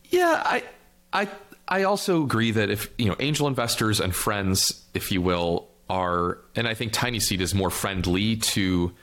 Yeah, 0.05 0.41
I 0.45 0.63
I 1.11 1.27
I 1.67 1.83
also 1.83 2.23
agree 2.23 2.51
that 2.51 2.69
if, 2.69 2.89
you 2.97 3.07
know, 3.07 3.17
angel 3.19 3.47
investors 3.47 3.99
and 3.99 4.15
friends, 4.15 4.85
if 4.93 5.11
you 5.11 5.21
will, 5.21 5.67
are 5.89 6.37
and 6.55 6.69
I 6.69 6.73
think 6.73 6.93
Tiny 6.93 7.19
Seed 7.19 7.41
is 7.41 7.53
more 7.53 7.69
friendly 7.69 8.37
to 8.37 8.93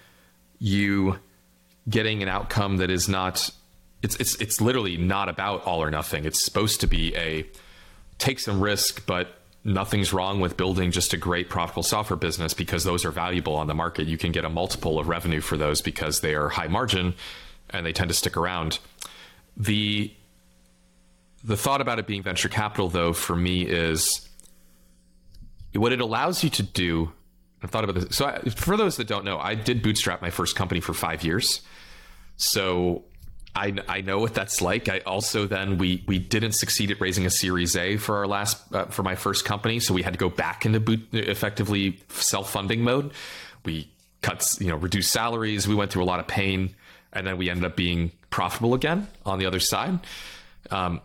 you 0.58 1.18
getting 1.88 2.22
an 2.22 2.28
outcome 2.28 2.78
that 2.78 2.90
is 2.90 3.08
not 3.08 3.50
it's 4.02 4.16
it's 4.16 4.34
it's 4.36 4.60
literally 4.60 4.96
not 4.96 5.28
about 5.28 5.64
all 5.64 5.82
or 5.82 5.90
nothing. 5.90 6.24
It's 6.24 6.44
supposed 6.44 6.80
to 6.82 6.86
be 6.86 7.14
a 7.16 7.46
take 8.18 8.38
some 8.38 8.60
risk, 8.60 9.06
but 9.06 9.38
nothing's 9.64 10.12
wrong 10.12 10.40
with 10.40 10.56
building 10.56 10.90
just 10.90 11.14
a 11.14 11.16
great 11.16 11.48
profitable 11.48 11.82
software 11.82 12.18
business 12.18 12.52
because 12.52 12.84
those 12.84 13.04
are 13.04 13.10
valuable 13.10 13.56
on 13.56 13.66
the 13.66 13.74
market. 13.74 14.06
You 14.06 14.18
can 14.18 14.30
get 14.30 14.44
a 14.44 14.50
multiple 14.50 14.98
of 14.98 15.08
revenue 15.08 15.40
for 15.40 15.56
those 15.56 15.80
because 15.80 16.20
they 16.20 16.34
are 16.34 16.50
high 16.50 16.68
margin 16.68 17.14
and 17.70 17.86
they 17.86 17.92
tend 17.92 18.08
to 18.10 18.14
stick 18.14 18.36
around. 18.36 18.78
The 19.56 20.12
the 21.42 21.56
thought 21.56 21.80
about 21.80 21.98
it 21.98 22.06
being 22.06 22.22
venture 22.22 22.48
capital 22.48 22.88
though 22.88 23.12
for 23.12 23.36
me 23.36 23.62
is 23.62 24.28
what 25.74 25.92
it 25.92 26.00
allows 26.00 26.44
you 26.44 26.50
to 26.50 26.62
do 26.62 27.12
I've 27.64 27.70
thought 27.70 27.85
about 27.85 27.96
this. 27.96 28.16
So, 28.16 28.27
I, 28.27 28.38
for 28.50 28.77
those 28.77 28.96
that 28.98 29.09
don't 29.09 29.24
know, 29.24 29.38
I 29.38 29.55
did 29.55 29.83
bootstrap 29.83 30.22
my 30.22 30.31
first 30.31 30.55
company 30.55 30.81
for 30.81 30.94
five 30.94 31.24
years. 31.24 31.62
So, 32.37 33.05
I, 33.57 33.74
I 33.88 34.00
know 34.00 34.18
what 34.18 34.35
that's 34.35 34.61
like. 34.61 34.88
I 34.88 34.98
also 35.00 35.46
then 35.46 35.79
we 35.79 36.03
we 36.07 36.18
didn't 36.18 36.53
succeed 36.53 36.90
at 36.90 37.00
raising 37.00 37.24
a 37.24 37.31
Series 37.31 37.77
A 37.77 37.96
for 37.96 38.16
our 38.16 38.27
last 38.27 38.61
uh, 38.74 38.87
for 38.87 39.03
my 39.03 39.14
first 39.14 39.44
company, 39.44 39.79
so 39.79 39.94
we 39.94 40.03
had 40.03 40.12
to 40.12 40.18
go 40.18 40.29
back 40.29 40.66
into 40.66 40.81
boot 40.81 41.07
effectively 41.12 42.00
self 42.09 42.50
funding 42.50 42.83
mode. 42.83 43.12
We 43.64 43.90
cut 44.22 44.57
you 44.61 44.68
know 44.68 44.77
reduced 44.77 45.12
salaries. 45.12 45.68
We 45.68 45.74
went 45.77 45.92
through 45.92 46.03
a 46.03 46.07
lot 46.07 46.18
of 46.18 46.27
pain, 46.27 46.74
and 47.12 47.27
then 47.27 47.37
we 47.37 47.48
ended 47.48 47.64
up 47.64 47.77
being 47.77 48.11
profitable 48.31 48.74
again 48.74 49.07
on 49.24 49.38
the 49.38 49.46
other 49.46 49.61
side. 49.61 50.00
Um, 50.70 51.00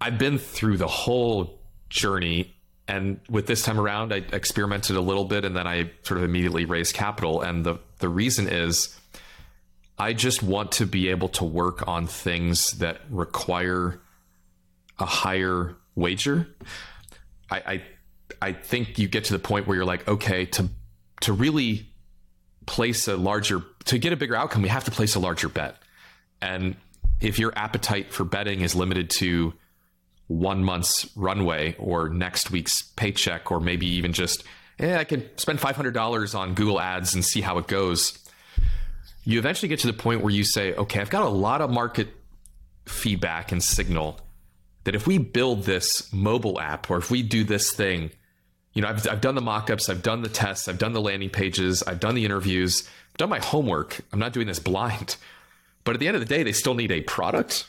I've 0.00 0.18
been 0.18 0.38
through 0.38 0.76
the 0.76 0.88
whole 0.88 1.58
journey 1.88 2.54
and 2.92 3.20
with 3.30 3.46
this 3.46 3.62
time 3.62 3.80
around, 3.80 4.12
I 4.12 4.16
experimented 4.16 4.96
a 4.96 5.00
little 5.00 5.24
bit 5.24 5.46
and 5.46 5.56
then 5.56 5.66
I 5.66 5.90
sort 6.02 6.18
of 6.18 6.24
immediately 6.24 6.66
raised 6.66 6.94
capital. 6.94 7.40
And 7.40 7.64
the, 7.64 7.78
the 8.00 8.08
reason 8.10 8.48
is 8.48 8.94
I 9.98 10.12
just 10.12 10.42
want 10.42 10.72
to 10.72 10.84
be 10.84 11.08
able 11.08 11.30
to 11.30 11.44
work 11.44 11.88
on 11.88 12.06
things 12.06 12.72
that 12.72 13.00
require 13.08 13.98
a 14.98 15.06
higher 15.06 15.74
wager. 15.94 16.46
I, 17.50 17.56
I, 17.56 17.82
I 18.42 18.52
think 18.52 18.98
you 18.98 19.08
get 19.08 19.24
to 19.24 19.32
the 19.32 19.38
point 19.38 19.66
where 19.66 19.74
you're 19.74 19.86
like, 19.86 20.06
okay, 20.06 20.44
to 20.44 20.68
to 21.22 21.32
really 21.32 21.88
place 22.66 23.08
a 23.08 23.16
larger 23.16 23.62
to 23.86 23.96
get 23.96 24.12
a 24.12 24.16
bigger 24.16 24.36
outcome, 24.36 24.60
we 24.60 24.68
have 24.68 24.84
to 24.84 24.90
place 24.90 25.14
a 25.14 25.18
larger 25.18 25.48
bet. 25.48 25.76
And 26.42 26.76
if 27.22 27.38
your 27.38 27.56
appetite 27.56 28.12
for 28.12 28.24
betting 28.24 28.60
is 28.60 28.74
limited 28.74 29.08
to 29.10 29.54
one 30.38 30.64
month's 30.64 31.08
runway 31.16 31.76
or 31.78 32.08
next 32.08 32.50
week's 32.50 32.82
paycheck, 32.82 33.50
or 33.50 33.60
maybe 33.60 33.86
even 33.86 34.12
just, 34.12 34.44
eh, 34.78 34.96
I 34.96 35.04
can 35.04 35.28
spend 35.36 35.58
$500 35.58 36.34
on 36.38 36.54
Google 36.54 36.80
ads 36.80 37.14
and 37.14 37.24
see 37.24 37.40
how 37.40 37.58
it 37.58 37.66
goes. 37.66 38.18
You 39.24 39.38
eventually 39.38 39.68
get 39.68 39.80
to 39.80 39.86
the 39.86 39.92
point 39.92 40.22
where 40.22 40.32
you 40.32 40.44
say, 40.44 40.74
okay, 40.74 41.00
I've 41.00 41.10
got 41.10 41.22
a 41.22 41.28
lot 41.28 41.60
of 41.60 41.70
market 41.70 42.08
feedback 42.86 43.52
and 43.52 43.62
signal 43.62 44.20
that 44.84 44.94
if 44.94 45.06
we 45.06 45.18
build 45.18 45.64
this 45.64 46.12
mobile 46.12 46.60
app 46.60 46.90
or 46.90 46.96
if 46.96 47.10
we 47.10 47.22
do 47.22 47.44
this 47.44 47.72
thing, 47.72 48.10
you 48.72 48.82
know, 48.82 48.88
I've, 48.88 49.06
I've 49.06 49.20
done 49.20 49.34
the 49.34 49.42
mockups, 49.42 49.88
I've 49.88 50.02
done 50.02 50.22
the 50.22 50.28
tests, 50.28 50.66
I've 50.66 50.78
done 50.78 50.92
the 50.92 51.00
landing 51.00 51.30
pages, 51.30 51.82
I've 51.82 52.00
done 52.00 52.14
the 52.14 52.24
interviews, 52.24 52.88
I've 53.10 53.18
done 53.18 53.28
my 53.28 53.38
homework. 53.38 54.00
I'm 54.12 54.18
not 54.18 54.32
doing 54.32 54.46
this 54.46 54.58
blind. 54.58 55.16
But 55.84 55.94
at 55.94 56.00
the 56.00 56.08
end 56.08 56.16
of 56.16 56.20
the 56.20 56.34
day, 56.34 56.42
they 56.42 56.52
still 56.52 56.74
need 56.74 56.90
a 56.90 57.02
product 57.02 57.66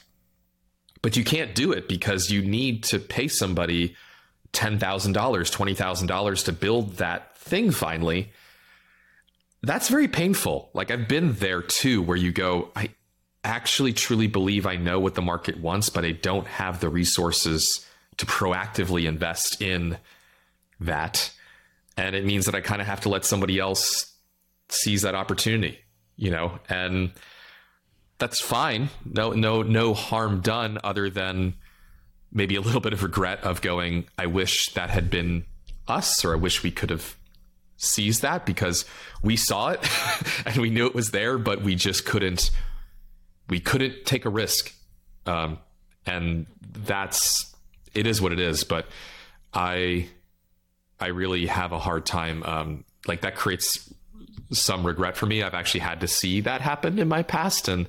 but 1.03 1.15
you 1.15 1.23
can't 1.23 1.53
do 1.53 1.71
it 1.71 1.87
because 1.87 2.31
you 2.31 2.41
need 2.41 2.83
to 2.85 2.97
pay 2.97 3.27
somebody 3.27 3.95
$10,000, 4.53 4.79
$20,000 5.13 6.45
to 6.45 6.51
build 6.51 6.93
that 6.97 7.37
thing 7.37 7.69
finally. 7.69 8.31
That's 9.61 9.89
very 9.89 10.07
painful. 10.07 10.69
Like 10.73 10.89
I've 10.89 11.07
been 11.07 11.33
there 11.33 11.61
too, 11.61 12.01
where 12.01 12.17
you 12.17 12.31
go, 12.31 12.69
I 12.75 12.89
actually 13.43 13.91
truly 13.93 14.27
believe 14.27 14.65
I 14.65 14.77
know 14.77 14.99
what 14.99 15.15
the 15.15 15.21
market 15.21 15.59
wants, 15.59 15.89
but 15.89 16.05
I 16.05 16.13
don't 16.13 16.47
have 16.47 16.79
the 16.79 16.89
resources 16.89 17.85
to 18.17 18.25
proactively 18.25 19.05
invest 19.05 19.61
in 19.61 19.97
that. 20.79 21.31
And 21.97 22.15
it 22.15 22.25
means 22.25 22.45
that 22.45 22.55
I 22.55 22.61
kind 22.61 22.81
of 22.81 22.87
have 22.87 23.01
to 23.01 23.09
let 23.09 23.25
somebody 23.25 23.59
else 23.59 24.13
seize 24.69 25.01
that 25.01 25.15
opportunity, 25.15 25.79
you 26.15 26.31
know? 26.31 26.59
And 26.69 27.11
that's 28.23 28.39
fine. 28.39 28.87
No, 29.03 29.31
no, 29.31 29.63
no 29.63 29.93
harm 29.93 30.39
done 30.39 30.77
other 30.81 31.09
than 31.09 31.55
maybe 32.31 32.55
a 32.55 32.61
little 32.61 32.79
bit 32.79 32.93
of 32.93 33.03
regret 33.03 33.43
of 33.43 33.59
going, 33.59 34.05
I 34.17 34.27
wish 34.27 34.71
that 34.75 34.89
had 34.89 35.09
been 35.09 35.43
us, 35.89 36.23
or 36.23 36.31
I 36.31 36.37
wish 36.37 36.63
we 36.63 36.71
could 36.71 36.89
have 36.89 37.17
seized 37.75 38.21
that 38.21 38.45
because 38.45 38.85
we 39.21 39.35
saw 39.35 39.71
it 39.71 39.85
and 40.45 40.55
we 40.55 40.69
knew 40.69 40.85
it 40.85 40.95
was 40.95 41.11
there, 41.11 41.37
but 41.37 41.63
we 41.63 41.75
just 41.75 42.05
couldn't, 42.05 42.49
we 43.49 43.59
couldn't 43.59 44.05
take 44.05 44.23
a 44.23 44.29
risk. 44.29 44.73
Um, 45.25 45.59
and 46.05 46.45
that's, 46.61 47.53
it 47.93 48.07
is 48.07 48.21
what 48.21 48.31
it 48.31 48.39
is. 48.39 48.63
But 48.63 48.85
I, 49.53 50.07
I 50.97 51.07
really 51.07 51.47
have 51.47 51.73
a 51.73 51.79
hard 51.79 52.05
time. 52.05 52.41
Um, 52.43 52.85
like 53.05 53.19
that 53.23 53.35
creates 53.35 53.93
some 54.51 54.85
regret 54.85 55.17
for 55.17 55.25
me. 55.25 55.43
I've 55.43 55.53
actually 55.53 55.81
had 55.81 56.01
to 56.01 56.07
see 56.07 56.41
that 56.41 56.61
happen 56.61 56.99
in 56.99 57.07
my 57.07 57.23
past. 57.23 57.67
And 57.67 57.87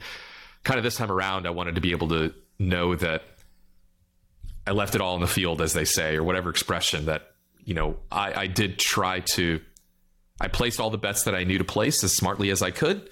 kind 0.63 0.79
of 0.79 0.85
this 0.85 0.97
time 0.97 1.11
around, 1.11 1.47
I 1.47 1.51
wanted 1.51 1.75
to 1.75 1.81
be 1.81 1.93
able 1.93 2.09
to 2.09 2.33
know 2.59 2.95
that 2.97 3.23
I 4.67 4.73
left 4.73 4.95
it 4.95 5.01
all 5.01 5.15
in 5.15 5.21
the 5.21 5.27
field, 5.27 5.61
as 5.61 5.73
they 5.73 5.85
say, 5.85 6.17
or 6.17 6.23
whatever 6.23 6.51
expression 6.51 7.07
that 7.07 7.33
you 7.65 7.75
know 7.75 7.97
I, 8.11 8.43
I 8.43 8.47
did 8.47 8.79
try 8.79 9.21
to. 9.21 9.61
I 10.41 10.49
placed 10.49 10.81
all 10.81 10.91
the 10.91 10.99
bets 10.99 11.25
that 11.25 11.35
I 11.35 11.45
knew 11.45 11.59
to 11.59 11.65
place 11.65 12.03
as 12.03 12.13
smartly 12.13 12.51
as 12.51 12.61
I 12.61 12.71
could. 12.71 13.09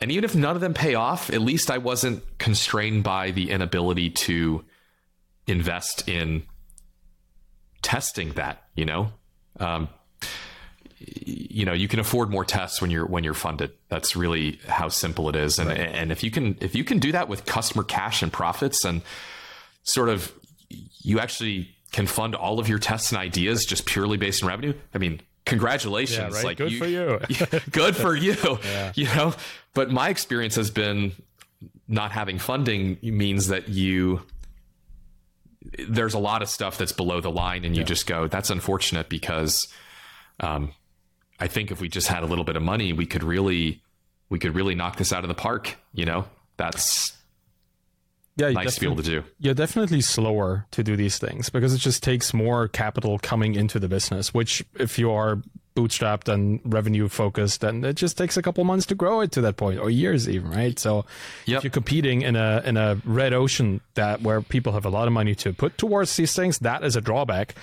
And 0.00 0.10
even 0.10 0.24
if 0.24 0.34
none 0.34 0.56
of 0.56 0.60
them 0.60 0.74
pay 0.74 0.96
off, 0.96 1.30
at 1.30 1.40
least 1.40 1.70
I 1.70 1.78
wasn't 1.78 2.24
constrained 2.38 3.04
by 3.04 3.30
the 3.30 3.50
inability 3.50 4.10
to 4.10 4.64
invest 5.46 6.08
in 6.08 6.42
testing 7.82 8.32
that, 8.32 8.64
you 8.74 8.84
know? 8.84 9.12
Um, 9.60 9.88
you 11.04 11.64
know, 11.64 11.72
you 11.72 11.88
can 11.88 11.98
afford 11.98 12.30
more 12.30 12.44
tests 12.44 12.80
when 12.80 12.90
you're 12.90 13.06
when 13.06 13.24
you're 13.24 13.34
funded. 13.34 13.72
That's 13.88 14.16
really 14.16 14.58
how 14.66 14.88
simple 14.88 15.28
it 15.28 15.36
is. 15.36 15.58
And 15.58 15.68
right. 15.68 15.78
and 15.78 16.12
if 16.12 16.22
you 16.22 16.30
can 16.30 16.56
if 16.60 16.74
you 16.74 16.84
can 16.84 16.98
do 16.98 17.12
that 17.12 17.28
with 17.28 17.44
customer 17.44 17.84
cash 17.84 18.22
and 18.22 18.32
profits 18.32 18.84
and 18.84 19.02
sort 19.82 20.08
of 20.08 20.32
you 20.68 21.18
actually 21.18 21.68
can 21.90 22.06
fund 22.06 22.34
all 22.34 22.58
of 22.58 22.68
your 22.68 22.78
tests 22.78 23.10
and 23.10 23.18
ideas 23.18 23.64
just 23.64 23.86
purely 23.86 24.16
based 24.16 24.42
on 24.42 24.48
revenue. 24.48 24.74
I 24.94 24.98
mean, 24.98 25.20
congratulations. 25.44 26.18
Yeah, 26.18 26.36
right? 26.36 26.44
Like 26.44 26.56
good 26.58 26.72
you, 26.72 26.78
for 26.78 26.86
you. 26.86 27.20
good 27.70 27.96
for 27.96 28.14
you. 28.14 28.36
Yeah. 28.64 28.92
You 28.94 29.06
know, 29.06 29.34
but 29.74 29.90
my 29.90 30.08
experience 30.08 30.54
has 30.54 30.70
been 30.70 31.12
not 31.88 32.12
having 32.12 32.38
funding 32.38 32.98
means 33.02 33.48
that 33.48 33.68
you 33.68 34.22
there's 35.88 36.14
a 36.14 36.18
lot 36.18 36.42
of 36.42 36.48
stuff 36.48 36.78
that's 36.78 36.92
below 36.92 37.20
the 37.20 37.30
line 37.30 37.64
and 37.64 37.76
you 37.76 37.82
yeah. 37.82 37.86
just 37.86 38.06
go 38.06 38.26
that's 38.26 38.50
unfortunate 38.50 39.08
because 39.08 39.68
um, 40.40 40.72
I 41.42 41.48
think 41.48 41.70
if 41.72 41.80
we 41.80 41.88
just 41.88 42.06
had 42.06 42.22
a 42.22 42.26
little 42.26 42.44
bit 42.44 42.56
of 42.56 42.62
money 42.62 42.92
we 42.92 43.06
could 43.06 43.24
really 43.24 43.82
we 44.28 44.38
could 44.38 44.54
really 44.54 44.74
knock 44.74 44.96
this 44.96 45.12
out 45.12 45.24
of 45.24 45.28
the 45.28 45.34
park 45.34 45.76
you 45.92 46.04
know 46.04 46.24
that's 46.56 47.16
yeah, 48.36 48.50
nice 48.50 48.76
to 48.76 48.80
be 48.80 48.86
able 48.86 48.96
to 48.96 49.02
do. 49.02 49.24
You're 49.40 49.54
definitely 49.54 50.00
slower 50.00 50.66
to 50.70 50.82
do 50.82 50.96
these 50.96 51.18
things 51.18 51.50
because 51.50 51.74
it 51.74 51.78
just 51.78 52.02
takes 52.02 52.32
more 52.32 52.66
capital 52.68 53.18
coming 53.18 53.54
into 53.54 53.78
the 53.78 53.88
business, 53.88 54.32
which 54.32 54.64
if 54.78 54.98
you 54.98 55.10
are 55.10 55.42
bootstrapped 55.74 56.32
and 56.32 56.60
revenue 56.64 57.08
focused, 57.08 57.60
then 57.60 57.84
it 57.84 57.94
just 57.94 58.16
takes 58.16 58.36
a 58.36 58.42
couple 58.42 58.64
months 58.64 58.86
to 58.86 58.94
grow 58.94 59.20
it 59.20 59.32
to 59.32 59.40
that 59.42 59.56
point 59.56 59.78
or 59.78 59.90
years 59.90 60.28
even, 60.28 60.50
right? 60.50 60.78
So 60.78 61.04
yep. 61.46 61.58
if 61.58 61.64
you're 61.64 61.70
competing 61.70 62.22
in 62.22 62.36
a 62.36 62.62
in 62.64 62.76
a 62.76 63.00
red 63.04 63.32
ocean 63.32 63.80
that 63.94 64.22
where 64.22 64.40
people 64.40 64.72
have 64.72 64.84
a 64.84 64.90
lot 64.90 65.06
of 65.06 65.12
money 65.12 65.34
to 65.36 65.52
put 65.52 65.76
towards 65.76 66.16
these 66.16 66.34
things, 66.34 66.58
that 66.60 66.84
is 66.84 66.96
a 66.96 67.00
drawback. 67.00 67.54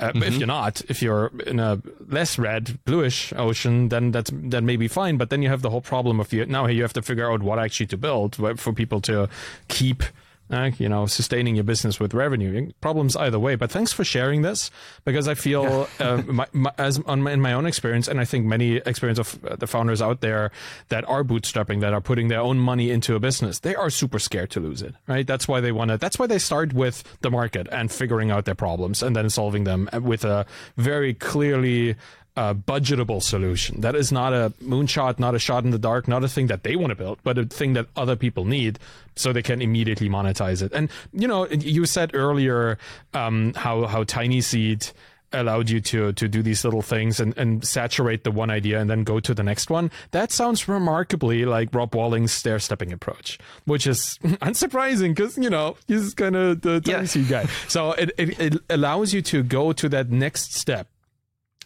Uh, 0.00 0.12
mm-hmm. 0.12 0.22
If 0.22 0.36
you're 0.38 0.46
not, 0.46 0.82
if 0.88 1.02
you're 1.02 1.30
in 1.46 1.60
a 1.60 1.80
less 2.08 2.38
red, 2.38 2.82
bluish 2.84 3.32
ocean, 3.36 3.90
then 3.90 4.12
that's 4.12 4.30
that 4.32 4.62
may 4.62 4.76
be 4.76 4.88
fine. 4.88 5.18
But 5.18 5.28
then 5.28 5.42
you 5.42 5.50
have 5.50 5.60
the 5.60 5.70
whole 5.70 5.82
problem 5.82 6.20
of 6.20 6.32
you 6.32 6.46
now 6.46 6.66
you 6.66 6.82
have 6.82 6.94
to 6.94 7.02
figure 7.02 7.30
out 7.30 7.42
what 7.42 7.58
actually 7.58 7.86
to 7.88 7.98
build 7.98 8.36
for 8.58 8.72
people 8.72 9.00
to 9.02 9.28
keep 9.68 10.02
uh, 10.50 10.70
you 10.78 10.88
know, 10.88 11.06
sustaining 11.06 11.54
your 11.54 11.64
business 11.64 12.00
with 12.00 12.14
revenue. 12.14 12.70
Problems 12.80 13.16
either 13.16 13.38
way. 13.38 13.54
But 13.54 13.70
thanks 13.70 13.92
for 13.92 14.04
sharing 14.04 14.42
this 14.42 14.70
because 15.04 15.28
I 15.28 15.34
feel, 15.34 15.88
yeah. 15.98 16.06
uh, 16.06 16.22
my, 16.26 16.46
my, 16.52 16.72
as 16.78 16.98
on 17.06 17.22
my, 17.22 17.32
in 17.32 17.40
my 17.40 17.52
own 17.52 17.66
experience, 17.66 18.08
and 18.08 18.20
I 18.20 18.24
think 18.24 18.46
many 18.46 18.76
experience 18.76 19.18
of 19.18 19.44
uh, 19.44 19.56
the 19.56 19.66
founders 19.66 20.02
out 20.02 20.20
there 20.20 20.50
that 20.88 21.08
are 21.08 21.24
bootstrapping, 21.24 21.80
that 21.80 21.92
are 21.92 22.00
putting 22.00 22.28
their 22.28 22.40
own 22.40 22.58
money 22.58 22.90
into 22.90 23.14
a 23.14 23.20
business, 23.20 23.60
they 23.60 23.74
are 23.74 23.90
super 23.90 24.18
scared 24.18 24.50
to 24.50 24.60
lose 24.60 24.82
it. 24.82 24.94
Right? 25.06 25.26
That's 25.26 25.46
why 25.46 25.60
they 25.60 25.72
want 25.72 25.90
to. 25.90 25.98
That's 25.98 26.18
why 26.18 26.26
they 26.26 26.38
start 26.38 26.72
with 26.72 27.04
the 27.20 27.30
market 27.30 27.68
and 27.70 27.90
figuring 27.90 28.30
out 28.30 28.44
their 28.44 28.54
problems 28.54 29.02
and 29.02 29.14
then 29.14 29.30
solving 29.30 29.64
them 29.64 29.88
with 30.02 30.24
a 30.24 30.46
very 30.76 31.14
clearly 31.14 31.96
a 32.36 32.54
budgetable 32.54 33.22
solution. 33.22 33.80
That 33.80 33.94
is 33.94 34.12
not 34.12 34.32
a 34.32 34.52
moonshot, 34.62 35.18
not 35.18 35.34
a 35.34 35.38
shot 35.38 35.64
in 35.64 35.70
the 35.70 35.78
dark, 35.78 36.08
not 36.08 36.24
a 36.24 36.28
thing 36.28 36.46
that 36.46 36.62
they 36.62 36.76
want 36.76 36.90
to 36.90 36.94
build, 36.94 37.18
but 37.22 37.38
a 37.38 37.44
thing 37.44 37.72
that 37.74 37.86
other 37.96 38.16
people 38.16 38.44
need 38.44 38.78
so 39.16 39.32
they 39.32 39.42
can 39.42 39.60
immediately 39.60 40.08
monetize 40.08 40.62
it. 40.62 40.72
And 40.72 40.90
you 41.12 41.28
know, 41.28 41.46
you 41.48 41.86
said 41.86 42.14
earlier 42.14 42.78
um, 43.14 43.52
how 43.54 43.86
how 43.86 44.04
Tiny 44.04 44.40
Seed 44.40 44.86
allowed 45.32 45.70
you 45.70 45.80
to 45.80 46.12
to 46.12 46.28
do 46.28 46.42
these 46.42 46.64
little 46.64 46.82
things 46.82 47.20
and, 47.20 47.36
and 47.38 47.64
saturate 47.66 48.24
the 48.24 48.30
one 48.30 48.50
idea 48.50 48.80
and 48.80 48.90
then 48.90 49.04
go 49.04 49.20
to 49.20 49.34
the 49.34 49.42
next 49.42 49.70
one. 49.70 49.90
That 50.10 50.32
sounds 50.32 50.68
remarkably 50.68 51.44
like 51.44 51.74
Rob 51.74 51.94
Walling's 51.94 52.32
stair 52.32 52.58
stepping 52.58 52.92
approach, 52.92 53.38
which 53.64 53.86
is 53.86 54.18
unsurprising 54.22 55.14
because 55.14 55.36
you 55.38 55.50
know 55.50 55.76
he's 55.86 56.14
kind 56.14 56.36
of 56.36 56.62
the 56.62 56.80
tiny 56.80 56.98
yeah. 56.98 57.04
seed 57.04 57.28
guy. 57.28 57.46
So 57.68 57.92
it, 57.92 58.10
it 58.18 58.40
it 58.40 58.54
allows 58.68 59.12
you 59.12 59.22
to 59.22 59.42
go 59.42 59.72
to 59.72 59.88
that 59.88 60.10
next 60.10 60.54
step 60.54 60.88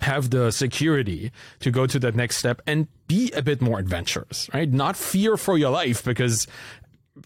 have 0.00 0.30
the 0.30 0.50
security 0.50 1.30
to 1.60 1.70
go 1.70 1.86
to 1.86 1.98
that 2.00 2.14
next 2.14 2.36
step 2.36 2.60
and 2.66 2.88
be 3.06 3.30
a 3.32 3.42
bit 3.42 3.60
more 3.60 3.78
adventurous, 3.78 4.48
right? 4.52 4.70
Not 4.70 4.96
fear 4.96 5.36
for 5.36 5.56
your 5.56 5.70
life 5.70 6.04
because 6.04 6.46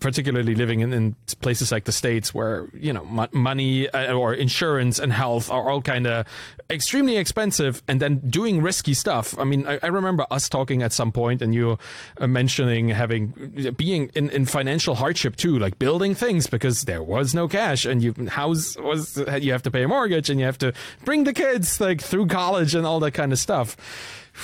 particularly 0.00 0.54
living 0.54 0.80
in, 0.80 0.92
in, 0.92 1.16
places 1.40 1.72
like 1.72 1.84
the 1.84 1.92
states 1.92 2.34
where 2.34 2.68
you 2.74 2.92
know 2.92 3.04
money 3.32 3.88
uh, 3.88 4.12
or 4.12 4.34
insurance 4.34 4.98
and 4.98 5.12
health 5.12 5.50
are 5.50 5.70
all 5.70 5.80
kind 5.80 6.06
of 6.06 6.26
extremely 6.68 7.16
expensive 7.16 7.82
and 7.88 8.00
then 8.00 8.18
doing 8.28 8.60
risky 8.60 8.92
stuff. 8.92 9.38
I 9.38 9.44
mean 9.44 9.66
I, 9.66 9.78
I, 9.82 9.86
remember 9.86 10.26
us 10.30 10.48
talking 10.48 10.82
at 10.82 10.92
some 10.92 11.10
point 11.10 11.40
and 11.40 11.54
you 11.54 11.78
uh, 12.18 12.26
mentioning 12.26 12.90
having 12.90 13.74
being 13.76 14.10
in, 14.14 14.28
in 14.30 14.44
financial 14.44 14.94
hardship 14.94 15.36
too 15.36 15.58
like 15.58 15.78
building 15.78 16.14
things 16.14 16.46
because 16.46 16.82
there 16.82 17.02
was 17.02 17.34
no 17.34 17.48
cash 17.48 17.86
and 17.86 18.02
you 18.02 18.14
house 18.28 18.76
was 18.76 19.16
you 19.40 19.52
have 19.52 19.62
to 19.62 19.70
pay 19.70 19.84
a 19.84 19.88
mortgage 19.88 20.28
and 20.28 20.38
you 20.38 20.44
have 20.44 20.58
to 20.58 20.72
bring 21.04 21.24
the 21.24 21.32
kids 21.32 21.80
like 21.80 22.02
through 22.02 22.26
college 22.26 22.74
and 22.74 22.86
all 22.86 23.00
that 23.00 23.12
kind 23.12 23.32
of 23.32 23.38
stuff 23.38 23.76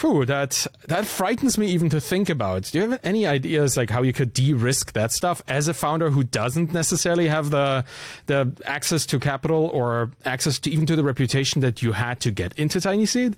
That 0.02 0.66
that 0.88 1.06
frightens 1.06 1.56
me 1.56 1.68
even 1.68 1.88
to 1.90 2.00
think 2.00 2.28
about. 2.28 2.64
Do 2.64 2.78
you 2.78 2.90
have 2.90 3.00
any 3.04 3.26
ideas 3.26 3.76
like 3.76 3.90
how 3.90 4.02
you 4.02 4.12
could 4.12 4.32
de-risk 4.32 4.92
that 4.92 5.12
stuff 5.12 5.40
as 5.48 5.66
a 5.66 5.72
founder 5.72 6.10
who 6.10 6.24
doesn't 6.24 6.72
necessarily 6.72 7.28
have 7.28 7.50
the 7.50 7.84
the 8.26 8.52
access 8.66 9.06
to 9.06 9.18
capital 9.18 9.70
or 9.72 10.10
access 10.24 10.58
to 10.60 10.70
even 10.70 10.84
to 10.86 10.96
the 10.96 11.04
reputation 11.04 11.62
that 11.62 11.80
you 11.80 11.92
had 11.92 12.20
to 12.20 12.30
get 12.30 12.52
into 12.58 12.80
Tiny 12.80 13.06
Seed? 13.06 13.36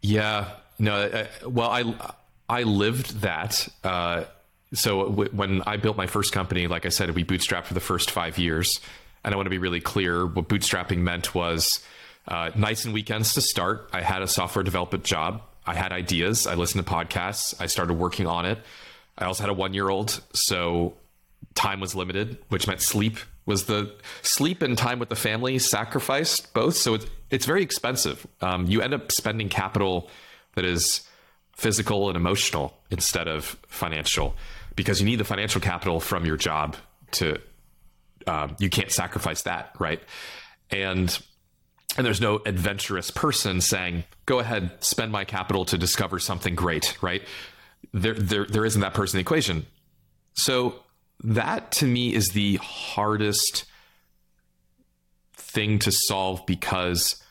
Yeah, 0.00 0.48
no. 0.78 0.94
Uh, 0.94 1.26
well, 1.48 1.70
I 1.70 2.12
I 2.48 2.62
lived 2.64 3.20
that. 3.20 3.68
Uh, 3.84 4.24
so 4.72 5.10
w- 5.10 5.30
when 5.32 5.62
I 5.62 5.76
built 5.76 5.96
my 5.96 6.06
first 6.06 6.32
company, 6.32 6.66
like 6.66 6.86
I 6.86 6.90
said, 6.90 7.10
we 7.14 7.24
bootstrapped 7.24 7.66
for 7.66 7.74
the 7.74 7.80
first 7.80 8.10
five 8.10 8.36
years, 8.38 8.80
and 9.22 9.32
I 9.32 9.36
want 9.36 9.46
to 9.46 9.50
be 9.50 9.58
really 9.58 9.80
clear. 9.80 10.26
What 10.26 10.48
bootstrapping 10.48 10.98
meant 10.98 11.34
was. 11.34 11.84
Uh, 12.26 12.50
nights 12.54 12.84
and 12.84 12.92
weekends 12.92 13.32
to 13.32 13.40
start. 13.40 13.88
I 13.90 14.02
had 14.02 14.20
a 14.20 14.26
software 14.26 14.62
development 14.62 15.02
job. 15.02 15.40
I 15.68 15.74
had 15.74 15.92
ideas. 15.92 16.46
I 16.46 16.54
listened 16.54 16.84
to 16.84 16.90
podcasts. 16.90 17.54
I 17.60 17.66
started 17.66 17.94
working 17.94 18.26
on 18.26 18.46
it. 18.46 18.58
I 19.18 19.26
also 19.26 19.42
had 19.42 19.50
a 19.50 19.54
one 19.54 19.74
year 19.74 19.90
old, 19.90 20.20
so 20.32 20.94
time 21.54 21.80
was 21.80 21.94
limited, 21.94 22.38
which 22.48 22.66
meant 22.66 22.80
sleep 22.80 23.18
was 23.44 23.64
the 23.64 23.94
sleep 24.22 24.62
and 24.62 24.76
time 24.78 24.98
with 24.98 25.08
the 25.08 25.16
family 25.16 25.58
sacrificed 25.58 26.52
both. 26.54 26.76
So 26.76 26.94
it's 26.94 27.06
it's 27.30 27.44
very 27.44 27.62
expensive. 27.62 28.26
Um, 28.40 28.66
you 28.66 28.80
end 28.80 28.94
up 28.94 29.12
spending 29.12 29.48
capital 29.48 30.08
that 30.54 30.64
is 30.64 31.02
physical 31.56 32.08
and 32.08 32.16
emotional 32.16 32.74
instead 32.90 33.28
of 33.28 33.44
financial 33.66 34.36
because 34.76 35.00
you 35.00 35.06
need 35.06 35.16
the 35.16 35.24
financial 35.24 35.60
capital 35.60 36.00
from 36.00 36.24
your 36.24 36.36
job 36.36 36.76
to 37.10 37.38
um, 38.26 38.56
you 38.58 38.70
can't 38.70 38.92
sacrifice 38.92 39.42
that 39.42 39.74
right 39.78 40.00
and 40.70 41.20
and 41.96 42.06
there's 42.06 42.20
no 42.20 42.40
adventurous 42.44 43.10
person 43.10 43.60
saying, 43.60 44.04
"Go 44.26 44.38
ahead, 44.38 44.82
spend 44.84 45.12
my 45.12 45.24
capital 45.24 45.64
to 45.66 45.78
discover 45.78 46.18
something 46.18 46.54
great." 46.54 47.00
Right? 47.02 47.22
There, 47.92 48.14
there, 48.14 48.44
there 48.44 48.64
isn't 48.64 48.80
that 48.80 48.94
person 48.94 49.16
in 49.16 49.24
the 49.24 49.26
equation. 49.26 49.66
So 50.34 50.82
that 51.24 51.72
to 51.72 51.86
me 51.86 52.14
is 52.14 52.30
the 52.30 52.56
hardest 52.56 53.64
thing 55.34 55.78
to 55.80 55.92
solve 55.92 56.44
because 56.46 57.22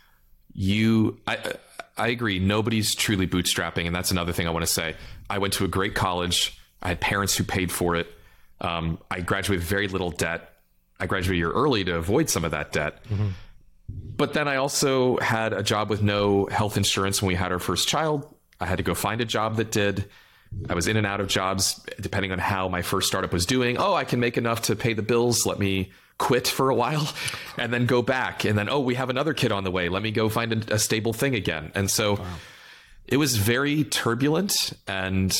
you, 0.53 1.19
I, 1.27 1.53
I 1.97 2.07
agree. 2.07 2.39
Nobody's 2.39 2.95
truly 2.95 3.27
bootstrapping, 3.27 3.85
and 3.85 3.95
that's 3.95 4.11
another 4.11 4.33
thing 4.33 4.47
I 4.47 4.51
want 4.51 4.65
to 4.65 4.71
say. 4.71 4.95
I 5.29 5.37
went 5.37 5.53
to 5.53 5.65
a 5.65 5.67
great 5.67 5.95
college. 5.95 6.59
I 6.81 6.89
had 6.89 6.99
parents 6.99 7.35
who 7.35 7.43
paid 7.43 7.71
for 7.71 7.95
it. 7.95 8.07
Um, 8.59 8.99
I 9.11 9.21
graduated 9.21 9.61
with 9.61 9.69
very 9.69 9.87
little 9.87 10.11
debt. 10.11 10.53
I 10.99 11.05
graduated 11.05 11.35
a 11.35 11.37
year 11.37 11.51
early 11.51 11.83
to 11.83 11.95
avoid 11.95 12.29
some 12.29 12.43
of 12.43 12.51
that 12.51 12.71
debt. 12.71 13.03
Mm-hmm. 13.05 13.27
But 13.89 14.33
then 14.33 14.47
I 14.47 14.55
also 14.55 15.17
had 15.17 15.53
a 15.53 15.63
job 15.63 15.89
with 15.89 16.01
no 16.01 16.47
health 16.47 16.75
insurance 16.75 17.21
when 17.21 17.27
we 17.27 17.35
had 17.35 17.51
our 17.51 17.59
first 17.59 17.87
child. 17.87 18.33
I 18.59 18.65
had 18.65 18.77
to 18.77 18.83
go 18.83 18.95
find 18.95 19.21
a 19.21 19.25
job 19.25 19.57
that 19.57 19.71
did. 19.71 20.09
I 20.69 20.73
was 20.73 20.87
in 20.87 20.97
and 20.97 21.05
out 21.05 21.19
of 21.19 21.27
jobs 21.27 21.85
depending 22.01 22.31
on 22.31 22.39
how 22.39 22.67
my 22.67 22.81
first 22.81 23.07
startup 23.07 23.31
was 23.31 23.45
doing. 23.45 23.77
Oh, 23.77 23.93
I 23.93 24.05
can 24.05 24.19
make 24.19 24.37
enough 24.37 24.63
to 24.63 24.75
pay 24.75 24.93
the 24.93 25.01
bills. 25.01 25.45
Let 25.45 25.59
me 25.59 25.91
quit 26.17 26.47
for 26.47 26.69
a 26.69 26.75
while 26.75 27.07
and 27.57 27.71
then 27.71 27.85
go 27.85 28.01
back. 28.01 28.43
And 28.43 28.57
then, 28.57 28.69
oh, 28.69 28.79
we 28.79 28.95
have 28.95 29.09
another 29.09 29.33
kid 29.33 29.51
on 29.51 29.63
the 29.63 29.71
way. 29.71 29.89
Let 29.89 30.01
me 30.01 30.11
go 30.11 30.29
find 30.29 30.53
a, 30.53 30.75
a 30.75 30.79
stable 30.79 31.13
thing 31.13 31.35
again. 31.35 31.71
And 31.75 31.89
so 31.91 32.15
wow. 32.15 32.25
it 33.05 33.17
was 33.17 33.37
very 33.37 33.83
turbulent. 33.83 34.73
And 34.87 35.37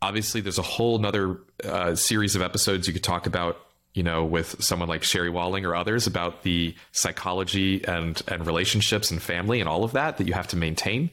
obviously, 0.00 0.40
there's 0.40 0.58
a 0.58 0.62
whole 0.62 0.98
nother 0.98 1.40
uh, 1.64 1.94
series 1.96 2.36
of 2.36 2.42
episodes 2.42 2.86
you 2.86 2.92
could 2.92 3.04
talk 3.04 3.26
about 3.26 3.58
you 3.94 4.02
know, 4.02 4.24
with 4.24 4.62
someone 4.62 4.88
like 4.88 5.02
Sherry 5.02 5.30
Walling 5.30 5.64
or 5.64 5.74
others 5.74 6.06
about 6.06 6.42
the 6.42 6.74
psychology 6.92 7.84
and 7.84 8.20
and 8.28 8.46
relationships 8.46 9.10
and 9.10 9.20
family 9.20 9.60
and 9.60 9.68
all 9.68 9.84
of 9.84 9.92
that 9.92 10.18
that 10.18 10.26
you 10.26 10.32
have 10.32 10.48
to 10.48 10.56
maintain. 10.56 11.10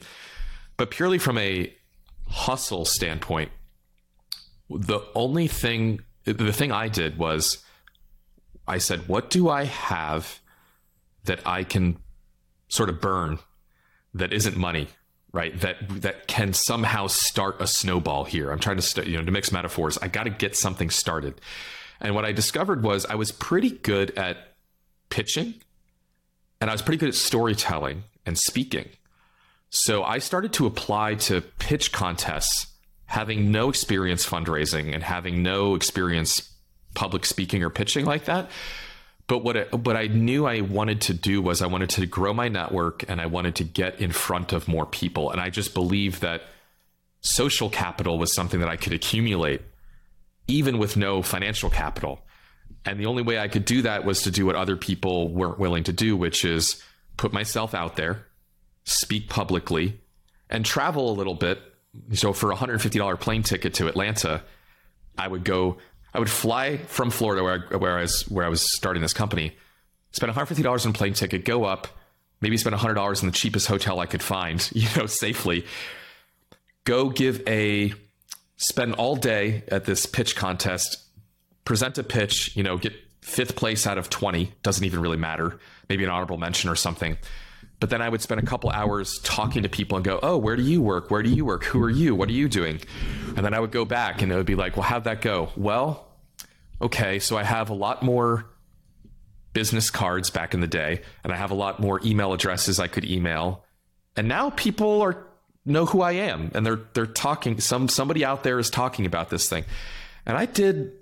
But 0.76 0.90
purely 0.90 1.18
from 1.18 1.38
a 1.38 1.72
hustle 2.28 2.84
standpoint, 2.84 3.50
the 4.70 5.00
only 5.14 5.48
thing 5.48 6.00
the 6.24 6.52
thing 6.52 6.72
I 6.72 6.88
did 6.88 7.18
was 7.18 7.58
I 8.66 8.78
said, 8.78 9.08
what 9.08 9.30
do 9.30 9.48
I 9.48 9.64
have 9.64 10.40
that 11.24 11.46
I 11.46 11.64
can 11.64 11.98
sort 12.68 12.90
of 12.90 13.00
burn 13.00 13.38
that 14.14 14.32
isn't 14.32 14.56
money, 14.56 14.88
right? 15.32 15.58
That 15.60 15.76
that 16.02 16.26
can 16.28 16.52
somehow 16.52 17.06
start 17.06 17.60
a 17.60 17.66
snowball 17.66 18.24
here. 18.24 18.50
I'm 18.50 18.58
trying 18.58 18.76
to 18.76 18.82
st- 18.82 19.06
you 19.06 19.16
know 19.16 19.24
to 19.24 19.32
mix 19.32 19.50
metaphors. 19.50 19.98
I 19.98 20.08
got 20.08 20.24
to 20.24 20.30
get 20.30 20.54
something 20.54 20.90
started. 20.90 21.40
And 22.00 22.14
what 22.14 22.24
I 22.24 22.32
discovered 22.32 22.82
was 22.82 23.06
I 23.06 23.16
was 23.16 23.32
pretty 23.32 23.70
good 23.70 24.16
at 24.16 24.36
pitching 25.10 25.54
and 26.60 26.70
I 26.70 26.74
was 26.74 26.82
pretty 26.82 26.98
good 26.98 27.08
at 27.08 27.14
storytelling 27.14 28.04
and 28.26 28.38
speaking. 28.38 28.88
So 29.70 30.02
I 30.02 30.18
started 30.18 30.52
to 30.54 30.66
apply 30.66 31.14
to 31.14 31.40
pitch 31.40 31.92
contests 31.92 32.68
having 33.06 33.50
no 33.50 33.68
experience 33.68 34.26
fundraising 34.26 34.94
and 34.94 35.02
having 35.02 35.42
no 35.42 35.74
experience 35.74 36.52
public 36.94 37.24
speaking 37.24 37.62
or 37.62 37.70
pitching 37.70 38.04
like 38.04 38.26
that. 38.26 38.50
But 39.26 39.44
what 39.44 39.56
I, 39.56 39.62
what 39.76 39.96
I 39.96 40.06
knew 40.06 40.46
I 40.46 40.62
wanted 40.62 41.02
to 41.02 41.14
do 41.14 41.42
was 41.42 41.60
I 41.60 41.66
wanted 41.66 41.90
to 41.90 42.06
grow 42.06 42.32
my 42.32 42.48
network 42.48 43.04
and 43.08 43.20
I 43.20 43.26
wanted 43.26 43.56
to 43.56 43.64
get 43.64 44.00
in 44.00 44.10
front 44.10 44.52
of 44.52 44.68
more 44.68 44.86
people. 44.86 45.30
And 45.30 45.40
I 45.40 45.50
just 45.50 45.74
believed 45.74 46.22
that 46.22 46.42
social 47.20 47.68
capital 47.68 48.18
was 48.18 48.34
something 48.34 48.60
that 48.60 48.68
I 48.68 48.76
could 48.76 48.94
accumulate 48.94 49.60
even 50.48 50.78
with 50.78 50.96
no 50.96 51.22
financial 51.22 51.70
capital. 51.70 52.26
And 52.84 52.98
the 52.98 53.06
only 53.06 53.22
way 53.22 53.38
I 53.38 53.48
could 53.48 53.64
do 53.64 53.82
that 53.82 54.04
was 54.04 54.22
to 54.22 54.30
do 54.30 54.46
what 54.46 54.56
other 54.56 54.76
people 54.76 55.28
weren't 55.32 55.58
willing 55.58 55.84
to 55.84 55.92
do, 55.92 56.16
which 56.16 56.44
is 56.44 56.82
put 57.16 57.32
myself 57.32 57.74
out 57.74 57.96
there, 57.96 58.26
speak 58.84 59.28
publicly, 59.28 60.00
and 60.48 60.64
travel 60.64 61.10
a 61.10 61.14
little 61.14 61.34
bit. 61.34 61.60
So 62.14 62.32
for 62.32 62.50
a 62.50 62.56
$150 62.56 63.20
plane 63.20 63.42
ticket 63.42 63.74
to 63.74 63.88
Atlanta, 63.88 64.42
I 65.16 65.28
would 65.28 65.44
go 65.44 65.78
I 66.14 66.18
would 66.18 66.30
fly 66.30 66.78
from 66.78 67.10
Florida 67.10 67.44
where 67.44 67.66
I, 67.70 67.76
where 67.76 67.98
I 67.98 68.00
was 68.02 68.22
where 68.28 68.44
I 68.44 68.48
was 68.48 68.62
starting 68.76 69.02
this 69.02 69.12
company, 69.12 69.56
spend 70.12 70.32
$150 70.32 70.84
on 70.86 70.90
a 70.90 70.94
plane 70.94 71.12
ticket, 71.12 71.44
go 71.44 71.64
up, 71.64 71.88
maybe 72.40 72.56
spend 72.56 72.74
$100 72.74 73.22
in 73.22 73.28
the 73.28 73.32
cheapest 73.32 73.66
hotel 73.66 74.00
I 74.00 74.06
could 74.06 74.22
find, 74.22 74.68
you 74.74 74.88
know, 74.96 75.06
safely. 75.06 75.66
Go 76.84 77.10
give 77.10 77.46
a 77.46 77.92
spend 78.58 78.94
all 78.94 79.16
day 79.16 79.62
at 79.68 79.84
this 79.84 80.04
pitch 80.04 80.36
contest, 80.36 80.98
present 81.64 81.96
a 81.96 82.02
pitch, 82.02 82.54
you 82.56 82.62
know, 82.62 82.76
get 82.76 82.92
fifth 83.22 83.56
place 83.56 83.86
out 83.86 83.96
of 83.98 84.10
20, 84.10 84.52
doesn't 84.62 84.84
even 84.84 85.00
really 85.00 85.16
matter, 85.16 85.58
maybe 85.88 86.04
an 86.04 86.10
honorable 86.10 86.36
mention 86.36 86.68
or 86.68 86.74
something. 86.74 87.16
But 87.80 87.90
then 87.90 88.02
I 88.02 88.08
would 88.08 88.20
spend 88.20 88.40
a 88.40 88.44
couple 88.44 88.70
hours 88.70 89.18
talking 89.22 89.62
to 89.62 89.68
people 89.68 89.96
and 89.96 90.04
go, 90.04 90.18
Oh, 90.22 90.36
where 90.36 90.56
do 90.56 90.62
you 90.62 90.82
work? 90.82 91.10
Where 91.10 91.22
do 91.22 91.30
you 91.30 91.44
work? 91.44 91.64
Who 91.64 91.80
are 91.82 91.90
you? 91.90 92.14
What 92.14 92.28
are 92.28 92.32
you 92.32 92.48
doing? 92.48 92.80
And 93.36 93.44
then 93.44 93.54
I 93.54 93.60
would 93.60 93.70
go 93.70 93.84
back 93.84 94.20
and 94.20 94.32
it 94.32 94.34
would 94.34 94.46
be 94.46 94.56
like, 94.56 94.76
Well, 94.76 94.82
how'd 94.82 95.04
that 95.04 95.20
go? 95.20 95.50
Well, 95.56 96.08
okay, 96.82 97.20
so 97.20 97.36
I 97.36 97.44
have 97.44 97.70
a 97.70 97.74
lot 97.74 98.02
more 98.02 98.46
business 99.52 99.90
cards 99.90 100.30
back 100.30 100.54
in 100.54 100.60
the 100.60 100.66
day, 100.66 101.02
and 101.22 101.32
I 101.32 101.36
have 101.36 101.50
a 101.50 101.54
lot 101.54 101.80
more 101.80 102.00
email 102.04 102.32
addresses 102.32 102.80
I 102.80 102.88
could 102.88 103.04
email. 103.04 103.64
And 104.16 104.28
now 104.28 104.50
people 104.50 105.00
are 105.02 105.27
know 105.68 105.86
who 105.86 106.02
I 106.02 106.12
am 106.12 106.50
and 106.54 106.64
they're 106.64 106.80
they're 106.94 107.06
talking 107.06 107.60
some 107.60 107.88
somebody 107.88 108.24
out 108.24 108.42
there 108.42 108.58
is 108.58 108.70
talking 108.70 109.06
about 109.06 109.30
this 109.30 109.48
thing. 109.48 109.64
And 110.26 110.36
I 110.36 110.46
did 110.46 110.92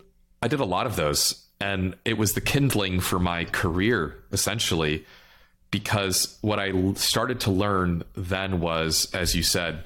I 0.42 0.48
did 0.48 0.60
a 0.60 0.64
lot 0.64 0.86
of 0.86 0.96
those 0.96 1.46
and 1.60 1.96
it 2.04 2.18
was 2.18 2.34
the 2.34 2.40
kindling 2.40 3.00
for 3.00 3.18
my 3.18 3.44
career 3.44 4.16
essentially 4.32 5.04
because 5.70 6.38
what 6.40 6.58
I 6.58 6.92
started 6.94 7.40
to 7.40 7.50
learn 7.50 8.02
then 8.14 8.60
was, 8.60 9.10
as 9.12 9.34
you 9.34 9.42
said, 9.42 9.82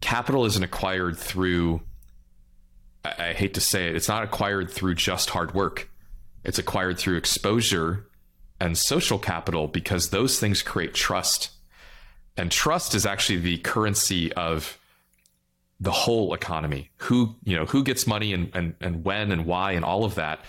capital 0.00 0.44
isn't 0.44 0.62
acquired 0.62 1.18
through, 1.18 1.80
I, 3.04 3.30
I 3.30 3.32
hate 3.32 3.54
to 3.54 3.60
say 3.60 3.88
it, 3.88 3.96
it's 3.96 4.08
not 4.08 4.22
acquired 4.22 4.70
through 4.70 4.94
just 4.94 5.30
hard 5.30 5.54
work. 5.54 5.90
It's 6.44 6.58
acquired 6.58 6.98
through 6.98 7.16
exposure 7.16 8.06
and 8.60 8.76
social 8.78 9.18
capital 9.18 9.66
because 9.66 10.10
those 10.10 10.38
things 10.38 10.62
create 10.62 10.94
trust. 10.94 11.50
And 12.36 12.50
trust 12.50 12.94
is 12.94 13.06
actually 13.06 13.38
the 13.38 13.58
currency 13.58 14.32
of 14.32 14.78
the 15.80 15.92
whole 15.92 16.34
economy. 16.34 16.90
Who, 16.96 17.36
you 17.44 17.56
know, 17.56 17.66
who 17.66 17.84
gets 17.84 18.06
money 18.06 18.32
and, 18.32 18.50
and, 18.54 18.74
and 18.80 19.04
when 19.04 19.30
and 19.30 19.46
why 19.46 19.72
and 19.72 19.84
all 19.84 20.04
of 20.04 20.16
that. 20.16 20.40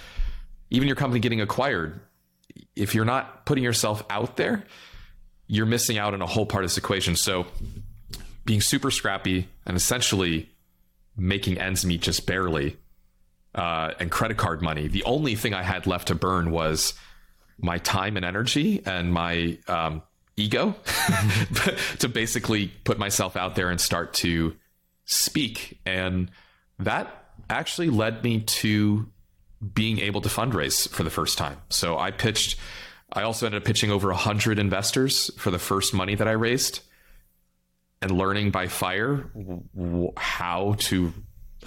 Even 0.70 0.88
your 0.88 0.96
company 0.96 1.20
getting 1.20 1.42
acquired, 1.42 2.00
if 2.76 2.96
you're 2.96 3.06
not 3.06 3.46
putting 3.46 3.64
yourself 3.64 4.04
out 4.10 4.38
there, 4.38 4.64
you're 5.48 5.66
missing 5.66 5.98
out 5.98 6.14
on 6.14 6.22
a 6.22 6.26
whole 6.26 6.46
part 6.46 6.64
of 6.64 6.70
this 6.70 6.78
equation. 6.78 7.16
So 7.16 7.46
being 8.46 8.62
super 8.62 8.92
scrappy 8.92 9.48
and 9.66 9.78
essentially 9.78 10.50
making 11.18 11.58
ends 11.58 11.86
meet 11.86 12.02
just 12.02 12.26
barely 12.26 12.78
uh, 13.54 13.92
and 14.00 14.12
credit 14.12 14.38
card 14.38 14.62
money. 14.62 14.88
The 14.88 15.04
only 15.04 15.36
thing 15.36 15.54
I 15.54 15.64
had 15.64 15.88
left 15.88 16.08
to 16.10 16.16
burn 16.16 16.52
was 16.52 16.94
my 17.58 17.78
time 17.78 18.18
and 18.18 18.26
energy 18.26 18.82
and 18.86 19.14
my 19.14 19.58
um, 19.68 20.02
ego 20.38 20.76
to 22.00 22.10
basically 22.10 22.68
put 22.84 22.98
myself 22.98 23.36
out 23.36 23.56
there 23.56 23.70
and 23.70 23.80
start 23.80 24.14
to 24.16 24.56
speak. 25.06 25.80
And 25.86 26.32
that 26.80 27.26
actually 27.50 27.90
led 27.90 28.24
me 28.24 28.42
to 28.42 29.08
being 29.74 30.00
able 30.00 30.22
to 30.22 30.30
fundraise 30.30 30.90
for 30.90 31.04
the 31.04 31.10
first 31.10 31.38
time. 31.38 31.58
So 31.70 31.98
I 31.98 32.12
pitched, 32.12 32.58
I 33.14 33.24
also 33.24 33.46
ended 33.46 33.62
up 33.62 33.66
pitching 33.66 33.92
over 33.92 34.10
100 34.10 34.60
investors 34.60 35.32
for 35.38 35.52
the 35.52 35.60
first 35.60 35.94
money 35.94 36.16
that 36.16 36.28
I 36.28 36.32
raised 36.32 36.82
and 38.02 38.12
learning 38.12 38.52
by 38.52 38.68
fire 38.68 39.32
how 40.18 40.76
to 40.80 41.14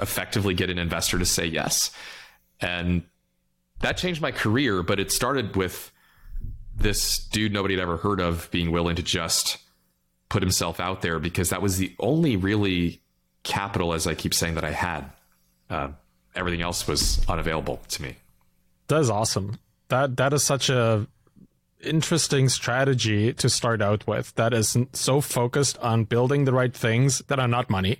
effectively 0.01 0.55
get 0.55 0.71
an 0.71 0.79
investor 0.79 1.19
to 1.19 1.25
say 1.25 1.47
yes. 1.47 1.91
And 2.61 3.05
that 3.81 3.97
changed 3.97 4.21
my 4.21 4.33
career, 4.33 4.83
but 4.83 5.01
it 5.01 5.11
started 5.11 5.57
with 5.57 5.91
this 6.79 7.19
dude 7.19 7.53
nobody 7.53 7.75
had 7.75 7.83
ever 7.83 7.97
heard 7.97 8.21
of 8.21 8.51
being 8.51 8.71
willing 8.71 8.97
to 8.97 9.03
just 9.03 9.59
put 10.29 10.43
himself 10.43 10.81
out 10.81 11.03
there 11.03 11.19
because 11.19 11.51
that 11.51 11.63
was 11.63 11.79
the 11.79 11.95
only 11.99 12.37
really 12.37 13.01
capital, 13.43 13.93
as 13.93 14.07
I 14.07 14.15
keep 14.15 14.35
saying, 14.35 14.55
that 14.55 14.65
I 14.65 14.71
had. 14.71 15.11
Uh, 15.69 15.89
everything 16.35 16.63
else 16.63 16.87
was 16.87 17.25
unavailable 17.29 17.81
to 17.89 18.03
me. 18.03 18.17
That 18.89 19.01
is 19.01 19.11
awesome. 19.11 19.59
That 19.89 20.17
that 20.17 20.33
is 20.33 20.43
such 20.43 20.71
a 20.71 21.07
interesting 21.83 22.49
strategy 22.49 23.33
to 23.33 23.49
start 23.49 23.83
out 23.83 24.07
with. 24.07 24.35
That 24.35 24.53
is 24.53 24.77
so 24.93 25.21
focused 25.21 25.79
on 25.79 26.05
building 26.05 26.45
the 26.45 26.53
right 26.53 26.75
things 26.75 27.19
that 27.29 27.39
are 27.39 27.49
not 27.49 27.71
money 27.71 27.99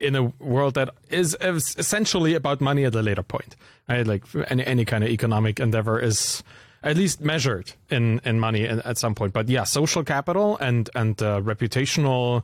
in 0.00 0.16
a 0.16 0.24
world 0.40 0.74
that 0.74 0.90
is 1.10 1.36
essentially 1.40 2.34
about 2.34 2.60
money 2.60 2.84
at 2.84 2.94
a 2.94 3.02
later 3.02 3.22
point. 3.22 3.56
Right? 3.88 4.06
Like 4.06 4.24
any 4.48 4.64
any 4.66 4.84
kind 4.84 5.04
of 5.04 5.10
economic 5.10 5.60
endeavor 5.60 5.98
is 6.00 6.42
at 6.82 6.96
least 6.96 7.20
measured 7.20 7.72
in 7.90 8.20
in 8.24 8.40
money 8.40 8.66
at 8.66 8.98
some 8.98 9.14
point. 9.14 9.32
But 9.32 9.48
yeah, 9.48 9.64
social 9.64 10.04
capital 10.04 10.56
and 10.58 10.88
and 10.94 11.20
uh, 11.22 11.40
reputational 11.40 12.42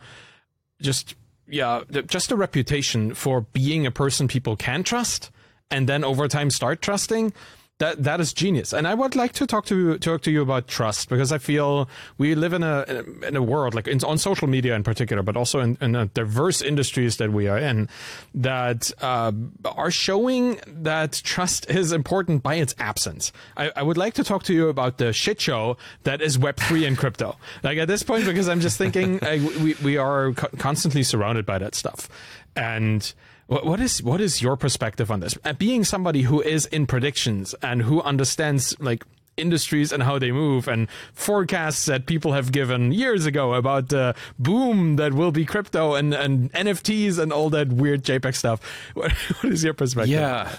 just 0.80 1.14
yeah, 1.49 1.82
just 2.07 2.30
a 2.30 2.36
reputation 2.36 3.14
for 3.14 3.41
being 3.41 3.86
a 3.86 3.91
person 3.91 4.28
people 4.28 4.55
can 4.57 4.82
trust 4.82 5.30
and 5.70 5.89
then 5.89 6.05
over 6.05 6.28
time 6.28 6.51
start 6.51 6.82
trusting 6.82 7.32
that 7.79 8.03
that 8.03 8.20
is 8.20 8.33
genius. 8.33 8.72
And 8.72 8.87
i 8.87 8.95
would 8.95 9.16
like 9.16 9.33
to 9.35 9.47
talk 9.47 9.64
to 9.66 9.99
talk 9.99 10.22
to 10.22 10.31
you 10.31 10.43
about 10.43 10.68
trust 10.68 11.09
because 11.09 11.33
i 11.33 11.39
feel 11.39 11.89
we 12.18 12.35
live 12.35 12.53
in 12.53 12.62
a 12.62 12.85
in 13.26 13.37
a 13.37 13.43
world 13.43 13.74
like 13.74 13.89
in, 13.89 14.03
on 14.05 14.18
social 14.18 14.49
media 14.49 14.74
in 14.74 14.83
particular 14.83 15.22
but 15.22 15.37
also 15.37 15.61
in, 15.61 15.79
in 15.81 16.11
diverse 16.14 16.62
industries 16.62 17.16
that 17.16 17.33
we 17.33 17.49
are 17.49 17.59
in 17.59 17.89
that 18.35 18.91
uh, 19.01 19.33
are 19.64 19.91
showing 19.91 20.61
that 20.66 21.20
trust 21.24 21.68
is 21.70 21.93
important 21.93 22.43
by 22.43 22.57
its 22.57 22.74
absence. 22.79 23.33
I, 23.57 23.70
I, 23.76 23.83
would 23.83 23.97
like 23.97 24.14
to 24.14 24.24
talk 24.24 24.43
to 24.45 24.55
you 24.55 24.68
about 24.68 24.99
the 24.99 25.12
shit 25.12 25.41
show 25.41 25.76
that 26.05 26.20
is 26.20 26.39
web3 26.39 26.87
and 26.89 26.99
crypto. 26.99 27.37
Like 27.62 27.79
at 27.79 27.89
this 27.89 28.03
point 28.03 28.24
because 28.24 28.49
i'm 28.49 28.61
just 28.61 28.79
thinking 28.79 29.18
we, 29.62 29.74
we 29.85 29.97
are 29.97 30.33
co- 30.33 30.49
constantly 30.59 31.03
surrounded 31.03 31.47
by 31.47 31.59
that 31.59 31.74
stuff. 31.74 32.09
And 32.57 33.12
what 33.49 33.80
is 33.80 34.03
what 34.03 34.20
is 34.20 34.42
your 34.42 34.57
perspective 34.57 35.11
on 35.11 35.20
this? 35.20 35.36
Uh, 35.44 35.55
being 35.55 35.82
somebody 35.82 36.22
who 36.22 36.42
is 36.42 36.66
in 36.66 36.86
predictions 36.86 37.55
and 37.62 37.82
who 37.82 38.03
understands 38.03 38.78
like 38.78 39.05
industries 39.38 39.90
and 39.90 40.03
how 40.03 40.18
they 40.18 40.30
move 40.30 40.68
and 40.68 40.88
forecasts 41.14 41.86
that 41.86 42.05
people 42.07 42.32
have 42.32 42.53
given 42.53 42.92
years 42.92 43.24
ago 43.24 43.55
about 43.55 43.88
the 43.88 44.14
boom 44.38 44.96
that 44.96 45.14
will 45.14 45.32
be 45.32 45.44
crypto 45.46 45.94
and, 45.94 46.12
and 46.12 46.53
NFTs 46.53 47.18
and 47.18 47.32
all 47.32 47.49
that 47.51 47.68
weird 47.68 48.03
JPEG 48.03 48.34
stuff. 48.34 48.61
What, 48.94 49.12
what 49.12 49.53
is 49.53 49.64
your 49.64 49.74
perspective? 49.74 50.11
Yeah. 50.11 50.55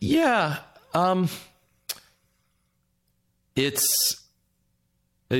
Yeah. 0.00 0.58
Um, 0.94 1.28
it's 3.56 4.24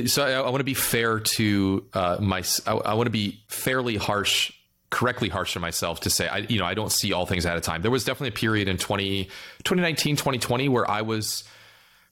so 0.05 0.23
I, 0.23 0.33
I 0.33 0.41
want 0.41 0.57
to 0.57 0.63
be 0.65 0.73
fair 0.75 1.19
to 1.19 1.85
uh, 1.93 2.17
my, 2.19 2.43
I, 2.67 2.73
I 2.73 2.93
want 2.93 3.07
to 3.07 3.11
be 3.11 3.41
fairly 3.47 3.95
harsh 3.95 4.51
correctly 4.89 5.29
harsh 5.29 5.55
on 5.55 5.61
myself 5.61 5.99
to 5.99 6.09
say 6.09 6.27
I 6.27 6.37
you 6.37 6.57
know 6.57 6.65
I 6.65 6.73
don't 6.73 6.91
see 6.91 7.13
all 7.13 7.25
things 7.25 7.45
at 7.45 7.57
a 7.57 7.61
time. 7.61 7.81
There 7.81 7.91
was 7.91 8.03
definitely 8.03 8.29
a 8.29 8.39
period 8.39 8.67
in 8.67 8.77
20 8.77 9.25
2019 9.63 10.15
2020 10.15 10.69
where 10.69 10.89
I 10.89 11.01
was 11.01 11.43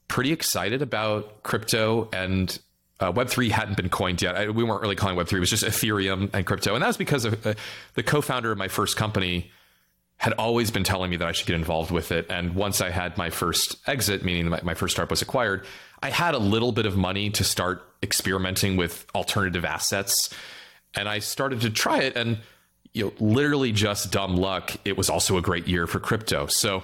pretty 0.07 0.31
excited 0.31 0.81
about 0.81 1.43
crypto 1.43 2.09
and 2.13 2.59
uh, 2.99 3.11
Web3 3.11 3.51
hadn't 3.51 3.77
been 3.77 3.89
coined 3.89 4.21
yet. 4.21 4.35
I, 4.35 4.49
we 4.49 4.63
weren't 4.63 4.81
really 4.81 4.95
calling 4.95 5.15
Web3. 5.17 5.33
It 5.33 5.39
was 5.39 5.49
just 5.49 5.63
Ethereum 5.63 6.29
and 6.33 6.45
crypto. 6.45 6.73
And 6.73 6.81
that 6.81 6.87
was 6.87 6.97
because 6.97 7.25
of, 7.25 7.45
uh, 7.45 7.53
the 7.93 8.03
co-founder 8.03 8.51
of 8.51 8.57
my 8.57 8.67
first 8.67 8.97
company 8.97 9.51
had 10.17 10.33
always 10.33 10.71
been 10.71 10.83
telling 10.83 11.11
me 11.11 11.17
that 11.17 11.27
I 11.27 11.31
should 11.31 11.45
get 11.45 11.55
involved 11.55 11.91
with 11.91 12.11
it. 12.11 12.25
And 12.29 12.55
once 12.55 12.81
I 12.81 12.89
had 12.89 13.15
my 13.17 13.29
first 13.29 13.77
exit, 13.87 14.25
meaning 14.25 14.49
my, 14.49 14.59
my 14.63 14.73
first 14.73 14.95
startup 14.95 15.11
was 15.11 15.21
acquired, 15.21 15.65
I 16.01 16.09
had 16.09 16.33
a 16.33 16.39
little 16.39 16.71
bit 16.71 16.87
of 16.87 16.97
money 16.97 17.29
to 17.31 17.43
start 17.43 17.83
experimenting 18.01 18.77
with 18.77 19.05
alternative 19.13 19.63
assets. 19.63 20.33
And 20.95 21.07
I 21.07 21.19
started 21.19 21.61
to 21.61 21.69
try 21.69 21.99
it. 21.99 22.15
And 22.15 22.39
you 22.97 23.05
know, 23.05 23.13
literally 23.19 23.71
just 23.71 24.11
dumb 24.11 24.35
luck, 24.35 24.71
it 24.83 24.97
was 24.97 25.09
also 25.09 25.37
a 25.37 25.41
great 25.41 25.67
year 25.67 25.87
for 25.87 25.99
crypto. 25.99 26.47
So 26.47 26.83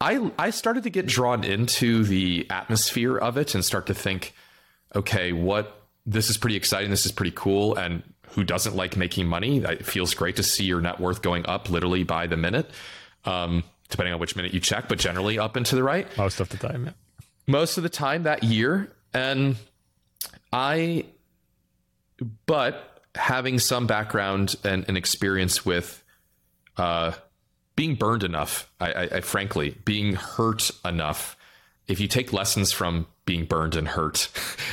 I 0.00 0.30
I 0.38 0.50
started 0.50 0.84
to 0.84 0.90
get 0.90 1.06
drawn 1.06 1.44
into 1.44 2.04
the 2.04 2.46
atmosphere 2.48 3.18
of 3.18 3.36
it 3.36 3.54
and 3.54 3.64
start 3.64 3.86
to 3.86 3.94
think, 3.94 4.34
okay, 4.94 5.32
what 5.32 5.82
this 6.06 6.30
is 6.30 6.38
pretty 6.38 6.56
exciting, 6.56 6.90
this 6.90 7.04
is 7.04 7.12
pretty 7.12 7.32
cool, 7.34 7.76
and 7.76 8.02
who 8.30 8.44
doesn't 8.44 8.74
like 8.76 8.96
making 8.96 9.26
money? 9.26 9.58
It 9.58 9.84
feels 9.84 10.14
great 10.14 10.36
to 10.36 10.42
see 10.42 10.64
your 10.64 10.80
net 10.80 11.00
worth 11.00 11.20
going 11.20 11.44
up 11.46 11.68
literally 11.68 12.04
by 12.04 12.26
the 12.26 12.36
minute, 12.36 12.70
um, 13.24 13.64
depending 13.88 14.14
on 14.14 14.20
which 14.20 14.36
minute 14.36 14.54
you 14.54 14.60
check, 14.60 14.88
but 14.88 14.98
generally 14.98 15.38
up 15.38 15.56
and 15.56 15.66
to 15.66 15.74
the 15.74 15.82
right. 15.82 16.06
Most 16.16 16.40
of 16.40 16.48
the 16.48 16.56
time, 16.56 16.86
yeah. 16.86 16.92
Most 17.46 17.76
of 17.76 17.82
the 17.82 17.88
time 17.88 18.22
that 18.22 18.44
year, 18.44 18.92
and 19.12 19.56
I, 20.52 21.06
but 22.46 22.89
having 23.14 23.58
some 23.58 23.86
background 23.86 24.56
and, 24.64 24.84
and 24.88 24.96
experience 24.96 25.64
with 25.64 26.02
uh, 26.76 27.12
being 27.76 27.94
burned 27.94 28.22
enough, 28.22 28.70
I, 28.80 28.92
I, 28.92 29.02
I, 29.02 29.20
frankly, 29.20 29.76
being 29.84 30.14
hurt 30.14 30.70
enough. 30.84 31.36
If 31.88 31.98
you 31.98 32.08
take 32.08 32.32
lessons 32.32 32.72
from 32.72 33.06
being 33.24 33.44
burned 33.44 33.74
and 33.74 33.88
hurt 33.88 34.28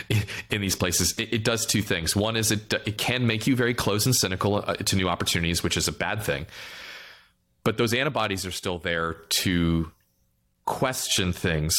in, 0.49 0.61
these 0.61 0.75
places, 0.75 1.17
it, 1.17 1.33
it, 1.33 1.43
does 1.43 1.65
two 1.65 1.81
things. 1.81 2.15
One 2.15 2.35
is 2.35 2.51
it 2.51 2.71
it 2.85 2.97
can 2.97 3.25
make 3.25 3.47
you 3.47 3.55
very 3.55 3.73
close 3.73 4.05
and 4.05 4.15
cynical 4.15 4.57
uh, 4.57 4.75
to 4.75 4.95
new 4.95 5.09
opportunities, 5.09 5.63
which 5.63 5.77
is 5.77 5.88
a 5.88 5.91
bad 5.91 6.21
thing. 6.21 6.45
But 7.63 7.77
those 7.77 7.93
antibodies 7.93 8.45
are 8.45 8.51
still 8.51 8.77
there 8.77 9.13
to 9.13 9.91
question 10.65 11.33
things 11.33 11.75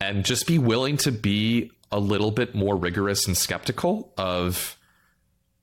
and 0.00 0.24
just 0.24 0.46
be 0.46 0.58
willing 0.58 0.96
to 0.98 1.12
be 1.12 1.70
a 1.90 1.98
little 1.98 2.30
bit 2.30 2.54
more 2.54 2.76
rigorous 2.76 3.26
and 3.26 3.36
skeptical 3.36 4.12
of 4.18 4.76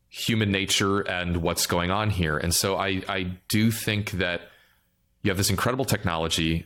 human 0.09 0.51
nature 0.51 1.01
and 1.01 1.37
what's 1.37 1.67
going 1.67 1.91
on 1.91 2.09
here. 2.09 2.37
And 2.37 2.53
so 2.53 2.75
I, 2.75 3.03
I 3.07 3.31
do 3.47 3.71
think 3.71 4.11
that 4.11 4.41
you 5.21 5.29
have 5.29 5.37
this 5.37 5.49
incredible 5.49 5.85
technology, 5.85 6.65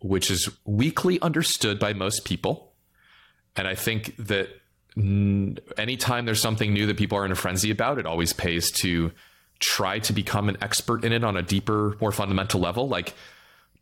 which 0.00 0.30
is 0.30 0.48
weakly 0.64 1.20
understood 1.20 1.78
by 1.78 1.92
most 1.92 2.24
people. 2.24 2.72
And 3.54 3.68
I 3.68 3.74
think 3.74 4.16
that 4.16 4.48
anytime 5.76 6.24
there's 6.24 6.40
something 6.40 6.72
new 6.72 6.86
that 6.86 6.96
people 6.96 7.18
are 7.18 7.26
in 7.26 7.32
a 7.32 7.36
frenzy 7.36 7.70
about, 7.70 7.98
it 7.98 8.06
always 8.06 8.32
pays 8.32 8.70
to 8.72 9.12
try 9.58 9.98
to 9.98 10.12
become 10.12 10.48
an 10.48 10.56
expert 10.62 11.04
in 11.04 11.12
it 11.12 11.22
on 11.24 11.36
a 11.36 11.42
deeper, 11.42 11.96
more 12.00 12.12
fundamental 12.12 12.60
level. 12.60 12.88
Like, 12.88 13.14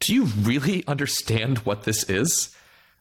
do 0.00 0.14
you 0.14 0.24
really 0.24 0.84
understand 0.86 1.58
what 1.58 1.84
this 1.84 2.08
is? 2.10 2.54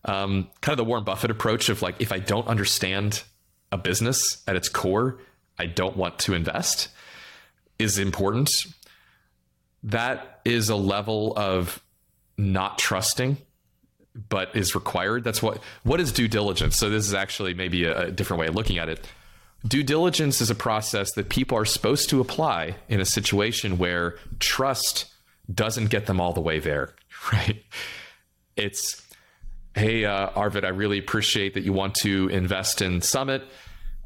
Um, 0.05 0.49
kind 0.61 0.73
of 0.73 0.77
the 0.77 0.83
Warren 0.83 1.03
Buffett 1.03 1.31
approach 1.31 1.69
of 1.69 1.81
like, 1.81 1.95
if 1.99 2.11
I 2.11 2.19
don't 2.19 2.47
understand 2.47 3.23
a 3.71 3.77
business 3.77 4.43
at 4.47 4.55
its 4.55 4.69
core, 4.69 5.19
I 5.61 5.67
don't 5.67 5.95
want 5.95 6.17
to 6.19 6.33
invest 6.33 6.89
is 7.77 7.99
important. 7.99 8.49
That 9.83 10.41
is 10.43 10.69
a 10.69 10.75
level 10.75 11.33
of 11.37 11.81
not 12.35 12.79
trusting 12.79 13.37
but 14.27 14.55
is 14.55 14.75
required. 14.75 15.23
That's 15.23 15.41
what 15.41 15.61
what 15.83 16.01
is 16.01 16.11
due 16.11 16.27
diligence? 16.27 16.75
So 16.75 16.89
this 16.89 17.07
is 17.07 17.13
actually 17.13 17.53
maybe 17.53 17.85
a, 17.85 18.07
a, 18.07 18.11
different 18.11 18.41
way 18.41 18.47
of 18.47 18.55
looking 18.55 18.77
at 18.77 18.89
it. 18.89 19.07
Due 19.65 19.83
diligence 19.83 20.41
is 20.41 20.49
a 20.49 20.55
process 20.55 21.13
that 21.13 21.29
people 21.29 21.57
are 21.57 21.65
supposed 21.65 22.09
to 22.09 22.19
apply 22.19 22.75
in 22.89 22.99
a 22.99 23.05
situation 23.05 23.77
where 23.77 24.17
trust 24.39 25.05
doesn't 25.53 25.89
get 25.89 26.07
them 26.07 26.19
all 26.19 26.33
the 26.33 26.41
way 26.41 26.59
there 26.59 26.93
right? 27.31 27.63
It's 28.57 29.01
hey 29.73 30.03
uh, 30.03 30.27
arvid 30.35 30.65
i 30.65 30.67
really 30.67 30.99
appreciate 30.99 31.53
that 31.53 31.63
you 31.63 31.71
want 31.71 31.95
to 31.95 32.27
invest 32.27 32.81
in 32.81 33.01
summit 33.01 33.41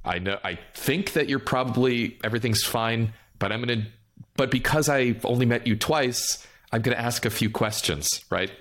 I 0.05 0.19
know 0.19 0.39
I 0.43 0.59
think 0.73 1.13
that 1.13 1.27
you're 1.27 1.39
probably 1.39 2.17
everything's 2.23 2.63
fine, 2.63 3.13
but 3.39 3.51
I'm 3.51 3.63
going 3.63 3.81
to 3.81 3.87
but 4.35 4.51
because 4.51 4.89
I've 4.89 5.25
only 5.25 5.45
met 5.45 5.65
you 5.65 5.75
twice, 5.75 6.45
I'm 6.71 6.81
going 6.81 6.95
to 6.95 7.01
ask 7.01 7.25
a 7.25 7.29
few 7.29 7.49
questions, 7.49 8.23
right? 8.29 8.51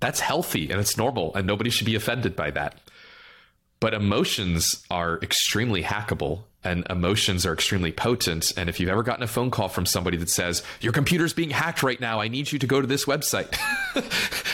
That's 0.00 0.20
healthy 0.20 0.70
and 0.70 0.80
it's 0.80 0.96
normal 0.96 1.34
and 1.34 1.46
nobody 1.46 1.70
should 1.70 1.86
be 1.86 1.94
offended 1.94 2.36
by 2.36 2.50
that. 2.50 2.78
But 3.80 3.94
emotions 3.94 4.84
are 4.90 5.18
extremely 5.22 5.82
hackable 5.82 6.42
and 6.62 6.86
emotions 6.88 7.44
are 7.44 7.52
extremely 7.52 7.90
potent. 7.90 8.52
And 8.56 8.68
if 8.68 8.78
you've 8.78 8.90
ever 8.90 9.02
gotten 9.02 9.24
a 9.24 9.28
phone 9.28 9.50
call 9.50 9.68
from 9.68 9.86
somebody 9.86 10.16
that 10.18 10.30
says, 10.30 10.62
Your 10.80 10.92
computer's 10.92 11.32
being 11.32 11.50
hacked 11.50 11.82
right 11.82 12.00
now, 12.00 12.20
I 12.20 12.28
need 12.28 12.52
you 12.52 12.58
to 12.60 12.66
go 12.66 12.80
to 12.80 12.86
this 12.86 13.06
website, 13.06 13.56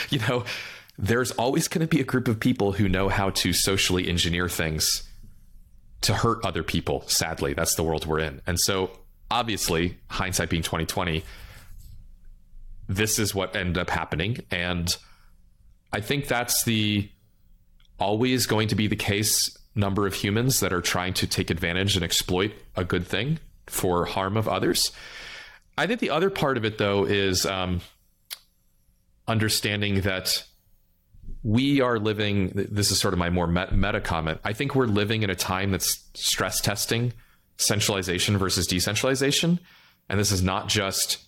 you 0.09 0.19
know, 0.19 0.45
there's 0.97 1.31
always 1.31 1.67
going 1.67 1.81
to 1.81 1.87
be 1.87 2.01
a 2.01 2.05
group 2.05 2.27
of 2.27 2.39
people 2.39 2.71
who 2.73 2.89
know 2.89 3.07
how 3.09 3.29
to 3.29 3.53
socially 3.53 4.09
engineer 4.09 4.49
things 4.49 5.08
to 6.01 6.13
hurt 6.13 6.43
other 6.45 6.63
people. 6.63 7.03
Sadly, 7.07 7.53
that's 7.53 7.75
the 7.75 7.83
world 7.83 8.05
we're 8.05 8.19
in. 8.19 8.41
And 8.47 8.59
so, 8.59 8.91
obviously, 9.29 9.97
hindsight 10.07 10.49
being 10.49 10.63
2020, 10.63 11.23
this 12.87 13.19
is 13.19 13.35
what 13.35 13.55
ended 13.55 13.77
up 13.77 13.89
happening. 13.89 14.37
And 14.49 14.95
I 15.93 16.01
think 16.01 16.27
that's 16.27 16.63
the 16.63 17.09
always 17.99 18.45
going 18.45 18.69
to 18.69 18.75
be 18.75 18.87
the 18.87 18.95
case 18.95 19.55
number 19.75 20.07
of 20.07 20.13
humans 20.13 20.59
that 20.61 20.73
are 20.73 20.81
trying 20.81 21.13
to 21.13 21.27
take 21.27 21.49
advantage 21.49 21.95
and 21.95 22.03
exploit 22.03 22.51
a 22.75 22.83
good 22.83 23.05
thing 23.05 23.39
for 23.67 24.05
harm 24.05 24.37
of 24.37 24.47
others. 24.47 24.91
I 25.77 25.87
think 25.87 25.99
the 25.99 26.09
other 26.09 26.29
part 26.29 26.57
of 26.57 26.65
it, 26.65 26.77
though, 26.77 27.05
is 27.05 27.45
um, 27.45 27.81
understanding 29.27 30.01
that 30.01 30.43
we 31.43 31.79
are 31.81 31.99
living 31.99 32.51
this 32.53 32.91
is 32.91 32.99
sort 32.99 33.13
of 33.13 33.17
my 33.17 33.29
more 33.29 33.47
meta 33.47 34.01
comment. 34.01 34.39
I 34.43 34.53
think 34.53 34.75
we're 34.75 34.87
living 34.87 35.23
in 35.23 35.29
a 35.29 35.35
time 35.35 35.71
that's 35.71 36.03
stress 36.13 36.59
testing 36.59 37.13
centralization 37.57 38.37
versus 38.37 38.67
decentralization. 38.67 39.59
And 40.09 40.19
this 40.19 40.31
is 40.31 40.41
not 40.41 40.67
just 40.67 41.19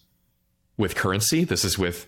with 0.77 0.95
currency. 0.95 1.43
This 1.43 1.63
is 1.63 1.77
with 1.77 2.07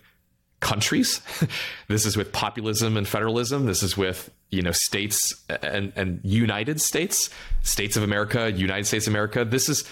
countries. 0.60 1.20
This 1.88 2.06
is 2.06 2.16
with 2.16 2.32
populism 2.32 2.96
and 2.96 3.06
federalism. 3.06 3.66
This 3.66 3.82
is 3.82 3.96
with 3.96 4.30
you 4.50 4.62
know 4.62 4.72
states 4.72 5.34
and 5.62 5.92
and 5.96 6.20
united 6.22 6.80
states 6.80 7.28
states 7.62 7.96
of 7.96 8.02
america 8.02 8.52
united 8.52 8.86
states 8.86 9.06
of 9.06 9.12
america. 9.12 9.44
This 9.44 9.68
is 9.68 9.84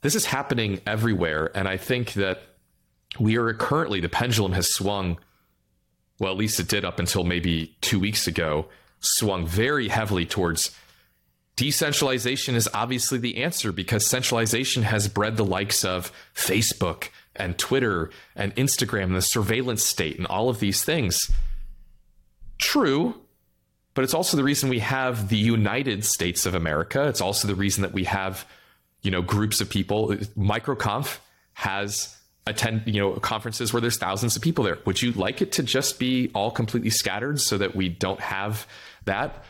this 0.00 0.14
is 0.14 0.24
happening 0.24 0.80
everywhere. 0.86 1.50
And 1.54 1.68
i 1.68 1.76
think 1.76 2.14
that 2.14 2.42
we 3.20 3.36
are 3.36 3.52
currently 3.54 4.00
the 4.00 4.08
pendulum 4.08 4.52
has 4.52 4.72
swung 4.72 5.18
well, 6.18 6.32
at 6.32 6.38
least 6.38 6.60
it 6.60 6.68
did 6.68 6.84
up 6.84 6.98
until 6.98 7.24
maybe 7.24 7.76
two 7.80 7.98
weeks 7.98 8.26
ago, 8.26 8.66
swung 9.00 9.46
very 9.46 9.88
heavily 9.88 10.24
towards 10.24 10.76
decentralization 11.56 12.54
is 12.54 12.68
obviously 12.72 13.18
the 13.18 13.42
answer 13.42 13.72
because 13.72 14.06
centralization 14.06 14.82
has 14.82 15.08
bred 15.08 15.36
the 15.36 15.44
likes 15.44 15.84
of 15.84 16.12
Facebook 16.34 17.08
and 17.36 17.58
Twitter 17.58 18.10
and 18.34 18.54
Instagram 18.56 19.04
and 19.04 19.16
the 19.16 19.22
surveillance 19.22 19.84
state 19.84 20.18
and 20.18 20.26
all 20.26 20.48
of 20.48 20.60
these 20.60 20.84
things. 20.84 21.30
True, 22.58 23.14
but 23.94 24.04
it's 24.04 24.14
also 24.14 24.36
the 24.36 24.44
reason 24.44 24.70
we 24.70 24.78
have 24.78 25.28
the 25.28 25.36
United 25.36 26.04
States 26.04 26.46
of 26.46 26.54
America. 26.54 27.06
It's 27.08 27.20
also 27.20 27.48
the 27.48 27.54
reason 27.54 27.82
that 27.82 27.92
we 27.92 28.04
have, 28.04 28.46
you 29.02 29.10
know, 29.10 29.22
groups 29.22 29.60
of 29.60 29.68
people. 29.68 30.08
MicroConf 30.38 31.18
has 31.54 32.16
attend 32.46 32.82
you 32.86 33.00
know 33.00 33.12
conferences 33.14 33.72
where 33.72 33.80
there's 33.80 33.98
thousands 33.98 34.36
of 34.36 34.42
people 34.42 34.64
there. 34.64 34.78
Would 34.84 35.00
you 35.00 35.12
like 35.12 35.42
it 35.42 35.52
to 35.52 35.62
just 35.62 35.98
be 35.98 36.30
all 36.34 36.50
completely 36.50 36.90
scattered 36.90 37.40
so 37.40 37.58
that 37.58 37.76
we 37.76 37.88
don't 37.88 38.20
have 38.20 38.66
that? 39.04 39.44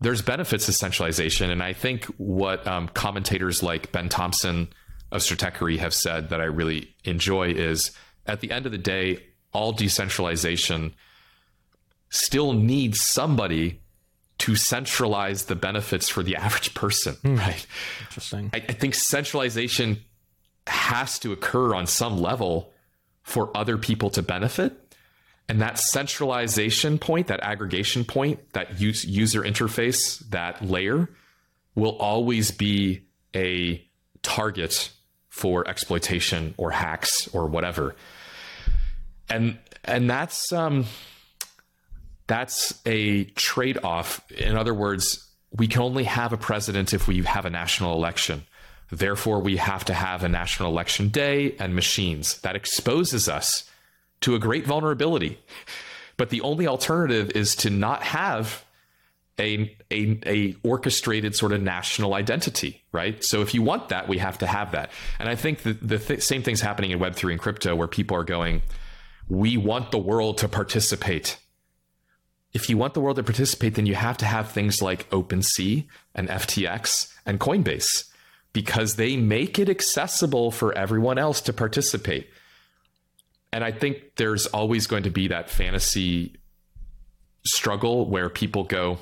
There's 0.00 0.22
benefits 0.22 0.64
to 0.64 0.72
centralization 0.72 1.50
and 1.50 1.62
i 1.62 1.74
think 1.74 2.06
what 2.16 2.66
um, 2.66 2.88
commentators 2.88 3.62
like 3.62 3.92
ben 3.92 4.08
thompson 4.08 4.68
of 5.12 5.20
stratechery 5.20 5.78
have 5.78 5.92
said 5.92 6.30
that 6.30 6.40
i 6.40 6.44
really 6.44 6.94
enjoy 7.04 7.50
is 7.50 7.90
at 8.26 8.40
the 8.40 8.50
end 8.50 8.64
of 8.64 8.72
the 8.72 8.78
day 8.78 9.22
all 9.52 9.72
decentralization 9.72 10.94
still 12.08 12.54
needs 12.54 13.00
somebody 13.00 13.80
to 14.38 14.56
centralize 14.56 15.44
the 15.44 15.54
benefits 15.54 16.08
for 16.08 16.22
the 16.22 16.34
average 16.36 16.72
person 16.74 17.14
mm, 17.16 17.38
right? 17.38 17.66
Interesting. 18.00 18.50
I, 18.54 18.56
I 18.56 18.72
think 18.72 18.94
centralization 18.94 20.02
has 20.70 21.18
to 21.20 21.32
occur 21.32 21.74
on 21.74 21.86
some 21.86 22.20
level 22.20 22.72
for 23.22 23.54
other 23.56 23.76
people 23.76 24.10
to 24.10 24.22
benefit. 24.22 24.94
And 25.48 25.60
that 25.60 25.78
centralization 25.78 26.98
point, 26.98 27.26
that 27.26 27.40
aggregation 27.40 28.04
point, 28.04 28.52
that 28.52 28.80
use, 28.80 29.04
user 29.04 29.42
interface, 29.42 30.20
that 30.30 30.64
layer 30.64 31.10
will 31.74 31.96
always 31.98 32.50
be 32.52 33.02
a 33.34 33.84
target 34.22 34.90
for 35.28 35.66
exploitation 35.66 36.54
or 36.56 36.70
hacks 36.70 37.28
or 37.32 37.46
whatever. 37.46 37.96
And 39.28 39.58
and 39.84 40.10
that's 40.10 40.52
um 40.52 40.86
that's 42.26 42.80
a 42.86 43.24
trade-off. 43.24 44.30
In 44.30 44.56
other 44.56 44.74
words, 44.74 45.28
we 45.50 45.66
can 45.66 45.82
only 45.82 46.04
have 46.04 46.32
a 46.32 46.36
president 46.36 46.94
if 46.94 47.08
we 47.08 47.22
have 47.24 47.44
a 47.44 47.50
national 47.50 47.94
election 47.94 48.44
Therefore, 48.90 49.40
we 49.40 49.56
have 49.56 49.84
to 49.86 49.94
have 49.94 50.24
a 50.24 50.28
national 50.28 50.70
election 50.70 51.08
day 51.08 51.54
and 51.58 51.74
machines. 51.74 52.40
That 52.40 52.56
exposes 52.56 53.28
us 53.28 53.70
to 54.22 54.34
a 54.34 54.38
great 54.38 54.66
vulnerability. 54.66 55.38
But 56.16 56.30
the 56.30 56.40
only 56.42 56.66
alternative 56.66 57.30
is 57.34 57.54
to 57.56 57.70
not 57.70 58.02
have 58.02 58.64
a, 59.38 59.74
a, 59.90 60.18
a 60.26 60.56
orchestrated 60.62 61.34
sort 61.34 61.52
of 61.52 61.62
national 61.62 62.14
identity, 62.14 62.82
right? 62.92 63.24
So 63.24 63.40
if 63.40 63.54
you 63.54 63.62
want 63.62 63.88
that, 63.88 64.08
we 64.08 64.18
have 64.18 64.36
to 64.38 64.46
have 64.46 64.72
that. 64.72 64.90
And 65.18 65.28
I 65.28 65.34
think 65.34 65.62
the, 65.62 65.72
the 65.72 65.98
th- 65.98 66.22
same 66.22 66.42
thing's 66.42 66.60
happening 66.60 66.90
in 66.90 66.98
Web3 66.98 67.32
and 67.32 67.40
crypto 67.40 67.74
where 67.74 67.88
people 67.88 68.16
are 68.16 68.24
going, 68.24 68.62
we 69.28 69.56
want 69.56 69.92
the 69.92 69.98
world 69.98 70.36
to 70.38 70.48
participate. 70.48 71.38
If 72.52 72.68
you 72.68 72.76
want 72.76 72.94
the 72.94 73.00
world 73.00 73.16
to 73.16 73.22
participate, 73.22 73.76
then 73.76 73.86
you 73.86 73.94
have 73.94 74.18
to 74.18 74.26
have 74.26 74.50
things 74.50 74.82
like 74.82 75.08
OpenSea 75.10 75.86
and 76.14 76.28
FTX 76.28 77.14
and 77.24 77.40
Coinbase 77.40 78.09
because 78.52 78.96
they 78.96 79.16
make 79.16 79.58
it 79.58 79.68
accessible 79.68 80.50
for 80.50 80.76
everyone 80.76 81.18
else 81.18 81.40
to 81.42 81.52
participate. 81.52 82.28
And 83.52 83.64
I 83.64 83.72
think 83.72 84.16
there's 84.16 84.46
always 84.46 84.86
going 84.86 85.04
to 85.04 85.10
be 85.10 85.28
that 85.28 85.50
fantasy 85.50 86.36
struggle 87.44 88.08
where 88.08 88.28
people 88.28 88.64
go, 88.64 88.98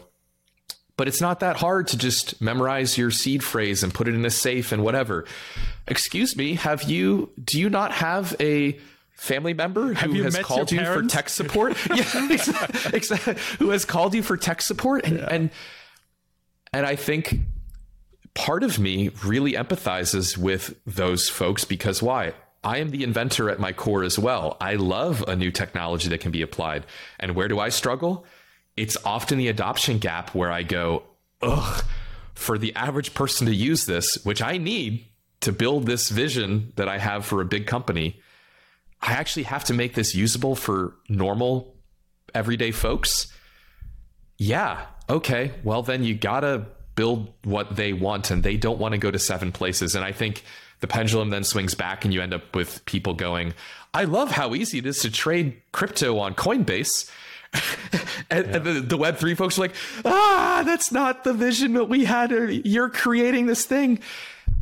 but 0.96 1.08
it's 1.08 1.20
not 1.20 1.40
that 1.40 1.56
hard 1.56 1.88
to 1.88 1.98
just 1.98 2.40
memorize 2.40 2.96
your 2.96 3.10
seed 3.10 3.42
phrase 3.42 3.82
and 3.82 3.92
put 3.92 4.08
it 4.08 4.14
in 4.14 4.24
a 4.24 4.30
safe 4.30 4.72
and 4.72 4.82
whatever. 4.82 5.24
Excuse 5.86 6.36
me, 6.36 6.54
have 6.54 6.82
you 6.84 7.30
do 7.42 7.58
you 7.58 7.70
not 7.70 7.92
have 7.92 8.36
a 8.40 8.78
family 9.14 9.52
member 9.52 9.94
who 9.94 10.22
has 10.22 10.38
called 10.38 10.70
you 10.70 10.84
for 10.84 11.02
tech 11.02 11.28
support? 11.28 11.76
yeah, 11.94 12.32
exactly, 12.32 12.96
exactly, 12.96 13.36
Who 13.58 13.70
has 13.70 13.84
called 13.84 14.14
you 14.14 14.22
for 14.22 14.36
tech 14.36 14.62
support 14.62 15.04
and 15.04 15.18
yeah. 15.18 15.28
and 15.30 15.50
and 16.72 16.86
I 16.86 16.96
think 16.96 17.40
part 18.34 18.62
of 18.62 18.78
me 18.78 19.10
really 19.24 19.52
empathizes 19.52 20.36
with 20.36 20.74
those 20.86 21.28
folks 21.28 21.64
because 21.64 22.02
why? 22.02 22.34
I 22.64 22.78
am 22.78 22.90
the 22.90 23.04
inventor 23.04 23.50
at 23.50 23.60
my 23.60 23.72
core 23.72 24.02
as 24.02 24.18
well. 24.18 24.56
I 24.60 24.74
love 24.74 25.24
a 25.28 25.36
new 25.36 25.50
technology 25.50 26.08
that 26.08 26.20
can 26.20 26.32
be 26.32 26.42
applied. 26.42 26.86
And 27.20 27.34
where 27.36 27.48
do 27.48 27.60
I 27.60 27.68
struggle? 27.68 28.26
it's 28.78 28.96
often 29.04 29.38
the 29.38 29.48
adoption 29.48 29.98
gap 29.98 30.34
where 30.34 30.52
I 30.52 30.62
go, 30.62 31.02
ugh, 31.42 31.84
for 32.34 32.56
the 32.56 32.74
average 32.76 33.12
person 33.12 33.46
to 33.48 33.54
use 33.54 33.86
this, 33.86 34.24
which 34.24 34.40
I 34.40 34.56
need 34.56 35.06
to 35.40 35.52
build 35.52 35.86
this 35.86 36.08
vision 36.08 36.72
that 36.76 36.88
I 36.88 36.98
have 36.98 37.26
for 37.26 37.40
a 37.40 37.44
big 37.44 37.66
company, 37.66 38.20
I 39.02 39.12
actually 39.12 39.44
have 39.44 39.64
to 39.64 39.74
make 39.74 39.94
this 39.94 40.14
usable 40.14 40.54
for 40.54 40.94
normal, 41.08 41.74
everyday 42.34 42.70
folks. 42.70 43.32
Yeah, 44.36 44.86
okay. 45.08 45.52
Well, 45.64 45.82
then 45.82 46.04
you 46.04 46.14
gotta 46.14 46.66
build 46.98 47.32
what 47.44 47.76
they 47.76 47.92
want, 47.92 48.32
and 48.32 48.42
they 48.42 48.56
don't 48.56 48.80
want 48.80 48.90
to 48.90 48.98
go 48.98 49.08
to 49.08 49.20
seven 49.20 49.52
places. 49.52 49.94
And 49.94 50.04
I 50.04 50.10
think 50.10 50.42
the 50.80 50.88
pendulum 50.88 51.30
then 51.30 51.44
swings 51.44 51.76
back, 51.76 52.04
and 52.04 52.12
you 52.12 52.20
end 52.20 52.34
up 52.34 52.56
with 52.56 52.84
people 52.86 53.14
going, 53.14 53.54
I 53.94 54.02
love 54.02 54.32
how 54.32 54.56
easy 54.56 54.78
it 54.78 54.86
is 54.86 54.98
to 55.02 55.10
trade 55.12 55.62
crypto 55.70 56.18
on 56.18 56.34
Coinbase 56.34 57.08
and, 58.30 58.46
yeah. 58.46 58.56
and 58.56 58.64
the, 58.64 58.72
the 58.80 58.98
Web3 58.98 59.36
folks 59.36 59.58
are 59.58 59.62
like, 59.62 59.74
ah, 60.04 60.64
that's 60.66 60.90
not 60.90 61.22
the 61.22 61.32
vision 61.32 61.74
that 61.74 61.84
we 61.84 62.04
had. 62.04 62.32
You're 62.66 62.90
creating 62.90 63.46
this 63.46 63.64
thing. 63.64 64.00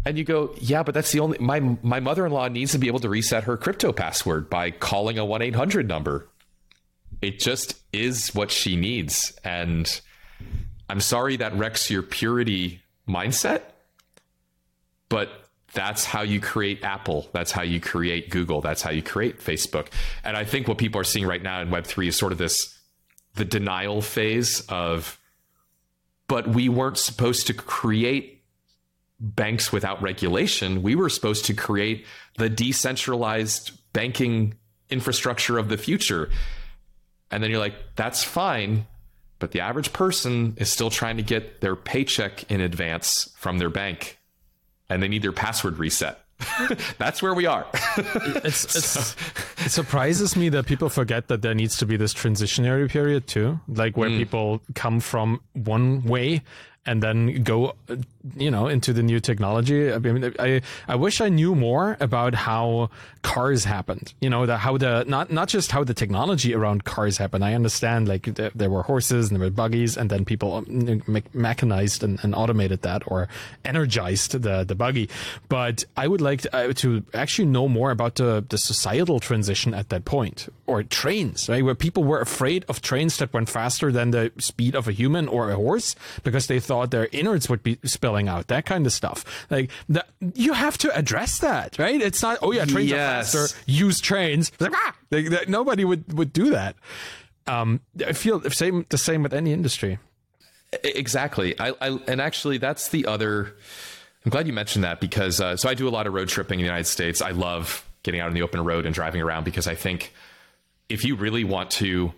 And 0.05 0.19
you 0.19 0.25
go, 0.25 0.55
yeah, 0.59 0.83
but 0.83 0.95
that's 0.95 1.11
the 1.13 1.21
only 1.21 1.39
my 1.39 1.59
my 1.83 2.01
mother-in-law 2.01 2.49
needs 2.49 2.73
to 2.73 2.79
be 2.79 2.87
able 2.87 3.01
to 3.01 3.09
reset 3.09 3.45
her 3.45 3.57
crypto 3.57 3.93
password 3.93 4.51
by 4.51 4.71
calling 4.73 5.19
a 5.19 5.23
1-800 5.23 5.87
number. 5.87 6.29
It 7.23 7.41
just 7.41 7.81
is 7.95 8.35
what 8.35 8.51
she 8.51 8.77
needs. 8.77 9.33
And 9.43 9.89
I'm 10.89 11.01
sorry 11.01 11.37
that 11.37 11.57
wrecks 11.57 11.91
your 11.91 12.03
purity 12.03 12.83
mindset, 13.09 13.63
but 15.09 15.31
that's 15.73 16.05
how 16.05 16.23
you 16.23 16.41
create 16.41 16.83
Apple. 16.85 17.29
That's 17.33 17.53
how 17.53 17.63
you 17.63 17.81
create 17.81 18.31
Google. 18.31 18.61
That's 18.61 18.83
how 18.83 18.91
you 18.91 19.03
create 19.03 19.41
Facebook. 19.41 19.89
And 20.25 20.37
I 20.37 20.45
think 20.45 20.69
what 20.69 20.79
people 20.79 21.01
are 21.01 21.05
seeing 21.05 21.27
right 21.27 21.43
now 21.43 21.61
in 21.61 21.69
Web3 21.69 22.09
is 22.09 22.17
sort 22.17 22.33
of 22.33 22.39
this 22.39 22.77
the 23.35 23.45
denial 23.45 24.01
phase 24.01 24.63
of, 24.69 25.21
but 26.27 26.49
we 26.49 26.71
weren't 26.71 26.97
supposed 26.97 27.47
to 27.49 27.55
create 27.55 28.43
banks 29.21 29.73
without 29.73 30.03
regulation. 30.03 30.83
We 30.83 30.95
were 30.95 31.09
supposed 31.09 31.45
to 31.47 31.55
create 31.55 32.07
the 32.39 32.49
decentralized 32.49 33.73
banking 33.93 34.55
infrastructure 34.89 35.59
of 35.59 35.69
the 35.69 35.77
future. 35.77 36.31
And 37.31 37.43
then 37.43 37.51
you're 37.51 37.61
like, 37.61 37.77
that's 37.95 38.25
fine. 38.25 38.87
But 39.39 39.51
the 39.53 39.61
average 39.61 39.93
person 39.93 40.55
is 40.57 40.73
still 40.73 40.91
trying 40.91 41.17
to 41.19 41.23
get 41.23 41.61
their 41.61 41.77
paycheck 41.77 42.51
in 42.51 42.61
advance 42.61 43.33
from 43.37 43.59
their 43.59 43.71
bank 43.71 44.19
and 44.89 45.03
they 45.03 45.09
need 45.09 45.23
their 45.23 45.33
password 45.33 45.79
reset. 45.79 46.21
That's 46.99 47.23
where 47.23 47.35
we 47.35 47.47
are. 47.47 47.67
it's, 47.97 48.77
it's, 48.77 49.17
it 49.65 49.71
surprises 49.71 50.37
me 50.37 50.49
that 50.51 50.67
people 50.67 50.89
forget 50.89 51.29
that 51.29 51.43
there 51.43 51.55
needs 51.55 51.79
to 51.79 51.87
be 51.87 51.97
this 51.97 52.13
transitionary 52.13 52.91
period 52.91 53.27
too, 53.27 53.59
like 53.69 53.97
where 53.97 54.11
mm. 54.11 54.19
people 54.19 54.61
come 54.75 55.01
from 55.01 55.41
one 55.55 56.03
way 56.05 56.43
and 56.87 57.03
then 57.03 57.43
go, 57.43 57.75
you 58.37 58.51
know, 58.51 58.69
into 58.69 58.93
the 58.93 59.03
new 59.03 59.21
technology. 59.21 59.93
I 59.93 59.99
mean, 59.99 60.35
I, 60.39 60.63
I 60.87 60.95
wish 60.95 61.21
I 61.21 61.29
knew 61.29 61.55
more 61.55 61.97
about 62.01 62.35
how 62.35 62.91
cars 63.23 63.65
happened, 63.65 64.15
you 64.21 64.31
know, 64.31 64.47
the, 64.47 64.57
how 64.57 64.79
the, 64.79 65.05
not, 65.07 65.31
not 65.33 65.49
just 65.49 65.73
how 65.73 65.83
the 65.83 65.95
technology 65.95 66.55
around 66.55 66.85
cars 66.85 67.19
happened. 67.19 67.45
I 67.45 67.55
understand 67.55 68.07
like 68.07 68.23
there, 68.23 68.53
there 68.55 68.71
were 68.71 68.83
horses 68.83 69.29
and 69.31 69.41
there 69.41 69.47
were 69.47 69.51
buggies 69.51 69.97
and 69.97 70.09
then 70.11 70.25
people 70.25 70.55
um, 70.55 71.03
mechanized 71.33 72.05
and, 72.05 72.21
and, 72.23 72.37
automated 72.37 72.83
that 72.83 73.03
or 73.07 73.29
energized 73.65 74.33
the, 74.43 74.63
the 74.63 74.75
buggy. 74.75 75.09
But 75.49 75.85
I 75.97 76.07
would 76.07 76.21
like 76.21 76.43
to, 76.43 76.57
uh, 76.57 76.73
to 76.75 77.03
actually 77.15 77.47
know 77.47 77.67
more 77.67 77.91
about 77.91 78.17
the, 78.17 78.45
the 78.49 78.59
societal 78.59 79.19
transition 79.19 79.75
at 79.75 79.89
that 79.89 80.05
point 80.05 80.49
or 80.67 80.83
trains, 80.83 81.49
right? 81.49 81.65
Where 81.65 81.75
people 81.75 82.05
were 82.05 82.21
afraid 82.21 82.65
of 82.69 82.83
trains 82.83 83.17
that 83.19 83.33
went 83.33 83.49
faster 83.49 83.91
than 83.91 84.11
the 84.11 84.33
speed 84.39 84.75
of 84.75 84.87
a 84.87 84.93
human 84.93 85.27
or 85.29 85.51
a 85.51 85.57
horse 85.57 85.97
because 86.23 86.47
they 86.47 86.61
thought 86.61 86.76
thought 86.77 86.91
their 86.91 87.09
innards 87.13 87.49
would 87.49 87.63
be 87.63 87.79
spilling 87.85 88.29
out, 88.29 88.49
that 88.49 88.67
kind 88.67 88.87
of 88.87 88.93
stuff. 88.93 89.25
Like 89.51 89.71
that, 89.89 90.09
you 90.35 90.53
have 90.53 90.77
to 90.79 90.97
address 90.97 91.39
that, 91.39 91.79
right? 91.79 92.01
It's 92.01 92.23
not, 92.23 92.39
oh 92.43 92.53
yeah, 92.53 92.65
trains 92.65 92.91
yes. 92.91 93.35
are 93.35 93.39
faster, 93.49 93.61
use 93.67 94.01
trains. 94.01 94.53
Like, 94.61 94.73
ah! 94.75 94.95
like, 95.11 95.49
nobody 95.49 95.85
would, 95.85 96.13
would 96.13 96.33
do 96.33 96.51
that. 96.51 96.77
Um, 97.47 97.81
I 98.07 98.13
feel 98.13 98.39
the 98.39 98.51
same, 98.51 98.87
the 98.89 98.99
same 98.99 99.23
with 99.23 99.33
any 99.33 99.53
industry. 99.53 99.99
Exactly. 100.83 101.59
I, 101.59 101.73
I, 101.81 101.99
and 102.07 102.21
actually 102.21 102.59
that's 102.59 102.89
the 102.89 103.07
other, 103.07 103.55
I'm 104.25 104.31
glad 104.31 104.47
you 104.47 104.53
mentioned 104.53 104.85
that 104.85 105.01
because, 105.01 105.41
uh, 105.41 105.57
so 105.57 105.69
I 105.69 105.75
do 105.75 105.89
a 105.89 105.91
lot 105.91 106.07
of 106.07 106.13
road 106.13 106.29
tripping 106.29 106.59
in 106.61 106.65
the 106.65 106.69
United 106.69 106.87
States. 106.87 107.23
I 107.23 107.31
love 107.31 107.89
getting 108.03 108.21
out 108.21 108.29
on 108.29 108.35
the 108.35 108.43
open 108.43 108.63
road 108.65 108.85
and 108.85 108.95
driving 108.95 109.23
around 109.23 109.45
because 109.45 109.67
I 109.67 109.75
think 109.75 110.13
if 110.89 111.05
you 111.05 111.17
really 111.17 111.45
want 111.45 111.71
to 111.73 112.13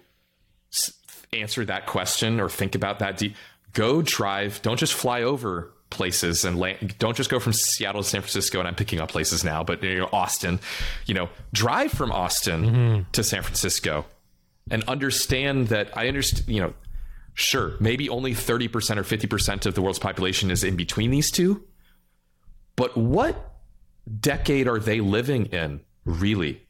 answer 1.32 1.64
that 1.66 1.86
question 1.86 2.40
or 2.40 2.48
think 2.48 2.74
about 2.74 2.98
that 2.98 3.18
deep, 3.18 3.36
go 3.78 4.02
drive. 4.02 4.60
Don't 4.62 4.76
just 4.76 4.92
fly 4.92 5.22
over 5.22 5.72
places 5.90 6.44
and 6.44 6.58
land, 6.58 6.98
don't 6.98 7.16
just 7.16 7.30
go 7.30 7.38
from 7.38 7.52
Seattle 7.52 8.02
to 8.02 8.08
San 8.08 8.20
Francisco. 8.20 8.58
And 8.58 8.66
I'm 8.66 8.74
picking 8.74 8.98
up 8.98 9.08
places 9.08 9.44
now, 9.44 9.62
but 9.62 9.82
you 9.82 9.98
know, 9.98 10.08
Austin, 10.12 10.58
you 11.06 11.14
know, 11.14 11.28
drive 11.52 11.92
from 11.92 12.10
Austin 12.10 12.64
mm-hmm. 12.64 13.10
to 13.12 13.22
San 13.22 13.42
Francisco 13.42 14.04
and 14.70 14.82
understand 14.84 15.68
that 15.68 15.96
I 15.96 16.08
understand, 16.08 16.48
you 16.48 16.60
know, 16.60 16.74
sure, 17.34 17.74
maybe 17.78 18.08
only 18.08 18.32
30% 18.32 18.66
or 18.96 19.04
50% 19.04 19.64
of 19.64 19.74
the 19.74 19.80
world's 19.80 20.00
population 20.00 20.50
is 20.50 20.64
in 20.64 20.74
between 20.76 21.12
these 21.12 21.30
two. 21.30 21.62
But 22.74 22.96
what 22.96 23.54
decade 24.20 24.66
are 24.66 24.80
they 24.80 25.00
living 25.00 25.46
in, 25.46 25.80
really? 26.04 26.66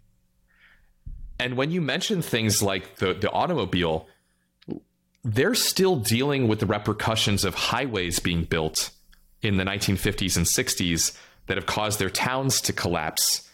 And 1.40 1.56
when 1.56 1.70
you 1.70 1.80
mention 1.80 2.20
things 2.20 2.62
like 2.62 2.96
the, 2.96 3.14
the 3.14 3.30
automobile, 3.30 4.08
they're 5.24 5.54
still 5.54 5.96
dealing 5.96 6.48
with 6.48 6.60
the 6.60 6.66
repercussions 6.66 7.44
of 7.44 7.54
highways 7.54 8.18
being 8.18 8.44
built 8.44 8.90
in 9.42 9.56
the 9.56 9.64
1950s 9.64 10.36
and 10.36 10.46
60s 10.46 11.16
that 11.46 11.56
have 11.56 11.66
caused 11.66 11.98
their 11.98 12.10
towns 12.10 12.60
to 12.62 12.72
collapse. 12.72 13.48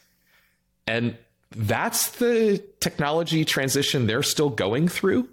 And 0.87 1.17
that's 1.51 2.11
the 2.13 2.63
technology 2.81 3.45
transition 3.45 4.07
they're 4.07 4.23
still 4.23 4.51
going 4.51 4.89
through 4.89 5.29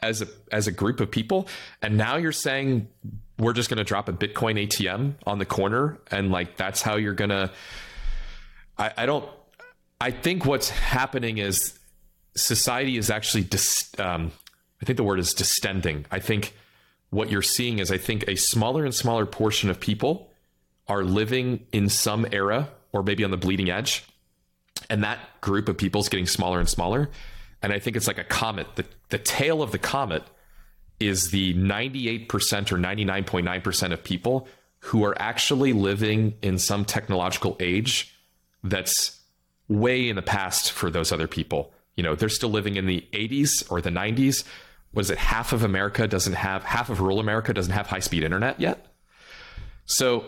as 0.00 0.22
a 0.22 0.28
as 0.50 0.66
a 0.66 0.72
group 0.72 1.00
of 1.00 1.10
people. 1.10 1.46
And 1.82 1.96
now 1.96 2.16
you're 2.16 2.32
saying 2.32 2.88
we're 3.38 3.52
just 3.52 3.68
going 3.68 3.78
to 3.78 3.84
drop 3.84 4.08
a 4.08 4.12
Bitcoin 4.12 4.66
ATM 4.66 5.14
on 5.26 5.38
the 5.38 5.44
corner 5.44 5.98
and 6.10 6.30
like 6.30 6.56
that's 6.56 6.82
how 6.82 6.96
you're 6.96 7.14
going 7.14 7.30
to 7.30 7.50
I, 8.78 9.04
don't 9.04 9.28
I 10.00 10.10
think 10.10 10.46
what's 10.46 10.70
happening 10.70 11.36
is 11.36 11.78
society 12.34 12.96
is 12.96 13.10
actually 13.10 13.44
dis, 13.44 13.90
um, 13.98 14.32
I 14.80 14.84
think 14.84 14.96
the 14.96 15.04
word 15.04 15.18
is 15.18 15.34
distending. 15.34 16.06
I 16.10 16.18
think 16.18 16.54
what 17.10 17.30
you're 17.30 17.42
seeing 17.42 17.78
is 17.78 17.90
I 17.90 17.98
think 17.98 18.24
a 18.26 18.36
smaller 18.36 18.84
and 18.84 18.94
smaller 18.94 19.26
portion 19.26 19.68
of 19.68 19.80
people 19.80 20.30
are 20.88 21.04
living 21.04 21.66
in 21.72 21.88
some 21.88 22.26
era 22.32 22.68
or 22.92 23.02
maybe 23.02 23.24
on 23.24 23.30
the 23.30 23.36
bleeding 23.36 23.70
edge. 23.70 24.04
And 24.88 25.04
that 25.04 25.18
group 25.40 25.68
of 25.68 25.76
people 25.76 26.00
is 26.00 26.08
getting 26.08 26.26
smaller 26.26 26.58
and 26.58 26.68
smaller. 26.68 27.10
And 27.62 27.72
I 27.72 27.78
think 27.78 27.96
it's 27.96 28.06
like 28.06 28.18
a 28.18 28.24
comet. 28.24 28.66
The, 28.76 28.84
the 29.10 29.18
tail 29.18 29.62
of 29.62 29.72
the 29.72 29.78
comet 29.78 30.24
is 30.98 31.30
the 31.30 31.54
98% 31.54 32.26
or 32.72 32.78
99.9% 32.78 33.92
of 33.92 34.04
people 34.04 34.48
who 34.80 35.04
are 35.04 35.20
actually 35.20 35.72
living 35.72 36.34
in 36.42 36.58
some 36.58 36.84
technological 36.84 37.56
age 37.60 38.14
that's 38.64 39.20
way 39.68 40.08
in 40.08 40.16
the 40.16 40.22
past 40.22 40.72
for 40.72 40.90
those 40.90 41.12
other 41.12 41.26
people. 41.26 41.72
You 41.96 42.02
know, 42.02 42.14
they're 42.14 42.28
still 42.28 42.50
living 42.50 42.76
in 42.76 42.86
the 42.86 43.06
80s 43.12 43.70
or 43.70 43.80
the 43.80 43.90
90s. 43.90 44.44
What 44.92 45.02
is 45.02 45.10
it? 45.10 45.18
Half 45.18 45.52
of 45.52 45.62
America 45.62 46.06
doesn't 46.08 46.32
have, 46.32 46.64
half 46.64 46.90
of 46.90 47.00
rural 47.00 47.20
America 47.20 47.54
doesn't 47.54 47.72
have 47.72 47.86
high 47.86 48.00
speed 48.00 48.22
internet 48.22 48.60
yet. 48.60 48.86
So, 49.84 50.24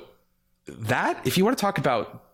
that, 0.66 1.26
if 1.26 1.36
you 1.36 1.44
want 1.44 1.58
to 1.58 1.60
talk 1.60 1.78
about 1.78 2.24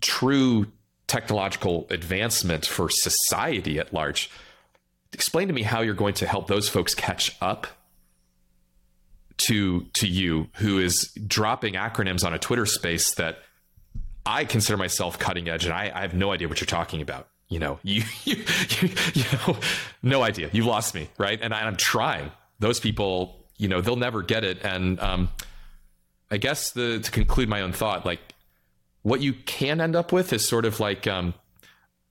true 0.00 0.66
technological 1.06 1.86
advancement 1.90 2.64
for 2.64 2.88
society 2.88 3.78
at 3.78 3.92
large, 3.92 4.30
explain 5.12 5.48
to 5.48 5.54
me 5.54 5.62
how 5.62 5.80
you're 5.82 5.94
going 5.94 6.14
to 6.14 6.26
help 6.26 6.46
those 6.46 6.68
folks 6.68 6.94
catch 6.94 7.36
up 7.40 7.66
to 9.36 9.86
to 9.94 10.06
you 10.06 10.48
who 10.54 10.78
is 10.78 11.12
dropping 11.26 11.74
acronyms 11.74 12.24
on 12.24 12.32
a 12.32 12.38
Twitter 12.38 12.66
space 12.66 13.14
that 13.14 13.38
I 14.24 14.44
consider 14.44 14.76
myself 14.76 15.18
cutting 15.18 15.48
edge 15.48 15.64
and 15.64 15.74
I, 15.74 15.90
I 15.94 16.00
have 16.02 16.14
no 16.14 16.32
idea 16.32 16.48
what 16.48 16.60
you're 16.60 16.66
talking 16.66 17.02
about. 17.02 17.28
You 17.48 17.58
know, 17.58 17.78
you, 17.82 18.02
you, 18.24 18.44
you, 18.80 18.88
you 19.14 19.24
know, 19.32 19.56
no 20.02 20.22
idea. 20.22 20.50
You've 20.52 20.66
lost 20.66 20.94
me, 20.94 21.08
right? 21.18 21.38
And 21.40 21.54
I, 21.54 21.62
I'm 21.62 21.76
trying. 21.76 22.30
Those 22.58 22.80
people, 22.80 23.44
you 23.56 23.68
know, 23.68 23.80
they'll 23.80 23.96
never 23.96 24.22
get 24.22 24.44
it. 24.44 24.64
And 24.64 24.98
um, 25.00 25.28
I 26.30 26.36
guess 26.36 26.70
the 26.72 27.00
to 27.00 27.10
conclude 27.10 27.48
my 27.48 27.60
own 27.60 27.72
thought, 27.72 28.06
like 28.06 28.20
what 29.02 29.20
you 29.20 29.34
can 29.34 29.80
end 29.80 29.94
up 29.94 30.12
with 30.12 30.32
is 30.32 30.46
sort 30.46 30.64
of 30.64 30.80
like, 30.80 31.06
um, 31.06 31.34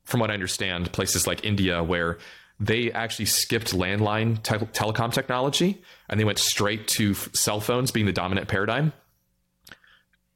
from 0.06 0.20
what 0.20 0.30
I 0.30 0.34
understand, 0.34 0.92
places 0.92 1.26
like 1.26 1.44
India 1.44 1.82
where 1.84 2.20
they 2.60 2.92
actually 2.92 3.26
skipped 3.26 3.74
landline 3.74 4.42
te- 4.44 4.66
telecom 4.68 5.12
technology 5.12 5.82
and 6.08 6.20
they 6.20 6.24
went 6.24 6.38
straight 6.38 6.88
to 6.90 7.12
f- 7.12 7.30
cell 7.34 7.60
phones 7.60 7.92
being 7.92 8.06
the 8.06 8.14
dominant 8.14 8.48
paradigm. 8.48 8.94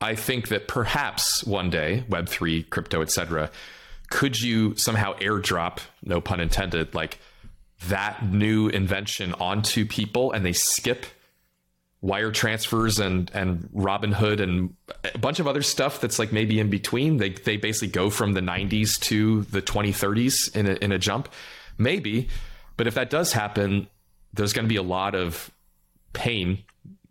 I 0.01 0.15
think 0.15 0.49
that 0.49 0.67
perhaps 0.67 1.43
one 1.43 1.69
day, 1.69 2.03
Web3, 2.09 2.69
crypto, 2.69 3.01
etc., 3.01 3.49
could 4.09 4.39
you 4.39 4.75
somehow 4.75 5.17
airdrop, 5.19 5.79
no 6.03 6.21
pun 6.21 6.39
intended, 6.39 6.95
like 6.95 7.19
that 7.87 8.25
new 8.25 8.69
invention 8.69 9.33
onto 9.33 9.85
people 9.85 10.31
and 10.31 10.45
they 10.45 10.53
skip 10.53 11.05
wire 12.01 12.31
transfers 12.31 12.99
and 12.99 13.31
and 13.33 13.69
Robinhood 13.73 14.41
and 14.41 14.75
a 15.13 15.17
bunch 15.17 15.39
of 15.39 15.47
other 15.47 15.61
stuff 15.61 15.99
that's 15.99 16.19
like 16.19 16.31
maybe 16.31 16.59
in 16.59 16.69
between. 16.69 17.17
They 17.17 17.29
they 17.29 17.57
basically 17.57 17.89
go 17.89 18.09
from 18.09 18.33
the 18.33 18.41
90s 18.41 18.99
to 19.01 19.43
the 19.43 19.61
2030s 19.61 20.55
in 20.55 20.67
a, 20.67 20.73
in 20.73 20.91
a 20.91 20.99
jump. 20.99 21.29
Maybe. 21.77 22.29
But 22.75 22.87
if 22.87 22.95
that 22.95 23.09
does 23.09 23.33
happen, 23.33 23.87
there's 24.33 24.53
going 24.53 24.65
to 24.65 24.69
be 24.69 24.77
a 24.77 24.83
lot 24.83 25.15
of 25.15 25.51
pain 26.13 26.63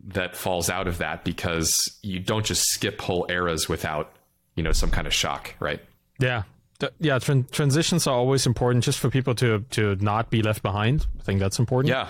that 0.09 0.35
falls 0.35 0.69
out 0.69 0.87
of 0.87 0.99
that 0.99 1.25
because 1.25 1.97
you 2.01 2.19
don't 2.19 2.45
just 2.45 2.63
skip 2.63 3.01
whole 3.01 3.25
eras 3.29 3.67
without, 3.67 4.13
you 4.55 4.63
know, 4.63 4.71
some 4.71 4.89
kind 4.89 5.05
of 5.05 5.13
shock, 5.13 5.53
right? 5.59 5.81
Yeah. 6.19 6.43
Yeah, 6.99 7.19
transitions 7.19 8.05
are 8.07 8.15
always 8.15 8.45
important 8.45 8.83
just 8.83 8.99
for 8.99 9.09
people 9.09 9.33
to 9.35 9.65
to 9.71 9.95
not 9.95 10.29
be 10.29 10.41
left 10.41 10.61
behind. 10.61 11.05
I 11.19 11.23
think 11.23 11.39
that's 11.39 11.59
important. 11.59 11.89
Yeah 11.89 12.07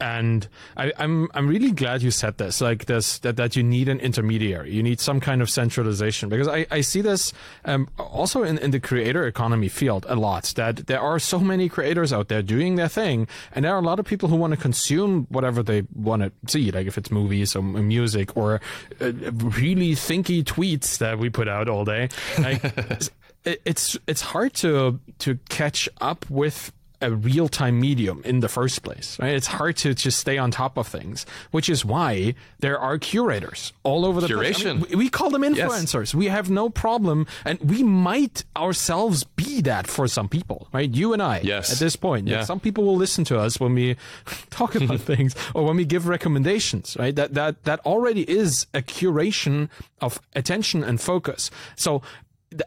and 0.00 0.48
I, 0.76 0.86
am 0.86 0.92
I'm, 0.98 1.28
I'm 1.34 1.48
really 1.48 1.70
glad 1.70 2.02
you 2.02 2.10
said 2.10 2.38
this 2.38 2.60
like 2.60 2.86
this 2.86 3.18
that, 3.20 3.36
that 3.36 3.56
you 3.56 3.62
need 3.62 3.88
an 3.88 4.00
intermediary. 4.00 4.72
You 4.72 4.82
need 4.82 5.00
some 5.00 5.20
kind 5.20 5.40
of 5.40 5.48
centralization. 5.48 6.28
Because 6.28 6.48
I, 6.48 6.66
I 6.70 6.80
see 6.80 7.00
this 7.00 7.32
um, 7.64 7.88
also 7.98 8.42
in, 8.42 8.58
in 8.58 8.70
the 8.70 8.80
creator 8.80 9.26
economy 9.26 9.68
field 9.68 10.04
a 10.08 10.16
lot 10.16 10.52
that 10.56 10.86
there 10.86 11.00
are 11.00 11.18
so 11.18 11.38
many 11.38 11.68
creators 11.68 12.12
out 12.12 12.28
there 12.28 12.42
doing 12.42 12.76
their 12.76 12.88
thing 12.88 13.28
and 13.52 13.64
there 13.64 13.74
are 13.74 13.78
a 13.78 13.82
lot 13.82 13.98
of 13.98 14.04
people 14.04 14.28
who 14.28 14.36
want 14.36 14.52
to 14.52 14.56
consume 14.56 15.26
whatever 15.30 15.62
they 15.62 15.84
want 15.94 16.22
to 16.22 16.32
see 16.46 16.70
like 16.70 16.86
if 16.86 16.98
it's 16.98 17.10
movies 17.10 17.54
or 17.54 17.62
music 17.62 18.36
or 18.36 18.60
uh, 19.00 19.12
really 19.32 19.92
thinky 19.92 20.42
tweets 20.42 20.98
that 20.98 21.18
we 21.18 21.30
put 21.30 21.48
out 21.48 21.68
all 21.68 21.84
day. 21.84 22.08
Like 22.38 22.62
it's 23.44 23.98
it's 24.06 24.20
hard 24.20 24.54
to 24.54 25.00
to 25.20 25.38
catch 25.48 25.88
up 26.00 26.28
with 26.30 26.72
a 27.04 27.10
real 27.10 27.48
time 27.48 27.80
medium 27.80 28.22
in 28.24 28.40
the 28.40 28.48
first 28.48 28.82
place, 28.82 29.18
right? 29.20 29.34
It's 29.34 29.46
hard 29.46 29.76
to 29.78 29.94
just 29.94 30.18
stay 30.18 30.38
on 30.38 30.50
top 30.50 30.76
of 30.76 30.86
things, 30.88 31.26
which 31.50 31.68
is 31.68 31.84
why 31.84 32.34
there 32.60 32.78
are 32.78 32.98
curators 32.98 33.72
all 33.82 34.04
over 34.04 34.20
the 34.20 34.26
Curation. 34.26 34.36
place. 34.38 34.66
I 34.66 34.72
mean, 34.72 34.98
we, 34.98 35.08
call 35.08 35.30
them 35.30 35.42
influencers. 35.42 36.06
Yes. 36.06 36.14
We 36.14 36.26
have 36.26 36.50
no 36.50 36.70
problem, 36.70 37.26
and 37.44 37.60
we 37.60 37.82
might 37.82 38.44
ourselves 38.56 39.24
be 39.24 39.60
that 39.62 39.86
for 39.86 40.08
some 40.08 40.28
people, 40.28 40.68
right? 40.72 40.92
You 40.92 41.12
and 41.12 41.22
I, 41.22 41.40
yes. 41.42 41.72
at 41.72 41.78
this 41.78 41.94
point. 41.94 42.26
Yeah. 42.26 42.44
Some 42.44 42.60
people 42.60 42.84
will 42.84 42.96
listen 42.96 43.24
to 43.24 43.38
us 43.38 43.60
when 43.60 43.74
we 43.74 43.96
talk 44.50 44.74
about 44.74 45.00
things 45.12 45.34
or 45.54 45.64
when 45.64 45.76
we 45.76 45.84
give 45.84 46.08
recommendations, 46.08 46.96
right? 46.98 47.14
That, 47.14 47.34
that, 47.34 47.64
that 47.64 47.80
already 47.80 48.28
is 48.28 48.66
a 48.72 48.82
curation 48.82 49.68
of 50.00 50.20
attention 50.34 50.82
and 50.82 51.00
focus. 51.00 51.50
So 51.76 52.02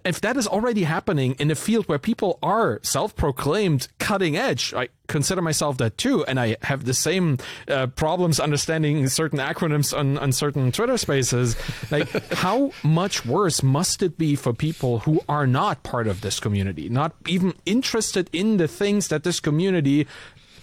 if 0.06 0.22
that 0.22 0.38
is 0.38 0.48
already 0.48 0.84
happening 0.84 1.36
in 1.40 1.52
a 1.52 1.56
field 1.56 1.88
where 1.88 2.00
people 2.00 2.40
are 2.42 2.80
self-proclaimed 2.84 3.88
cutting 4.00 4.36
edge, 4.36 4.74
I 4.74 4.90
consider 5.08 5.42
myself 5.42 5.78
that 5.78 5.98
too, 5.98 6.26
and 6.26 6.40
I 6.40 6.58
have 6.64 6.86
the 6.86 6.94
same 6.94 7.38
uh, 7.68 7.88
problems 7.88 8.40
understanding 8.40 9.08
certain 9.08 9.40
acronyms 9.40 9.98
on, 9.98 10.18
on 10.18 10.32
certain 10.32 10.72
Twitter 10.72 10.98
spaces. 10.98 11.56
Like, 11.92 12.10
how 12.34 12.72
much 12.84 13.26
worse 13.26 13.64
must 13.64 14.04
it 14.04 14.18
be 14.18 14.36
for 14.36 14.54
people 14.54 15.00
who 15.00 15.22
are 15.30 15.48
not 15.48 15.84
part 15.84 16.08
of 16.08 16.22
this 16.22 16.40
community, 16.40 16.90
not 16.90 17.16
even 17.28 17.54
interested 17.66 18.30
in 18.34 18.58
the 18.58 18.68
things 18.68 19.08
that 19.08 19.24
this 19.24 19.40
community 19.40 20.08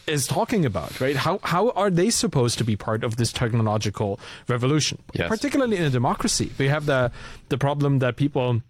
is 0.07 0.27
talking 0.27 0.65
about, 0.65 1.01
right? 1.01 1.17
How 1.17 1.41
how 1.43 1.71
are 1.71 1.91
they 1.91 2.11
supposed 2.11 2.59
to 2.59 2.65
be 2.65 2.77
part 2.77 3.05
of 3.05 3.17
this 3.17 3.33
technological 3.33 4.21
revolution? 4.49 5.03
Yes. 5.15 5.29
Particularly 5.29 5.77
in 5.77 5.85
a 5.85 5.91
democracy, 5.91 6.53
we 6.59 6.69
have 6.69 6.87
the 6.87 7.11
the 7.49 7.59
problem 7.59 8.01
that 8.01 8.17
people 8.17 8.61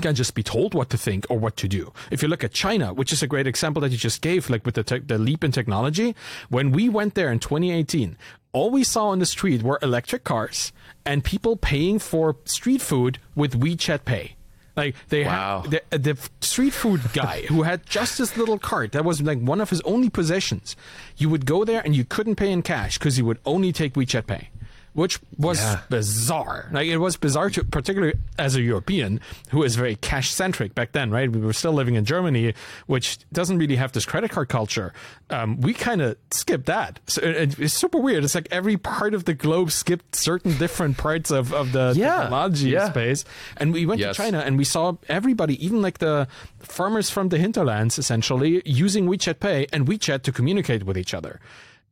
can 0.00 0.14
just 0.14 0.34
be 0.34 0.42
told 0.42 0.74
what 0.74 0.90
to 0.90 0.96
think 0.96 1.26
or 1.28 1.38
what 1.38 1.56
to 1.58 1.68
do. 1.68 1.92
If 2.10 2.22
you 2.22 2.28
look 2.28 2.42
at 2.42 2.52
China, 2.52 2.94
which 2.94 3.12
is 3.12 3.22
a 3.22 3.26
great 3.26 3.46
example 3.46 3.82
that 3.82 3.90
you 3.90 3.98
just 3.98 4.22
gave, 4.22 4.48
like 4.48 4.64
with 4.64 4.74
the, 4.74 4.82
te- 4.82 4.98
the 5.00 5.18
leap 5.18 5.44
in 5.44 5.52
technology, 5.52 6.14
when 6.48 6.72
we 6.72 6.88
went 6.88 7.14
there 7.14 7.30
in 7.30 7.38
2018, 7.38 8.16
all 8.52 8.70
we 8.70 8.84
saw 8.84 9.08
on 9.08 9.18
the 9.18 9.26
street 9.26 9.62
were 9.62 9.78
electric 9.82 10.24
cars 10.24 10.72
and 11.04 11.24
people 11.24 11.56
paying 11.56 11.98
for 11.98 12.36
street 12.44 12.80
food 12.80 13.18
with 13.34 13.58
WeChat 13.58 14.04
Pay. 14.04 14.36
Like 14.76 14.94
they 15.08 15.24
wow. 15.24 15.62
had 15.62 15.82
the, 15.90 15.98
the 15.98 16.30
street 16.40 16.72
food 16.72 17.02
guy 17.12 17.42
who 17.42 17.62
had 17.62 17.84
just 17.84 18.16
this 18.16 18.38
little 18.38 18.58
cart 18.58 18.92
that 18.92 19.04
was 19.04 19.20
like 19.20 19.38
one 19.38 19.60
of 19.60 19.68
his 19.68 19.82
only 19.82 20.08
possessions. 20.08 20.76
You 21.18 21.28
would 21.28 21.44
go 21.44 21.64
there 21.64 21.82
and 21.84 21.94
you 21.94 22.04
couldn't 22.06 22.36
pay 22.36 22.50
in 22.50 22.62
cash 22.62 22.98
because 22.98 23.16
he 23.16 23.22
would 23.22 23.38
only 23.44 23.72
take 23.72 23.92
WeChat 23.94 24.26
Pay 24.26 24.48
which 24.94 25.18
was 25.38 25.60
yeah. 25.60 25.80
bizarre. 25.88 26.68
Like 26.70 26.86
it 26.86 26.98
was 26.98 27.16
bizarre 27.16 27.50
to, 27.50 27.64
particularly 27.64 28.14
as 28.38 28.56
a 28.56 28.62
European 28.62 29.20
who 29.50 29.62
is 29.62 29.74
very 29.74 29.96
cash 29.96 30.30
centric 30.30 30.74
back 30.74 30.92
then, 30.92 31.10
right? 31.10 31.30
We 31.30 31.40
were 31.40 31.52
still 31.52 31.72
living 31.72 31.94
in 31.94 32.04
Germany, 32.04 32.54
which 32.86 33.18
doesn't 33.32 33.58
really 33.58 33.76
have 33.76 33.92
this 33.92 34.04
credit 34.04 34.30
card 34.30 34.48
culture. 34.48 34.92
Um, 35.30 35.60
we 35.60 35.72
kind 35.72 36.02
of 36.02 36.16
skipped 36.30 36.66
that. 36.66 37.00
So 37.06 37.22
it, 37.22 37.58
it's 37.58 37.74
super 37.74 37.98
weird. 37.98 38.24
It's 38.24 38.34
like 38.34 38.48
every 38.50 38.76
part 38.76 39.14
of 39.14 39.24
the 39.24 39.34
globe 39.34 39.70
skipped 39.70 40.14
certain 40.14 40.56
different 40.58 40.98
parts 40.98 41.30
of, 41.30 41.54
of 41.54 41.72
the 41.72 41.94
yeah. 41.96 42.22
technology 42.22 42.70
yeah. 42.70 42.90
space. 42.90 43.24
And 43.56 43.72
we 43.72 43.86
went 43.86 44.00
yes. 44.00 44.16
to 44.16 44.22
China 44.22 44.40
and 44.40 44.58
we 44.58 44.64
saw 44.64 44.96
everybody, 45.08 45.64
even 45.64 45.80
like 45.80 45.98
the 45.98 46.28
farmers 46.58 47.08
from 47.08 47.30
the 47.30 47.38
hinterlands, 47.38 47.98
essentially 47.98 48.62
using 48.66 49.06
WeChat 49.06 49.40
Pay 49.40 49.66
and 49.72 49.86
WeChat 49.86 50.22
to 50.22 50.32
communicate 50.32 50.84
with 50.84 50.98
each 50.98 51.14
other. 51.14 51.40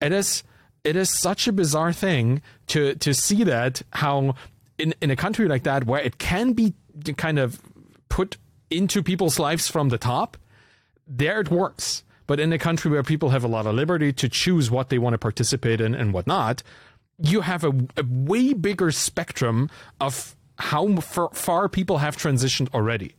It 0.02 0.12
is 0.12 0.42
it 0.84 0.96
is 0.96 1.10
such 1.10 1.46
a 1.46 1.52
bizarre 1.52 1.92
thing 1.92 2.42
to 2.68 2.94
to 2.96 3.14
see 3.14 3.44
that 3.44 3.82
how 3.92 4.34
in 4.78 4.94
in 5.00 5.10
a 5.10 5.16
country 5.16 5.48
like 5.48 5.62
that 5.64 5.84
where 5.84 6.00
it 6.00 6.18
can 6.18 6.52
be 6.52 6.74
kind 7.16 7.38
of 7.38 7.60
put 8.08 8.36
into 8.70 9.02
people's 9.02 9.38
lives 9.38 9.68
from 9.68 9.88
the 9.88 9.98
top, 9.98 10.36
there 11.06 11.40
it 11.40 11.50
works. 11.50 12.04
But 12.26 12.38
in 12.38 12.52
a 12.52 12.58
country 12.58 12.90
where 12.90 13.02
people 13.02 13.30
have 13.30 13.42
a 13.42 13.48
lot 13.48 13.66
of 13.66 13.74
liberty 13.74 14.12
to 14.12 14.28
choose 14.28 14.70
what 14.70 14.88
they 14.88 14.98
want 14.98 15.14
to 15.14 15.18
participate 15.18 15.80
in 15.80 15.94
and 15.94 16.12
what 16.14 16.28
not, 16.28 16.62
you 17.18 17.40
have 17.40 17.64
a, 17.64 17.72
a 17.96 18.04
way 18.08 18.52
bigger 18.52 18.92
spectrum 18.92 19.68
of 20.00 20.36
how 20.58 20.96
far 20.96 21.68
people 21.68 21.98
have 21.98 22.16
transitioned 22.16 22.72
already. 22.72 23.16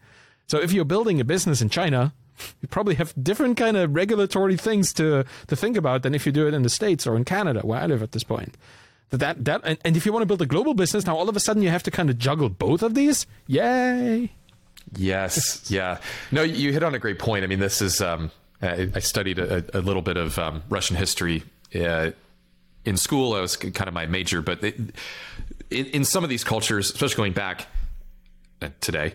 So 0.47 0.59
if 0.59 0.72
you're 0.72 0.86
building 0.86 1.20
a 1.20 1.26
business 1.26 1.62
in 1.62 1.70
China, 1.70 2.14
you 2.62 2.68
probably 2.68 2.96
have 2.96 3.14
different 3.22 3.58
kind 3.58 3.78
of 3.78 3.94
regulatory 3.96 4.58
things 4.58 4.94
to 4.94 5.26
to 5.48 5.56
think 5.56 5.78
about 5.78 6.04
than 6.04 6.16
if 6.16 6.26
you 6.26 6.32
do 6.32 6.48
it 6.48 6.54
in 6.54 6.64
the 6.64 6.70
states 6.70 7.08
or 7.08 7.16
in 7.16 7.26
Canada, 7.26 7.62
where 7.62 7.80
I 7.80 7.86
live 7.86 8.04
at 8.04 8.12
this 8.12 8.24
point. 8.24 8.56
That 9.12 9.44
that 9.46 9.62
and, 9.64 9.78
and 9.84 9.98
if 9.98 10.06
you 10.06 10.14
want 10.14 10.24
to 10.24 10.26
build 10.26 10.42
a 10.42 10.46
global 10.46 10.74
business, 10.74 11.06
now 11.06 11.18
all 11.18 11.30
of 11.30 11.36
a 11.36 11.39
sudden 11.39 11.62
you 11.62 11.70
have 11.70 11.84
to 11.84 11.92
kind 11.92 12.10
of 12.10 12.18
juggle 12.18 12.50
both 12.50 12.82
of 12.82 12.94
these. 12.94 13.28
Yay! 13.48 14.32
Yes, 14.96 15.64
yeah. 15.72 16.00
No, 16.32 16.44
you 16.44 16.72
hit 16.72 16.84
on 16.84 16.96
a 16.96 17.00
great 17.00 17.20
point. 17.20 17.44
I 17.44 17.48
mean, 17.48 17.60
this 17.60 17.82
is 17.82 18.02
um, 18.02 18.32
I, 18.62 18.89
I, 18.96 19.00
studied 19.00 19.39
a, 19.39 19.64
a, 19.78 19.82
little 19.82 20.02
bit 20.02 20.18
of 20.18 20.38
um, 20.39 20.64
Russian 20.70 20.96
history 20.96 21.44
uh, 21.76 22.12
in 22.86 22.98
school. 22.98 23.34
I 23.34 23.42
was 23.42 23.58
kind 23.58 23.88
of 23.88 23.94
my 23.94 24.06
major, 24.06 24.42
but 24.42 24.64
it, 24.64 24.78
in, 25.70 25.86
in 25.88 26.06
some 26.06 26.24
of 26.24 26.30
these 26.30 26.44
cultures, 26.44 26.92
especially 26.92 27.18
going 27.18 27.34
back 27.34 27.68
uh, 28.62 28.70
today, 28.80 29.14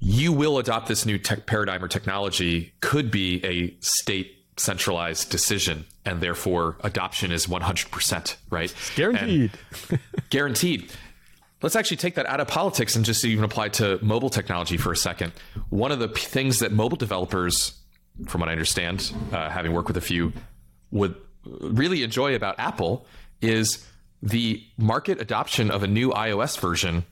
you 0.00 0.32
will 0.32 0.58
adopt 0.58 0.88
this 0.88 1.06
new 1.06 1.18
tech 1.18 1.46
paradigm 1.46 1.82
or 1.82 1.88
technology 1.88 2.72
could 2.80 3.10
be 3.10 3.44
a 3.44 3.76
state 3.80 4.44
centralized 4.56 5.30
decision 5.30 5.84
and 6.04 6.20
therefore 6.20 6.76
adoption 6.82 7.32
is 7.32 7.46
100%, 7.46 8.36
right? 8.50 8.70
It's 8.70 8.94
guaranteed. 8.94 9.50
guaranteed. 10.30 10.92
Let's 11.62 11.76
actually 11.76 11.96
take 11.96 12.14
that 12.16 12.26
out 12.26 12.40
of 12.40 12.48
politics 12.48 12.94
and 12.94 13.04
just 13.04 13.24
even 13.24 13.44
apply 13.44 13.70
to 13.70 13.98
mobile 14.02 14.28
technology 14.28 14.76
for 14.76 14.92
a 14.92 14.96
second. 14.96 15.32
One 15.70 15.92
of 15.92 15.98
the 15.98 16.08
p- 16.08 16.20
things 16.20 16.58
that 16.58 16.72
mobile 16.72 16.98
developers, 16.98 17.80
from 18.26 18.42
what 18.42 18.50
I 18.50 18.52
understand, 18.52 19.12
uh, 19.32 19.48
having 19.48 19.72
worked 19.72 19.88
with 19.88 19.96
a 19.96 20.02
few, 20.02 20.32
would 20.90 21.14
really 21.44 22.02
enjoy 22.02 22.34
about 22.34 22.56
Apple 22.58 23.06
is 23.40 23.86
the 24.22 24.62
market 24.76 25.20
adoption 25.20 25.70
of 25.70 25.82
a 25.82 25.86
new 25.86 26.10
iOS 26.10 26.58
version 26.58 27.04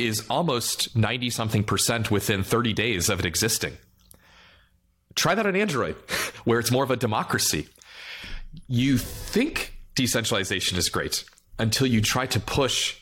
is 0.00 0.26
almost 0.28 0.96
90 0.96 1.30
something 1.30 1.64
percent 1.64 2.10
within 2.10 2.42
30 2.42 2.72
days 2.72 3.08
of 3.08 3.20
it 3.20 3.26
existing. 3.26 3.76
Try 5.14 5.34
that 5.34 5.46
on 5.46 5.56
Android, 5.56 5.94
where 6.44 6.58
it's 6.58 6.70
more 6.70 6.84
of 6.84 6.90
a 6.90 6.96
democracy. 6.96 7.68
You 8.66 8.98
think 8.98 9.74
decentralization 9.94 10.78
is 10.78 10.88
great 10.88 11.24
until 11.58 11.86
you 11.86 12.00
try 12.00 12.26
to 12.26 12.40
push 12.40 12.98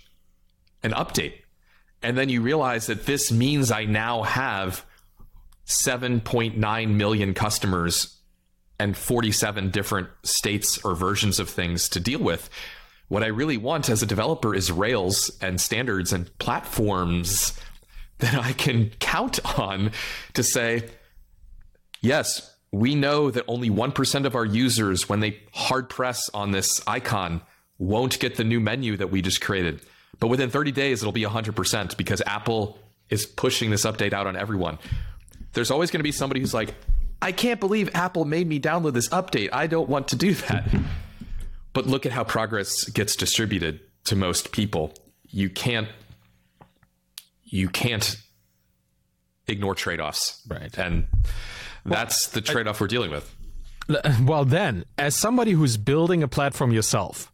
an 0.82 0.92
update. 0.92 1.34
And 2.03 2.16
then 2.16 2.28
you 2.28 2.42
realize 2.42 2.86
that 2.86 3.07
this 3.07 3.32
means 3.32 3.70
I 3.70 3.84
now 3.84 4.22
have 4.22 4.84
7.9 5.66 6.94
million 6.94 7.34
customers 7.34 8.18
and 8.78 8.96
47 8.96 9.70
different 9.70 10.09
states 10.22 10.78
or 10.84 10.94
versions 10.94 11.40
of 11.40 11.51
things 11.51 11.88
to 11.90 12.01
deal 12.01 12.20
with. 12.20 12.49
What 13.09 13.22
I 13.22 13.28
really 13.28 13.56
want 13.56 13.88
as 13.88 14.02
a 14.02 14.06
developer 14.06 14.54
is 14.54 14.70
Rails 14.70 15.30
and 15.40 15.61
standards 15.61 16.12
and 16.12 16.36
platforms 16.38 17.59
that 18.18 18.34
I 18.34 18.52
can 18.52 18.90
count 19.00 19.38
on 19.59 19.92
to 20.34 20.42
say, 20.42 20.88
yes, 22.00 22.54
we 22.70 22.94
know 22.94 23.30
that 23.30 23.44
only 23.48 23.70
1% 23.70 24.24
of 24.26 24.34
our 24.34 24.44
users, 24.44 25.09
when 25.09 25.20
they 25.20 25.40
hard 25.52 25.88
press 25.88 26.28
on 26.34 26.50
this 26.50 26.82
icon, 26.86 27.40
won't 27.78 28.18
get 28.18 28.36
the 28.36 28.44
new 28.44 28.61
menu 28.61 28.96
that 28.96 29.11
we 29.11 29.22
just 29.22 29.40
created. 29.40 29.80
But 30.20 30.28
within 30.28 30.50
30 30.50 30.72
days, 30.72 31.00
it'll 31.00 31.12
be 31.12 31.22
100% 31.22 31.96
because 31.96 32.20
Apple 32.26 32.78
is 33.09 33.24
pushing 33.24 33.70
this 33.70 33.86
update 33.86 34.12
out 34.12 34.26
on 34.26 34.36
everyone. 34.36 34.78
There's 35.52 35.70
always 35.70 35.90
going 35.90 36.00
to 36.00 36.04
be 36.04 36.12
somebody 36.12 36.40
who's 36.40 36.52
like, 36.52 36.74
I 37.22 37.32
can't 37.32 37.59
believe 37.59 37.90
Apple 37.94 38.24
made 38.24 38.46
me 38.46 38.61
download 38.61 38.92
this 38.92 39.09
update. 39.09 39.48
I 39.52 39.66
don't 39.66 39.88
want 39.88 40.09
to 40.09 40.16
do 40.16 40.34
that. 40.34 40.68
but 41.78 41.86
look 41.86 42.04
at 42.04 42.10
how 42.10 42.24
progress 42.24 42.86
gets 42.90 43.14
distributed 43.14 43.78
to 44.02 44.16
most 44.16 44.50
people. 44.50 44.92
You 45.28 45.48
can't 45.48 45.86
you 47.44 47.68
can't 47.68 48.16
ignore 49.46 49.76
trade-offs. 49.76 50.44
Right. 50.48 50.76
And 50.76 51.06
that's 51.84 52.26
the 52.26 52.40
trade-off 52.40 52.80
we're 52.80 52.88
dealing 52.88 53.12
with. 53.12 53.32
Well, 54.20 54.44
then, 54.44 54.86
as 54.98 55.14
somebody 55.14 55.52
who's 55.52 55.76
building 55.76 56.24
a 56.24 56.26
platform 56.26 56.72
yourself, 56.72 57.32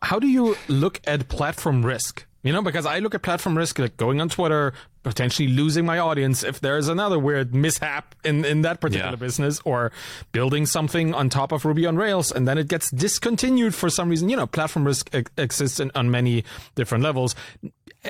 how 0.00 0.18
do 0.18 0.28
you 0.28 0.56
look 0.66 1.02
at 1.06 1.28
platform 1.28 1.84
risk? 1.84 2.24
You 2.44 2.52
know, 2.52 2.60
because 2.60 2.84
I 2.84 2.98
look 2.98 3.14
at 3.14 3.22
platform 3.22 3.56
risk 3.56 3.78
like 3.78 3.96
going 3.96 4.20
on 4.20 4.28
Twitter, 4.28 4.74
potentially 5.02 5.48
losing 5.48 5.86
my 5.86 5.98
audience 5.98 6.44
if 6.44 6.60
there's 6.60 6.88
another 6.88 7.18
weird 7.18 7.54
mishap 7.54 8.14
in, 8.22 8.44
in 8.44 8.60
that 8.62 8.82
particular 8.82 9.12
yeah. 9.12 9.16
business, 9.16 9.62
or 9.64 9.92
building 10.32 10.66
something 10.66 11.14
on 11.14 11.30
top 11.30 11.52
of 11.52 11.64
Ruby 11.64 11.86
on 11.86 11.96
Rails 11.96 12.30
and 12.30 12.46
then 12.46 12.58
it 12.58 12.68
gets 12.68 12.90
discontinued 12.90 13.74
for 13.74 13.88
some 13.88 14.10
reason. 14.10 14.28
You 14.28 14.36
know, 14.36 14.46
platform 14.46 14.86
risk 14.86 15.10
exists 15.38 15.80
in, 15.80 15.90
on 15.94 16.10
many 16.10 16.44
different 16.74 17.02
levels. 17.02 17.34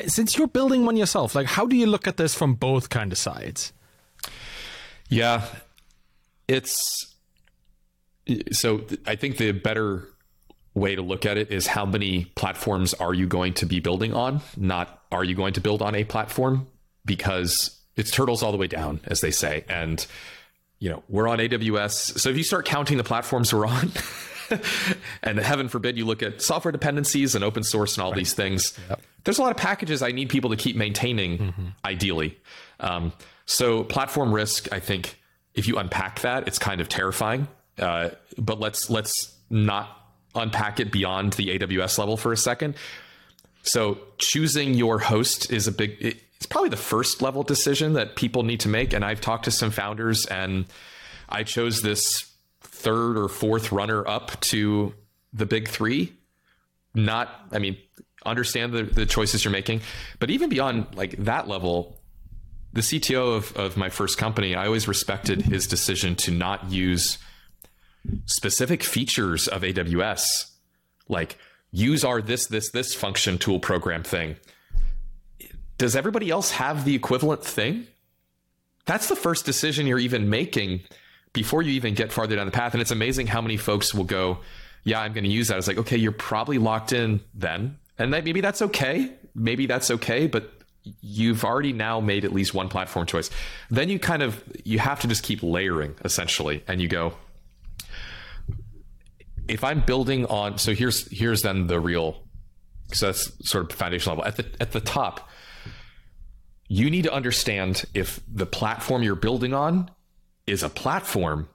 Since 0.09 0.37
you're 0.37 0.49
building 0.49 0.85
one 0.85 0.97
yourself, 0.97 1.37
like 1.37 1.47
how 1.47 1.65
do 1.65 1.77
you 1.77 1.87
look 1.87 2.09
at 2.09 2.17
this 2.17 2.35
from 2.35 2.55
both 2.55 2.91
kind 2.91 3.13
of 3.13 3.19
sides? 3.19 3.73
Yeah, 5.09 5.47
it's 6.49 7.15
so 8.51 8.85
I 9.07 9.15
think 9.15 9.37
the 9.37 9.53
better 9.53 10.09
way 10.75 10.97
to 10.97 11.03
look 11.03 11.25
at 11.25 11.39
it 11.39 11.51
is 11.51 11.67
how 11.67 11.87
many 11.87 12.25
platforms 12.35 12.95
are 12.95 13.15
you 13.15 13.27
going 13.27 13.55
to 13.55 13.67
be 13.67 13.81
building 13.81 14.13
on, 14.13 14.41
not 14.57 15.03
are 15.13 15.25
you 15.25 15.35
going 15.35 15.55
to 15.55 15.61
build 15.61 15.83
on 15.83 15.95
a 15.95 16.05
platform 16.05 16.67
because 17.05 17.79
it's 17.97 18.11
turtles 18.11 18.43
all 18.43 18.53
the 18.53 18.59
way 18.59 18.67
down, 18.67 19.01
as 19.05 19.21
they 19.21 19.31
say. 19.31 19.65
And, 19.69 20.05
you 20.81 20.91
know, 20.91 21.03
we're 21.09 21.29
on 21.29 21.39
AWS. 21.39 22.19
So 22.19 22.29
if 22.29 22.37
you 22.37 22.43
start 22.43 22.67
counting 22.67 22.97
the 22.97 23.05
platforms 23.05 23.55
we're 23.55 23.67
on, 23.67 23.93
and 25.23 25.39
heaven 25.39 25.69
forbid 25.69 25.97
you 25.97 26.05
look 26.05 26.23
at 26.23 26.43
software 26.43 26.73
dependencies 26.73 27.35
and 27.35 27.45
open 27.45 27.63
source 27.63 27.97
and 27.97 28.05
all 28.05 28.11
right. 28.11 28.19
these 28.19 28.33
things, 28.33 28.79
yep. 28.89 29.01
there's 29.23 29.39
a 29.39 29.43
lot 29.43 29.53
of 29.53 29.57
packages 29.57 30.03
I 30.03 30.11
need 30.11 30.29
people 30.29 30.51
to 30.51 30.57
keep 30.57 30.77
maintaining, 30.77 31.39
mm-hmm. 31.39 31.67
ideally. 31.85 32.37
Um, 32.81 33.13
so 33.47 33.85
platform 33.85 34.33
risk, 34.33 34.73
I 34.73 34.81
think, 34.81 35.21
if 35.55 35.69
you 35.69 35.79
unpack 35.79 36.21
that, 36.21 36.49
it's 36.49 36.59
kind 36.59 36.81
of 36.81 36.89
terrifying. 36.89 37.47
Uh, 37.79 38.11
but 38.37 38.59
let's 38.59 38.91
let's 38.91 39.37
not 39.51 40.04
unpack 40.35 40.81
it 40.81 40.91
beyond 40.91 41.35
the 41.35 41.59
AWS 41.59 41.99
level 41.99 42.17
for 42.17 42.33
a 42.33 42.37
second. 42.37 42.75
So 43.63 43.99
choosing 44.19 44.75
your 44.75 44.99
host 44.99 45.51
is 45.51 45.67
a 45.67 45.73
big 45.73 46.21
it's 46.37 46.47
probably 46.47 46.69
the 46.69 46.77
first 46.77 47.23
level 47.23 47.43
decision 47.43 47.95
that 47.95 48.17
people 48.17 48.43
need 48.43 48.61
to 48.61 48.69
make 48.69 48.93
and 48.93 49.05
I've 49.05 49.21
talked 49.21 49.47
to 49.47 49.51
some 49.51 49.71
founders 49.71 50.27
and 50.27 50.67
I 51.29 51.43
chose 51.43 51.81
this 51.81 52.31
third 52.61 53.17
or 53.17 53.29
fourth 53.29 53.73
runner 53.73 54.07
up 54.07 54.39
to 54.41 54.93
the 55.33 55.47
big 55.47 55.69
3 55.69 56.13
not 56.95 57.31
I 57.51 57.59
mean 57.59 57.79
understand 58.27 58.75
the, 58.75 58.83
the 58.83 59.07
choices 59.07 59.45
you're 59.45 59.53
making 59.53 59.81
but 60.19 60.29
even 60.29 60.51
beyond 60.51 60.87
like 60.95 61.17
that 61.25 61.49
level 61.49 61.99
the 62.75 62.83
CTO 62.83 63.37
of, 63.37 63.57
of 63.57 63.77
my 63.79 63.89
first 63.89 64.19
company 64.19 64.55
I 64.55 64.67
always 64.67 64.87
respected 64.87 65.41
his 65.41 65.67
decision 65.67 66.15
to 66.17 66.31
not 66.31 66.71
use 66.71 67.17
specific 68.27 68.83
features 68.83 69.49
of 69.49 69.63
AWS, 69.63 70.51
like 71.09 71.39
use 71.71 72.05
our 72.05 72.23
this, 72.23 72.47
this, 72.47 72.71
this 72.71 72.95
function 72.95 73.39
tool 73.39 73.59
program 73.59 74.03
thing. 74.03 74.37
Does 75.79 75.97
everybody 75.97 76.31
else 76.31 76.53
have 76.53 76.85
the 76.85 76.95
equivalent 76.95 77.45
thing? 77.45 77.87
That's 78.87 79.09
the 79.09 79.17
first 79.17 79.45
decision 79.45 79.87
you're 79.87 79.99
even 79.99 80.31
making 80.31 80.81
before 81.33 81.63
you 81.63 81.73
even 81.73 81.95
get 81.95 82.13
farther 82.13 82.37
down 82.37 82.47
the 82.47 82.53
path. 82.53 82.75
And 82.75 82.81
it's 82.81 82.91
amazing 82.91 83.27
how 83.27 83.41
many 83.41 83.57
folks 83.57 83.93
will 83.93 84.05
go, 84.05 84.39
Yeah, 84.85 85.01
I'm 85.01 85.13
going 85.13 85.25
to 85.25 85.31
use 85.31 85.49
that. 85.49 85.59
It's 85.59 85.67
like, 85.67 85.79
okay, 85.79 85.97
you're 85.97 86.13
probably 86.13 86.59
locked 86.59 86.93
in 86.93 87.21
then. 87.35 87.79
And 87.99 88.13
that, 88.13 88.25
maybe 88.25 88.41
that's 88.41 88.63
okay. 88.63 89.13
Maybe 89.35 89.67
that's 89.67 89.91
okay. 89.91 90.27
But 90.27 90.53
you've 91.01 91.45
already 91.45 91.73
now 91.73 92.01
made 92.01 92.25
at 92.25 92.33
least 92.33 92.55
one 92.55 92.69
platform 92.69 93.07
choice. 93.07 93.31
Then 93.71 93.89
you 93.89 93.99
kind 93.99 94.23
of 94.23 94.43
you 94.65 94.79
have 94.79 95.01
to 95.01 95.09
just 95.09 95.23
keep 95.23 95.43
layering 95.43 95.95
essentially. 96.05 96.63
And 96.69 96.81
you 96.81 96.89
go, 96.89 97.15
if 99.49 99.65
I'm 99.65 99.81
building 99.81 100.27
on, 100.27 100.59
so 100.59 100.75
here's 100.75 101.11
here's 101.11 101.43
then 101.43 101.67
the 101.67 101.81
real, 101.81 102.23
so 102.93 103.07
that's 103.07 103.49
sort 103.49 103.71
of 103.71 103.77
foundation 103.77 104.11
level 104.11 104.25
at 104.25 104.37
the 104.37 104.47
at 104.61 104.73
the 104.73 104.81
top. 104.81 105.29
You 106.69 106.91
need 106.91 107.03
to 107.03 107.13
understand 107.13 107.85
if 107.95 108.21
the 108.27 108.47
platform 108.47 109.03
you're 109.03 109.17
building 109.17 109.53
on 109.53 109.91
is 110.47 110.63
a 110.63 110.69
platform 110.69 111.49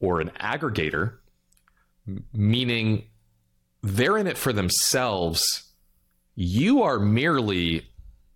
or 0.00 0.20
an 0.20 0.30
aggregator, 0.40 1.14
meaning 2.32 3.04
they're 3.82 4.16
in 4.16 4.26
it 4.26 4.38
for 4.38 4.52
themselves. 4.52 5.64
You 6.34 6.82
are 6.82 6.98
merely 6.98 7.88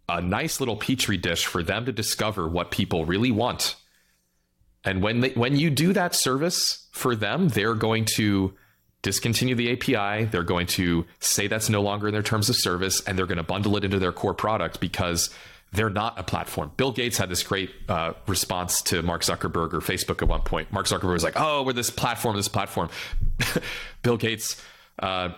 a 0.09 0.20
nice 0.20 0.61
little 0.61 0.76
petri 0.76 1.16
dish 1.16 1.47
for 1.47 1.62
them 1.62 1.87
to 1.87 1.93
discover 1.93 2.49
what 2.49 2.70
people 2.70 3.05
really 3.05 3.30
want. 3.30 3.76
And 4.85 5.03
when 5.03 5.20
they, 5.20 5.30
when 5.30 5.57
you 5.57 5.70
do 5.70 5.93
that 5.93 6.14
service 6.14 6.89
for 6.91 7.14
them, 7.14 7.49
they're 7.49 7.74
going 7.74 8.05
to 8.16 8.55
discontinue 9.03 9.55
the 9.55 9.72
API. 9.72 10.26
They're 10.26 10.42
going 10.42 10.66
to 10.68 11.05
say 11.20 11.46
that's 11.46 11.68
no 11.68 11.82
longer 11.82 12.09
in 12.09 12.12
their 12.12 12.22
terms 12.22 12.48
of 12.48 12.57
service, 12.57 13.03
and 13.07 13.18
they're 13.18 13.26
going 13.26 13.38
to 13.38 13.42
bundle 13.42 13.76
it 13.76 13.84
into 13.84 13.98
their 13.98 14.12
core 14.12 14.34
product 14.34 14.80
because 14.80 15.30
they're 15.72 15.90
not 15.90 16.18
a 16.18 16.22
platform. 16.22 16.70
Bill 16.76 16.92
Gates 16.92 17.16
had 17.18 17.28
this 17.28 17.42
great 17.42 17.70
uh, 17.88 18.12
response 18.26 18.82
to 18.82 19.03
Mark 19.03 19.22
Zuckerberg 19.22 19.72
or 19.72 19.80
Facebook 19.80 20.22
at 20.22 20.28
one 20.28 20.42
point. 20.42 20.72
Mark 20.72 20.86
Zuckerberg 20.86 21.12
was 21.12 21.24
like, 21.24 21.34
"Oh, 21.36 21.62
we're 21.62 21.72
this 21.72 21.90
platform, 21.90 22.36
this 22.36 22.48
platform." 22.48 22.90
Bill 24.03 24.16
Gates 24.16 24.62
uh, 24.98 25.30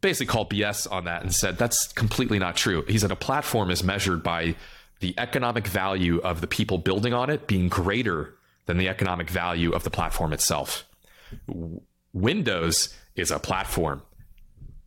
basically 0.00 0.26
called 0.26 0.50
BS 0.50 0.90
on 0.90 1.04
that 1.04 1.22
and 1.22 1.34
said 1.34 1.58
that's 1.58 1.92
completely 1.92 2.38
not 2.38 2.56
true. 2.56 2.84
He 2.88 2.98
said 2.98 3.10
a 3.10 3.16
platform 3.16 3.70
is 3.70 3.84
measured 3.84 4.22
by 4.22 4.56
the 5.00 5.14
economic 5.18 5.66
value 5.66 6.18
of 6.20 6.40
the 6.40 6.46
people 6.46 6.78
building 6.78 7.12
on 7.12 7.30
it 7.30 7.46
being 7.46 7.68
greater 7.68 8.34
than 8.66 8.78
the 8.78 8.88
economic 8.88 9.28
value 9.28 9.72
of 9.72 9.84
the 9.84 9.90
platform 9.90 10.32
itself. 10.32 10.86
Windows 12.12 12.94
is 13.14 13.30
a 13.30 13.38
platform. 13.38 14.02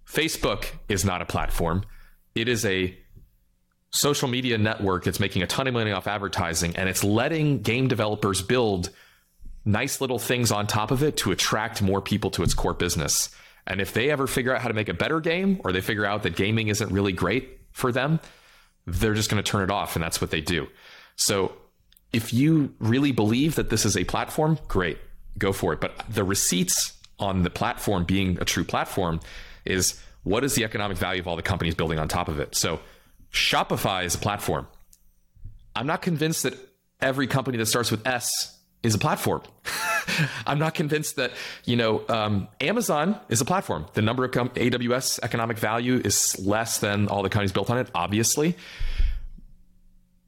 Facebook 0.05 0.65
is 0.89 1.05
not 1.05 1.21
a 1.21 1.25
platform. 1.25 1.83
It 2.35 2.47
is 2.47 2.65
a 2.65 2.97
social 3.91 4.27
media 4.27 4.57
network 4.57 5.03
that's 5.03 5.19
making 5.19 5.43
a 5.43 5.47
ton 5.47 5.67
of 5.67 5.73
money 5.73 5.91
off 5.91 6.07
advertising 6.07 6.75
and 6.75 6.89
it's 6.89 7.03
letting 7.03 7.61
game 7.61 7.87
developers 7.87 8.41
build 8.41 8.89
nice 9.65 10.01
little 10.01 10.17
things 10.17 10.51
on 10.51 10.65
top 10.65 10.89
of 10.89 11.03
it 11.03 11.15
to 11.15 11.31
attract 11.31 11.81
more 11.81 12.01
people 12.01 12.31
to 12.31 12.43
its 12.43 12.53
core 12.53 12.73
business. 12.73 13.29
And 13.67 13.79
if 13.79 13.93
they 13.93 14.09
ever 14.09 14.27
figure 14.27 14.53
out 14.53 14.61
how 14.61 14.67
to 14.67 14.73
make 14.73 14.89
a 14.89 14.93
better 14.93 15.21
game 15.21 15.61
or 15.63 15.71
they 15.71 15.79
figure 15.79 16.05
out 16.05 16.23
that 16.23 16.35
gaming 16.35 16.67
isn't 16.67 16.91
really 16.91 17.13
great 17.13 17.59
for 17.71 17.91
them, 17.91 18.19
they're 18.85 19.13
just 19.13 19.29
going 19.29 19.41
to 19.41 19.49
turn 19.49 19.63
it 19.63 19.71
off 19.71 19.95
and 19.95 20.03
that's 20.03 20.19
what 20.19 20.31
they 20.31 20.41
do. 20.41 20.67
So 21.15 21.53
if 22.11 22.33
you 22.33 22.73
really 22.79 23.11
believe 23.11 23.55
that 23.55 23.69
this 23.69 23.85
is 23.85 23.95
a 23.95 24.03
platform, 24.03 24.59
great 24.67 24.97
go 25.37 25.51
for 25.51 25.73
it. 25.73 25.81
But 25.81 26.03
the 26.09 26.23
receipts 26.23 26.93
on 27.23 27.43
the 27.43 27.49
platform 27.49 28.03
being 28.03 28.37
a 28.41 28.45
true 28.45 28.63
platform 28.63 29.19
is 29.65 29.99
what 30.23 30.43
is 30.43 30.55
the 30.55 30.63
economic 30.63 30.97
value 30.97 31.21
of 31.21 31.27
all 31.27 31.35
the 31.35 31.41
companies 31.41 31.73
building 31.73 31.99
on 31.99 32.07
top 32.07 32.27
of 32.27 32.39
it? 32.39 32.55
So 32.55 32.79
Shopify 33.31 34.05
is 34.05 34.15
a 34.15 34.17
platform. 34.17 34.67
I'm 35.75 35.87
not 35.87 36.01
convinced 36.01 36.43
that 36.43 36.55
every 37.01 37.27
company 37.27 37.57
that 37.57 37.65
starts 37.65 37.91
with 37.91 38.05
S 38.05 38.29
is 38.83 38.93
a 38.93 38.97
platform. 38.97 39.41
I'm 40.47 40.59
not 40.59 40.73
convinced 40.73 41.15
that 41.15 41.31
you 41.65 41.77
know 41.77 42.03
um, 42.09 42.49
Amazon 42.59 43.19
is 43.29 43.39
a 43.41 43.45
platform. 43.45 43.85
The 43.93 44.01
number 44.01 44.25
of 44.25 44.31
com- 44.31 44.49
AWS 44.49 45.19
economic 45.23 45.57
value 45.57 46.01
is 46.03 46.37
less 46.45 46.79
than 46.79 47.07
all 47.07 47.23
the 47.23 47.29
companies 47.29 47.53
built 47.53 47.69
on 47.69 47.77
it, 47.77 47.89
obviously. 47.95 48.55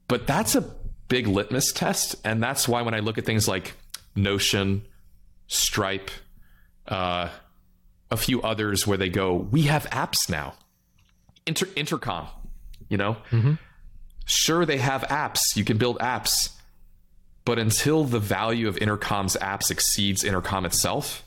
But 0.08 0.26
that's 0.26 0.54
a 0.54 0.62
big 1.08 1.26
litmus 1.26 1.72
test, 1.72 2.16
and 2.24 2.42
that's 2.42 2.66
why 2.66 2.82
when 2.82 2.94
I 2.94 3.00
look 3.00 3.18
at 3.18 3.26
things 3.26 3.46
like 3.46 3.74
Notion, 4.16 4.82
Stripe, 5.46 6.10
uh, 6.88 7.28
a 8.10 8.16
few 8.16 8.42
others 8.42 8.86
where 8.86 8.98
they 8.98 9.08
go, 9.08 9.34
we 9.34 9.62
have 9.62 9.84
apps 9.90 10.28
now. 10.28 10.54
Inter- 11.46 11.68
Intercom, 11.76 12.26
you 12.88 12.96
know, 12.96 13.16
mm-hmm. 13.30 13.54
sure 14.24 14.66
they 14.66 14.78
have 14.78 15.02
apps. 15.02 15.54
You 15.54 15.64
can 15.64 15.78
build 15.78 15.98
apps 15.98 16.50
but 17.46 17.60
until 17.60 18.02
the 18.02 18.18
value 18.18 18.66
of 18.66 18.76
Intercom's 18.76 19.36
apps 19.36 19.70
exceeds 19.70 20.24
Intercom 20.24 20.66
itself, 20.66 21.22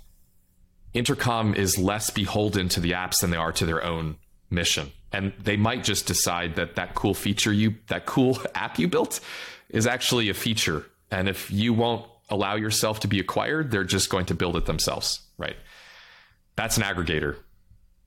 Intercom 0.93 1.55
is 1.55 1.77
less 1.77 2.09
beholden 2.09 2.67
to 2.69 2.81
the 2.81 2.91
apps 2.91 3.21
than 3.21 3.31
they 3.31 3.37
are 3.37 3.53
to 3.53 3.65
their 3.65 3.81
own 3.81 4.17
mission. 4.49 4.91
And 5.13 5.31
they 5.41 5.55
might 5.55 5.85
just 5.85 6.07
decide 6.07 6.57
that 6.57 6.75
that 6.75 6.93
cool 6.93 7.13
feature 7.13 7.53
you, 7.53 7.75
that 7.87 8.05
cool 8.05 8.37
app 8.53 8.77
you 8.77 8.89
built 8.89 9.21
is 9.69 9.87
actually 9.87 10.27
a 10.27 10.33
feature. 10.33 10.85
And 11.09 11.29
if 11.29 11.49
you 11.49 11.73
won't 11.73 12.05
allow 12.29 12.55
yourself 12.55 13.01
to 13.01 13.07
be 13.07 13.19
acquired, 13.19 13.71
they're 13.71 13.83
just 13.83 14.09
going 14.09 14.25
to 14.27 14.35
build 14.35 14.55
it 14.55 14.65
themselves, 14.65 15.21
right? 15.37 15.55
That's 16.55 16.77
an 16.77 16.83
aggregator. 16.83 17.37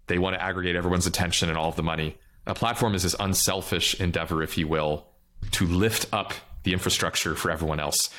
They 0.07 0.19
want 0.19 0.35
to 0.35 0.43
aggregate 0.43 0.77
everyone's 0.77 1.07
attention 1.07 1.49
and 1.49 1.57
all 1.57 1.69
of 1.69 1.77
the 1.77 1.83
money. 1.83 2.17
A 2.47 2.55
platform 2.55 2.95
is 2.95 3.03
this 3.03 3.17
unselfish 3.19 3.99
endeavor, 4.01 4.43
if 4.43 4.59
you 4.59 4.67
will, 4.69 5.07
to 5.53 5.67
lift 5.67 6.07
up 6.13 6.35
the 6.65 6.73
infrastructure 6.73 7.35
for 7.35 7.51
everyone 7.51 7.81
else. 7.81 8.11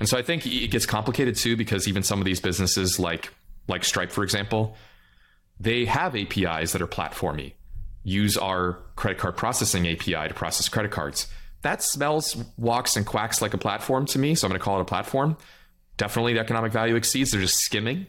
And 0.00 0.08
so 0.08 0.18
I 0.18 0.22
think 0.22 0.46
it 0.46 0.68
gets 0.68 0.86
complicated 0.86 1.36
too 1.36 1.56
because 1.56 1.86
even 1.86 2.02
some 2.02 2.18
of 2.18 2.24
these 2.24 2.40
businesses 2.40 2.98
like 2.98 3.32
like 3.68 3.84
Stripe 3.84 4.10
for 4.10 4.24
example, 4.24 4.76
they 5.60 5.84
have 5.84 6.16
APIs 6.16 6.72
that 6.72 6.82
are 6.82 6.88
platformy. 6.88 7.52
Use 8.02 8.36
our 8.36 8.78
credit 8.96 9.18
card 9.18 9.36
processing 9.36 9.86
API 9.86 10.28
to 10.28 10.34
process 10.34 10.68
credit 10.68 10.90
cards. 10.90 11.28
That 11.62 11.82
smells, 11.82 12.36
walks, 12.56 12.96
and 12.96 13.06
quacks 13.06 13.40
like 13.40 13.54
a 13.54 13.58
platform 13.58 14.06
to 14.06 14.18
me. 14.18 14.34
So 14.34 14.46
I'm 14.46 14.50
going 14.50 14.58
to 14.58 14.64
call 14.64 14.78
it 14.78 14.82
a 14.82 14.86
platform. 14.86 15.36
Definitely 15.96 16.34
the 16.34 16.40
economic 16.40 16.72
value 16.72 16.96
exceeds. 16.96 17.30
They're 17.30 17.40
just 17.40 17.58
skimming. 17.58 18.06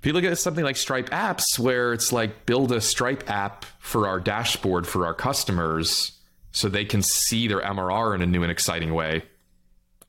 If 0.00 0.06
you 0.06 0.12
look 0.12 0.24
at 0.24 0.38
something 0.38 0.64
like 0.64 0.76
Stripe 0.76 1.10
apps, 1.10 1.58
where 1.58 1.92
it's 1.92 2.12
like 2.12 2.46
build 2.46 2.70
a 2.70 2.80
Stripe 2.80 3.28
app 3.28 3.64
for 3.80 4.06
our 4.06 4.20
dashboard 4.20 4.86
for 4.86 5.06
our 5.06 5.14
customers, 5.14 6.12
so 6.56 6.68
they 6.70 6.84
can 6.84 7.02
see 7.02 7.48
their 7.48 7.60
MRR 7.60 8.14
in 8.14 8.22
a 8.22 8.26
new 8.26 8.42
and 8.42 8.50
exciting 8.50 8.94
way? 8.94 9.22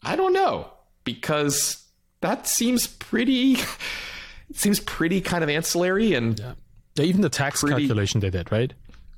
I 0.04 0.16
don't 0.16 0.34
know 0.34 0.72
because 1.04 1.84
that 2.22 2.48
seems 2.48 2.88
pretty 2.88 3.54
it 4.50 4.56
seems 4.56 4.80
pretty 4.80 5.20
kind 5.20 5.44
of 5.44 5.50
ancillary 5.50 6.14
and 6.14 6.40
yeah. 6.40 7.04
even 7.04 7.22
the 7.22 7.30
tax 7.30 7.62
pretty, 7.62 7.82
calculation 7.82 8.22
they 8.22 8.30
did, 8.30 8.52
right? 8.52 8.74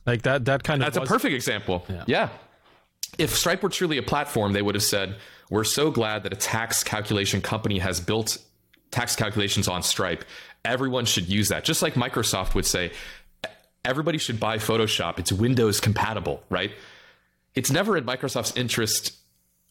Like 0.05 0.23
that 0.23 0.45
that 0.45 0.63
kind 0.63 0.81
of 0.81 0.87
That's 0.87 0.99
was, 0.99 1.09
a 1.09 1.13
perfect 1.13 1.35
example. 1.35 1.85
Yeah. 1.87 2.03
yeah. 2.07 2.29
If 3.17 3.35
Stripe 3.35 3.63
were 3.63 3.69
truly 3.69 3.97
a 3.97 4.03
platform, 4.03 4.53
they 4.53 4.61
would 4.61 4.75
have 4.75 4.83
said, 4.83 5.17
"We're 5.49 5.63
so 5.63 5.91
glad 5.91 6.23
that 6.23 6.33
a 6.33 6.37
tax 6.37 6.83
calculation 6.83 7.41
company 7.41 7.79
has 7.79 7.99
built 7.99 8.37
tax 8.91 9.15
calculations 9.15 9.67
on 9.67 9.83
Stripe. 9.83 10.23
Everyone 10.63 11.05
should 11.05 11.27
use 11.27 11.49
that." 11.49 11.63
Just 11.63 11.81
like 11.81 11.95
Microsoft 11.95 12.55
would 12.55 12.65
say, 12.65 12.91
everybody 13.83 14.17
should 14.17 14.39
buy 14.39 14.57
Photoshop. 14.57 15.19
It's 15.19 15.31
Windows 15.31 15.79
compatible, 15.79 16.43
right? 16.49 16.71
it's 17.55 17.71
never 17.71 17.97
in 17.97 18.05
Microsoft's 18.05 18.55
interest 18.55 19.15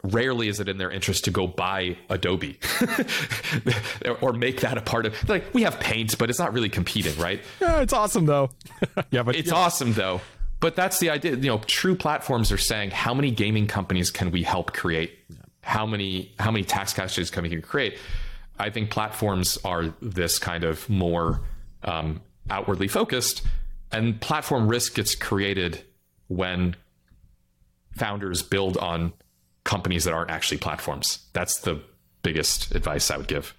rarely 0.04 0.48
is 0.48 0.60
it 0.60 0.68
in 0.68 0.78
their 0.78 0.90
interest 0.90 1.24
to 1.24 1.30
go 1.30 1.46
buy 1.46 1.96
Adobe 2.08 2.58
or 4.20 4.32
make 4.32 4.60
that 4.60 4.78
a 4.78 4.80
part 4.80 5.06
of 5.06 5.28
like 5.28 5.52
we 5.52 5.62
have 5.62 5.80
paint 5.80 6.16
but 6.18 6.30
it's 6.30 6.38
not 6.38 6.52
really 6.52 6.68
competing 6.68 7.18
right 7.18 7.42
yeah 7.60 7.80
it's 7.80 7.92
awesome 7.92 8.24
though 8.24 8.48
yeah 9.10 9.24
but 9.24 9.34
it's 9.34 9.48
yeah. 9.48 9.56
awesome 9.56 9.92
though 9.94 10.20
but 10.60 10.76
that's 10.76 10.98
the 10.98 11.10
idea 11.10 11.32
you 11.36 11.48
know 11.48 11.58
true 11.66 11.94
platforms 11.94 12.50
are 12.52 12.58
saying 12.58 12.90
how 12.90 13.14
many 13.14 13.30
gaming 13.30 13.66
companies 13.66 14.10
can 14.10 14.30
we 14.30 14.42
help 14.42 14.72
create 14.72 15.18
how 15.62 15.86
many 15.86 16.32
how 16.38 16.50
many 16.50 16.64
tax 16.64 16.92
caches 16.92 17.30
can 17.30 17.42
we 17.42 17.60
create 17.60 17.98
i 18.58 18.70
think 18.70 18.90
platforms 18.90 19.58
are 19.64 19.94
this 20.00 20.38
kind 20.38 20.64
of 20.64 20.88
more 20.88 21.40
um, 21.84 22.20
outwardly 22.50 22.88
focused 22.88 23.42
and 23.92 24.20
platform 24.20 24.68
risk 24.68 24.94
gets 24.94 25.14
created 25.14 25.82
when 26.28 26.76
founders 27.96 28.42
build 28.42 28.76
on 28.76 29.12
companies 29.64 30.04
that 30.04 30.14
aren't 30.14 30.30
actually 30.30 30.58
platforms. 30.58 31.26
That's 31.32 31.60
the 31.60 31.82
biggest 32.22 32.74
advice 32.74 33.10
I 33.10 33.16
would 33.16 33.28
give. 33.28 33.54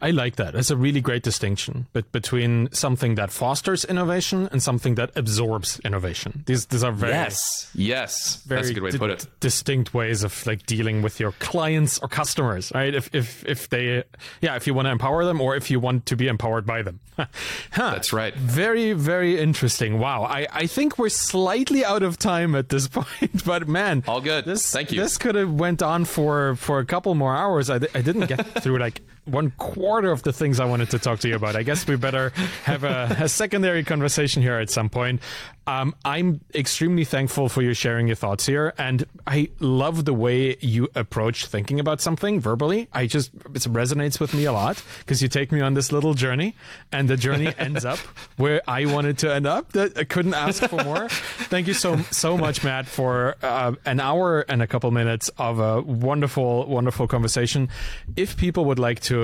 I 0.00 0.10
like 0.10 0.36
that. 0.36 0.54
It's 0.54 0.70
a 0.70 0.76
really 0.76 1.00
great 1.00 1.22
distinction 1.22 1.86
but 1.92 2.10
between 2.12 2.68
something 2.72 3.14
that 3.16 3.30
fosters 3.30 3.84
innovation 3.84 4.48
and 4.52 4.62
something 4.62 4.94
that 4.96 5.10
absorbs 5.16 5.80
innovation. 5.80 6.44
These 6.46 6.66
these 6.66 6.84
are 6.84 6.92
very 6.92 7.12
yes, 7.12 7.70
yes, 7.74 8.42
very 8.44 8.60
that's 8.60 8.70
a 8.70 8.74
good 8.74 8.82
way 8.82 8.90
to 8.90 8.98
put 8.98 9.10
it. 9.10 9.26
Distinct 9.40 9.94
ways 9.94 10.22
of 10.22 10.46
like 10.46 10.66
dealing 10.66 11.02
with 11.02 11.20
your 11.20 11.32
clients 11.32 11.98
or 11.98 12.08
customers, 12.08 12.72
right? 12.74 12.94
If 12.94 13.14
if 13.14 13.44
if 13.46 13.68
they, 13.68 14.04
yeah, 14.40 14.56
if 14.56 14.66
you 14.66 14.74
want 14.74 14.86
to 14.86 14.92
empower 14.92 15.24
them 15.24 15.40
or 15.40 15.56
if 15.56 15.70
you 15.70 15.80
want 15.80 16.06
to 16.06 16.16
be 16.16 16.28
empowered 16.28 16.66
by 16.66 16.82
them. 16.82 17.00
huh. 17.16 17.26
That's 17.72 18.12
right. 18.12 18.34
Very 18.34 18.92
very 18.92 19.38
interesting. 19.38 19.98
Wow, 19.98 20.24
I 20.24 20.46
I 20.52 20.66
think 20.66 20.98
we're 20.98 21.08
slightly 21.08 21.84
out 21.84 22.02
of 22.02 22.18
time 22.18 22.54
at 22.54 22.68
this 22.68 22.88
point, 22.98 23.44
but 23.44 23.68
man, 23.68 24.04
all 24.06 24.20
good. 24.20 24.44
This 24.44 24.70
thank 24.70 24.92
you. 24.92 25.00
This 25.00 25.18
could 25.18 25.34
have 25.34 25.52
went 25.52 25.82
on 25.82 26.04
for 26.04 26.56
for 26.56 26.78
a 26.78 26.84
couple 26.84 27.14
more 27.14 27.34
hours. 27.34 27.70
I 27.70 27.76
I 27.94 28.02
didn't 28.02 28.26
get 28.26 28.62
through 28.62 28.78
like 28.78 29.00
one 29.28 29.50
quarter 29.52 30.10
of 30.10 30.22
the 30.22 30.32
things 30.32 30.60
I 30.60 30.64
wanted 30.64 30.90
to 30.90 30.98
talk 30.98 31.20
to 31.20 31.28
you 31.28 31.36
about. 31.36 31.56
I 31.56 31.62
guess 31.62 31.86
we 31.86 31.96
better 31.96 32.30
have 32.64 32.84
a, 32.84 33.16
a 33.20 33.28
secondary 33.28 33.84
conversation 33.84 34.42
here 34.42 34.58
at 34.58 34.70
some 34.70 34.88
point. 34.88 35.20
Um, 35.66 35.94
I'm 36.02 36.40
extremely 36.54 37.04
thankful 37.04 37.50
for 37.50 37.60
you 37.60 37.74
sharing 37.74 38.06
your 38.06 38.16
thoughts 38.16 38.46
here, 38.46 38.72
and 38.78 39.04
I 39.26 39.50
love 39.60 40.06
the 40.06 40.14
way 40.14 40.56
you 40.60 40.88
approach 40.94 41.44
thinking 41.44 41.78
about 41.78 42.00
something 42.00 42.40
verbally. 42.40 42.88
I 42.92 43.06
just 43.06 43.34
it 43.34 43.62
resonates 43.64 44.18
with 44.18 44.32
me 44.32 44.46
a 44.46 44.52
lot 44.52 44.82
because 45.00 45.22
you 45.22 45.28
take 45.28 45.52
me 45.52 45.60
on 45.60 45.74
this 45.74 45.92
little 45.92 46.14
journey, 46.14 46.56
and 46.90 47.06
the 47.06 47.18
journey 47.18 47.52
ends 47.58 47.84
up 47.84 47.98
where 48.38 48.62
I 48.66 48.86
wanted 48.86 49.18
to 49.18 49.34
end 49.34 49.46
up. 49.46 49.72
That 49.72 49.98
I 49.98 50.04
couldn't 50.04 50.32
ask 50.32 50.62
for 50.64 50.82
more. 50.82 51.08
Thank 51.10 51.66
you 51.66 51.74
so 51.74 51.98
so 52.12 52.38
much, 52.38 52.64
Matt, 52.64 52.86
for 52.86 53.36
uh, 53.42 53.74
an 53.84 54.00
hour 54.00 54.46
and 54.48 54.62
a 54.62 54.66
couple 54.66 54.90
minutes 54.90 55.28
of 55.36 55.58
a 55.58 55.82
wonderful, 55.82 56.66
wonderful 56.66 57.06
conversation. 57.06 57.68
If 58.16 58.38
people 58.38 58.64
would 58.66 58.78
like 58.78 59.00
to 59.00 59.17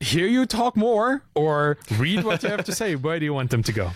hear 0.00 0.26
you 0.26 0.46
talk 0.46 0.76
more 0.76 1.22
or 1.34 1.78
read 1.98 2.24
what 2.24 2.42
you 2.42 2.50
have 2.50 2.64
to 2.64 2.72
say, 2.72 2.96
where 2.96 3.18
do 3.18 3.24
you 3.24 3.34
want 3.34 3.50
them 3.50 3.62
to 3.64 3.72
go? 3.72 3.90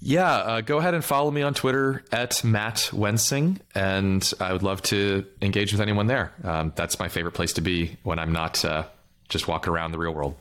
Yeah, 0.00 0.30
uh, 0.30 0.60
go 0.60 0.78
ahead 0.78 0.94
and 0.94 1.04
follow 1.04 1.30
me 1.30 1.42
on 1.42 1.54
Twitter 1.54 2.04
at 2.12 2.44
Matt 2.44 2.90
Wensing, 2.92 3.60
and 3.74 4.30
I 4.38 4.52
would 4.52 4.62
love 4.62 4.82
to 4.82 5.24
engage 5.40 5.72
with 5.72 5.80
anyone 5.80 6.06
there. 6.06 6.32
Um, 6.44 6.72
that's 6.76 6.98
my 6.98 7.08
favorite 7.08 7.32
place 7.32 7.54
to 7.54 7.62
be 7.62 7.96
when 8.02 8.18
I'm 8.18 8.32
not 8.32 8.62
uh, 8.64 8.84
just 9.28 9.48
walking 9.48 9.72
around 9.72 9.92
the 9.92 9.98
real 9.98 10.12
world. 10.12 10.34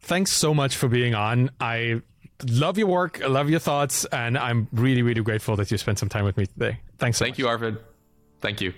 Thanks 0.00 0.32
so 0.32 0.54
much 0.54 0.76
for 0.76 0.88
being 0.88 1.14
on. 1.14 1.50
I 1.60 2.02
love 2.48 2.78
your 2.78 2.86
work, 2.86 3.20
I 3.22 3.26
love 3.26 3.50
your 3.50 3.60
thoughts, 3.60 4.04
and 4.06 4.38
I'm 4.38 4.68
really, 4.72 5.02
really 5.02 5.22
grateful 5.22 5.56
that 5.56 5.70
you 5.70 5.76
spent 5.76 5.98
some 5.98 6.08
time 6.08 6.24
with 6.24 6.36
me 6.36 6.46
today. 6.46 6.78
Thanks. 6.98 7.18
So 7.18 7.24
Thank 7.24 7.34
much. 7.34 7.38
you, 7.40 7.48
Arvid. 7.48 7.78
Thank 8.40 8.60
you. 8.60 8.72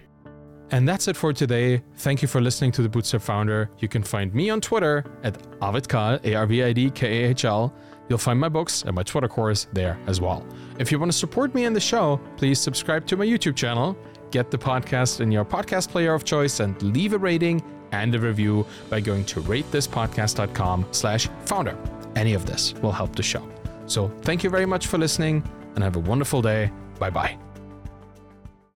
And 0.70 0.88
that's 0.88 1.08
it 1.08 1.16
for 1.16 1.32
today. 1.32 1.82
Thank 1.96 2.22
you 2.22 2.28
for 2.28 2.40
listening 2.40 2.72
to 2.72 2.82
the 2.82 2.88
Bootstrapped 2.88 3.22
Founder. 3.22 3.70
You 3.78 3.88
can 3.88 4.02
find 4.02 4.34
me 4.34 4.50
on 4.50 4.60
Twitter 4.60 5.04
at 5.22 5.40
Arvid 5.60 5.92
A 5.94 6.34
R 6.34 6.46
V 6.46 6.62
I 6.62 6.72
D 6.72 6.90
K 6.90 7.24
A 7.24 7.30
H 7.30 7.44
L. 7.44 7.72
You'll 8.08 8.18
find 8.18 8.38
my 8.38 8.48
books 8.48 8.82
and 8.82 8.94
my 8.94 9.02
Twitter 9.02 9.28
course 9.28 9.66
there 9.72 9.98
as 10.06 10.20
well. 10.20 10.46
If 10.78 10.92
you 10.92 10.98
want 10.98 11.10
to 11.10 11.18
support 11.18 11.54
me 11.54 11.64
and 11.64 11.74
the 11.74 11.80
show, 11.80 12.20
please 12.36 12.60
subscribe 12.60 13.06
to 13.06 13.16
my 13.16 13.26
YouTube 13.26 13.56
channel, 13.56 13.96
get 14.30 14.50
the 14.50 14.58
podcast 14.58 15.20
in 15.20 15.32
your 15.32 15.44
podcast 15.44 15.90
player 15.90 16.14
of 16.14 16.24
choice, 16.24 16.60
and 16.60 16.80
leave 16.82 17.12
a 17.14 17.18
rating 17.18 17.62
and 17.92 18.14
a 18.14 18.18
review 18.18 18.66
by 18.90 19.00
going 19.00 19.24
to 19.24 19.40
ratethispodcast.com 19.40 20.86
slash 20.92 21.28
founder. 21.44 21.76
Any 22.14 22.34
of 22.34 22.46
this 22.46 22.74
will 22.74 22.92
help 22.92 23.14
the 23.14 23.22
show. 23.22 23.46
So 23.86 24.08
thank 24.22 24.42
you 24.44 24.50
very 24.50 24.66
much 24.66 24.86
for 24.86 24.98
listening 24.98 25.48
and 25.74 25.84
have 25.84 25.96
a 25.96 26.00
wonderful 26.00 26.42
day. 26.42 26.70
Bye 26.98 27.10
bye. 27.10 27.45